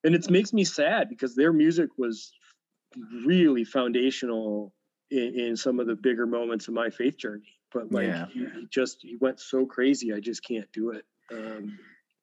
and 0.03 0.15
it 0.15 0.29
makes 0.29 0.53
me 0.53 0.63
sad 0.63 1.09
because 1.09 1.35
their 1.35 1.53
music 1.53 1.89
was 1.97 2.31
really 3.25 3.63
foundational 3.63 4.73
in, 5.11 5.39
in 5.39 5.55
some 5.55 5.79
of 5.79 5.87
the 5.87 5.95
bigger 5.95 6.25
moments 6.25 6.67
of 6.67 6.73
my 6.73 6.89
faith 6.89 7.17
journey. 7.17 7.59
But 7.71 7.91
like, 7.91 8.07
Yeah. 8.07 8.25
he, 8.31 8.39
he 8.45 8.67
just 8.71 8.99
he 9.01 9.17
went 9.17 9.39
so 9.39 9.65
crazy, 9.65 10.13
I 10.13 10.19
just 10.19 10.43
can't 10.43 10.71
do 10.71 10.91
it. 10.91 11.05
Um, 11.31 11.77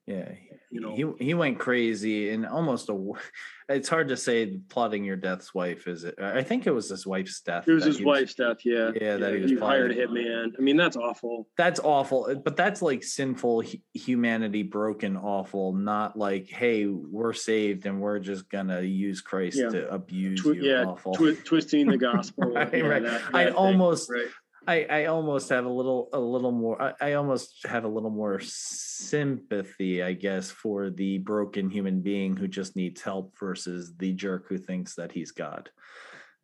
Yeah. 0.06 0.30
you 0.70 0.80
know, 0.80 0.94
he 0.94 1.24
he 1.24 1.34
went 1.34 1.58
crazy 1.58 2.30
and 2.30 2.46
almost 2.46 2.88
a 2.88 3.12
it's 3.68 3.88
hard 3.88 4.08
to 4.08 4.16
say 4.16 4.60
plotting 4.68 5.04
your 5.04 5.16
death's 5.16 5.52
wife 5.52 5.88
is 5.88 6.04
it 6.04 6.14
i 6.20 6.40
think 6.44 6.68
it 6.68 6.70
was 6.70 6.88
his 6.88 7.04
wife's 7.04 7.40
death 7.40 7.66
it 7.66 7.72
was 7.72 7.82
his 7.84 7.96
was- 7.98 8.04
wife's 8.04 8.34
death. 8.34 8.58
Yeah, 8.64 8.92
Yeah, 9.00 9.16
that 9.16 9.34
he 9.34 9.40
was 9.42 9.58
hired 9.58 9.90
a 9.90 9.94
hitman. 9.96 10.52
I 10.56 10.60
mean, 10.62 10.76
that's 10.76 10.96
awful. 10.96 11.48
that's 11.56 11.80
awful 11.80 12.28
uh, 12.30 12.34
but 12.34 12.56
that's 12.56 12.82
like 12.82 13.02
sinful 13.02 13.64
humanity 13.94 14.62
broken 14.62 15.16
awful 15.16 15.72
not 15.72 16.16
like 16.16 16.46
hey 16.48 16.86
we're 16.86 17.32
saved 17.32 17.86
and 17.86 18.00
we're 18.00 18.20
just 18.20 18.48
gonna 18.48 18.82
use 18.82 19.20
christ 19.20 19.58
Yeah. 19.58 19.68
to 19.70 19.90
abuse 19.92 20.40
Twi- 20.42 20.52
you 20.54 20.62
yeah, 20.70 20.84
awful 20.84 21.14
twi- 21.14 21.34
twisting 21.44 21.88
the 21.88 21.98
gospel. 21.98 22.44
Right, 22.52 22.72
yeah, 22.74 22.80
right. 22.82 23.02
that- 23.02 23.22
I 23.34 23.44
thing, 23.46 23.54
almost- 23.54 24.08
right. 24.10 24.26
I, 24.66 24.84
I 24.84 25.04
almost 25.06 25.48
have 25.50 25.64
a 25.64 25.68
little 25.70 26.08
a 26.12 26.18
little 26.18 26.50
more 26.52 26.80
I, 26.80 26.92
I 27.00 27.12
almost 27.14 27.64
have 27.66 27.84
a 27.84 27.88
little 27.88 28.10
more 28.10 28.40
sympathy 28.40 30.02
i 30.02 30.12
guess 30.12 30.50
for 30.50 30.90
the 30.90 31.18
broken 31.18 31.70
human 31.70 32.00
being 32.00 32.36
who 32.36 32.48
just 32.48 32.74
needs 32.76 33.00
help 33.00 33.34
versus 33.38 33.94
the 33.96 34.12
jerk 34.12 34.46
who 34.48 34.58
thinks 34.58 34.94
that 34.96 35.12
he's 35.12 35.30
god 35.32 35.70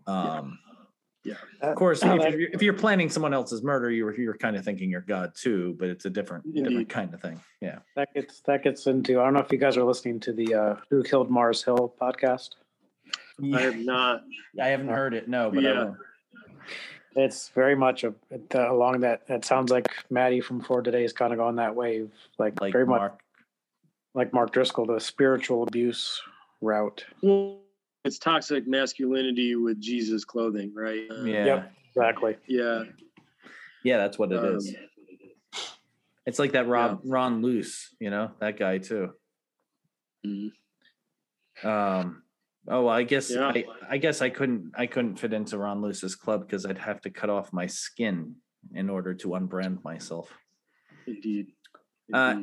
um 0.07 0.59
Yeah. 1.24 1.35
of 1.61 1.77
course 1.77 2.05
Uh, 2.05 2.15
if 2.20 2.31
you're, 2.39 2.51
if 2.53 2.62
you're 2.62 2.74
planning 2.74 3.09
someone 3.11 3.35
else's 3.35 3.62
murder 3.62 3.90
you're 3.90 4.19
you're 4.19 4.36
kind 4.36 4.57
of 4.57 4.65
thinking 4.65 4.90
you're 4.90 5.01
god 5.01 5.32
too 5.35 5.74
but 5.78 5.89
it's 5.89 6.05
a 6.05 6.11
different 6.11 6.44
different 6.55 6.89
kind 6.89 7.12
of 7.15 7.20
thing 7.20 7.40
yeah 7.61 7.78
that 7.97 8.09
gets 8.15 8.40
that 8.47 8.62
gets 8.62 8.86
into 8.86 9.20
i 9.20 9.24
don't 9.24 9.35
know 9.35 9.40
if 9.40 9.51
you 9.51 9.59
guys 9.59 9.77
are 9.77 9.85
listening 9.85 10.20
to 10.20 10.32
the 10.32 10.55
uh 10.55 10.74
who 10.90 11.03
killed 11.03 11.31
mars 11.31 11.62
hill 11.62 11.94
podcast 12.01 12.51
I 13.53 13.61
have 13.62 13.78
not. 13.78 14.23
i 14.61 14.69
haven't 14.69 14.89
heard 14.89 15.15
it 15.15 15.28
no 15.28 15.51
but 15.51 15.65
I 15.66 15.73
Yeah. 15.73 15.85
will. 15.85 15.97
It's 17.14 17.48
very 17.51 17.74
much 17.74 18.05
a, 18.05 18.14
uh, 18.55 18.72
along 18.72 19.01
that 19.01 19.22
it 19.28 19.44
sounds 19.44 19.70
like 19.70 19.86
mattie 20.10 20.40
from 20.40 20.60
for 20.60 20.82
today 20.82 21.05
is 21.05 21.12
kind 21.12 21.32
of 21.32 21.40
on 21.40 21.56
that 21.56 21.74
wave 21.74 22.10
like, 22.39 22.60
like 22.60 22.72
very 22.72 22.86
much 22.86 23.12
like 24.14 24.32
mark 24.32 24.52
driscoll 24.52 24.86
the 24.86 24.98
spiritual 24.98 25.62
abuse 25.64 26.20
route 26.60 27.05
Well, 27.22 27.60
it's 28.05 28.18
toxic 28.18 28.66
masculinity 28.66 29.55
with 29.55 29.80
Jesus 29.80 30.24
clothing, 30.24 30.72
right? 30.74 31.06
Uh, 31.10 31.24
yeah 31.24 31.44
Yep. 31.44 31.72
exactly 31.94 32.36
Yeah. 32.47 32.84
yeah 33.84 33.98
that's 33.98 34.18
what 34.18 34.32
it 34.32 34.43
is. 34.43 34.68
Um, 34.68 34.74
it's 36.26 36.39
like 36.39 36.52
that 36.52 36.68
rob 36.68 37.01
ron 37.05 37.43
luce 37.43 37.94
you 38.01 38.10
know 38.10 38.30
that 38.40 38.59
guy 38.59 38.78
too 38.78 39.12
mhm. 40.26 40.52
Um. 41.62 42.22
Oh, 42.68 42.84
well, 42.84 42.94
I 42.94 43.02
guess 43.02 43.30
Yeah. 43.30 43.48
I, 43.48 43.64
I 43.90 43.98
guess 43.98 44.22
I 44.22 44.30
couldn't 44.30 44.72
I 44.76 44.86
couldn't 44.86 45.16
fit 45.16 45.32
into 45.32 45.59
Ron 45.59 45.82
Luce's 45.82 46.14
club 46.14 46.47
because 46.47 46.64
I'd 46.64 46.78
have 46.78 47.01
to 47.02 47.10
cut 47.10 47.28
off 47.30 47.52
my 47.52 47.66
skin 47.66 48.36
in 48.74 48.89
order 48.89 49.14
to 49.14 49.28
unbrand 49.28 49.82
myself. 49.84 50.32
Indeed. 51.06 51.52
Uh, 52.12 52.43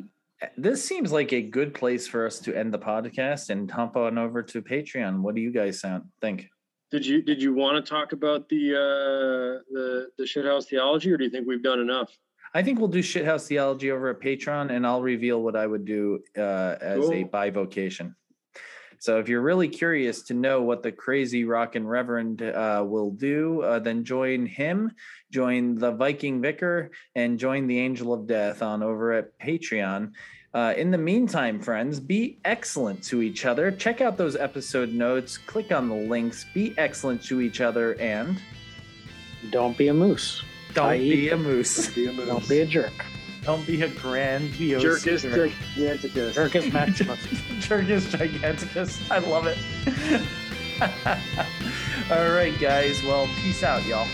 This 0.57 0.83
seems 0.83 1.11
like 1.11 1.31
a 1.33 1.41
good 1.41 1.73
place 1.73 2.07
for 2.07 2.25
us 2.25 2.39
to 2.39 2.53
end 2.57 2.73
the 2.73 2.79
podcast 2.79 3.49
and 3.49 3.69
hop 3.69 3.95
on 3.97 4.17
over 4.17 4.41
to 4.43 4.61
Patreon. 4.61 5.21
What 5.21 5.35
do 5.35 5.41
you 5.41 5.51
guys 5.51 5.79
sound 5.81 6.03
think? 6.21 6.47
Did 6.91 7.05
you 7.05 7.21
did 7.21 7.41
you 7.41 7.53
want 7.53 7.83
to 7.83 7.89
talk 7.89 8.13
about 8.13 8.49
the 8.49 8.73
uh 8.75 9.61
the 9.71 10.07
the 10.17 10.23
shithouse 10.23 10.65
theology, 10.65 11.11
or 11.11 11.17
do 11.17 11.23
you 11.25 11.29
think 11.29 11.47
we've 11.47 11.61
done 11.63 11.79
enough? 11.79 12.09
I 12.53 12.63
think 12.63 12.79
we'll 12.79 12.87
do 12.87 13.03
shithouse 13.03 13.47
theology 13.47 13.91
over 13.91 14.09
at 14.09 14.19
Patreon, 14.19 14.71
and 14.71 14.87
I'll 14.87 15.01
reveal 15.03 15.41
what 15.43 15.55
I 15.55 15.67
would 15.67 15.85
do 15.85 16.19
uh, 16.35 16.75
as 16.81 17.07
a 17.09 17.23
Cool. 17.23 17.29
bivocation. 17.29 18.15
So 18.99 19.19
if 19.19 19.27
you're 19.27 19.41
really 19.41 19.69
curious 19.69 20.21
to 20.23 20.33
know 20.33 20.61
what 20.61 20.83
the 20.83 20.91
crazy 20.91 21.45
rockin' 21.45 21.87
reverend 21.87 22.41
uh, 22.41 22.83
will 22.87 23.11
do, 23.11 23.61
uh, 23.61 23.79
then 23.79 24.03
join 24.03 24.45
him, 24.45 24.91
join 25.31 25.75
the 25.75 25.91
Viking 25.91 26.41
Vicar, 26.41 26.91
and 27.15 27.39
join 27.39 27.67
the 27.67 27.79
Angel 27.79 28.13
of 28.13 28.27
Death 28.27 28.61
on 28.61 28.83
over 28.83 29.13
at 29.13 29.37
Patreon. 29.39 30.11
Uh, 30.53 30.73
in 30.75 30.91
the 30.91 30.97
meantime, 30.97 31.59
friends, 31.59 31.99
be 31.99 32.39
excellent 32.43 33.03
to 33.03 33.21
each 33.21 33.45
other. 33.45 33.71
Check 33.71 34.01
out 34.01 34.17
those 34.17 34.35
episode 34.35 34.91
notes. 34.91 35.37
Click 35.37 35.71
on 35.71 35.89
the 35.89 35.95
links. 35.95 36.45
Be 36.53 36.73
excellent 36.77 37.23
to 37.25 37.39
each 37.41 37.61
other, 37.61 37.93
and 37.99 38.41
don't 39.51 39.77
be 39.77 39.87
a 39.87 39.93
moose 39.93 40.43
don't 40.73 40.89
I.e. 40.89 41.09
be 41.09 41.29
a 41.29 41.37
moose. 41.37 41.93
don't 41.95 42.47
be 42.47 42.59
a 42.59 42.65
jerk 42.65 42.93
Don't 43.49 43.65
be 43.65 43.81
a 43.81 43.87
grandiose 43.87 44.83
Jerkus 44.83 45.21
jerk. 45.23 45.49
giganticus. 45.75 46.35
jerk 46.35 46.55
is 46.55 46.71
maximus 46.73 47.19
Jerkus 47.65 48.05
giganticus. 48.15 49.01
I 49.09 49.17
love 49.17 49.47
it. 49.47 49.57
All 52.11 52.29
right, 52.29 52.53
guys. 52.59 53.01
Well, 53.01 53.27
peace 53.41 53.63
out, 53.63 53.83
y'all. 53.87 54.07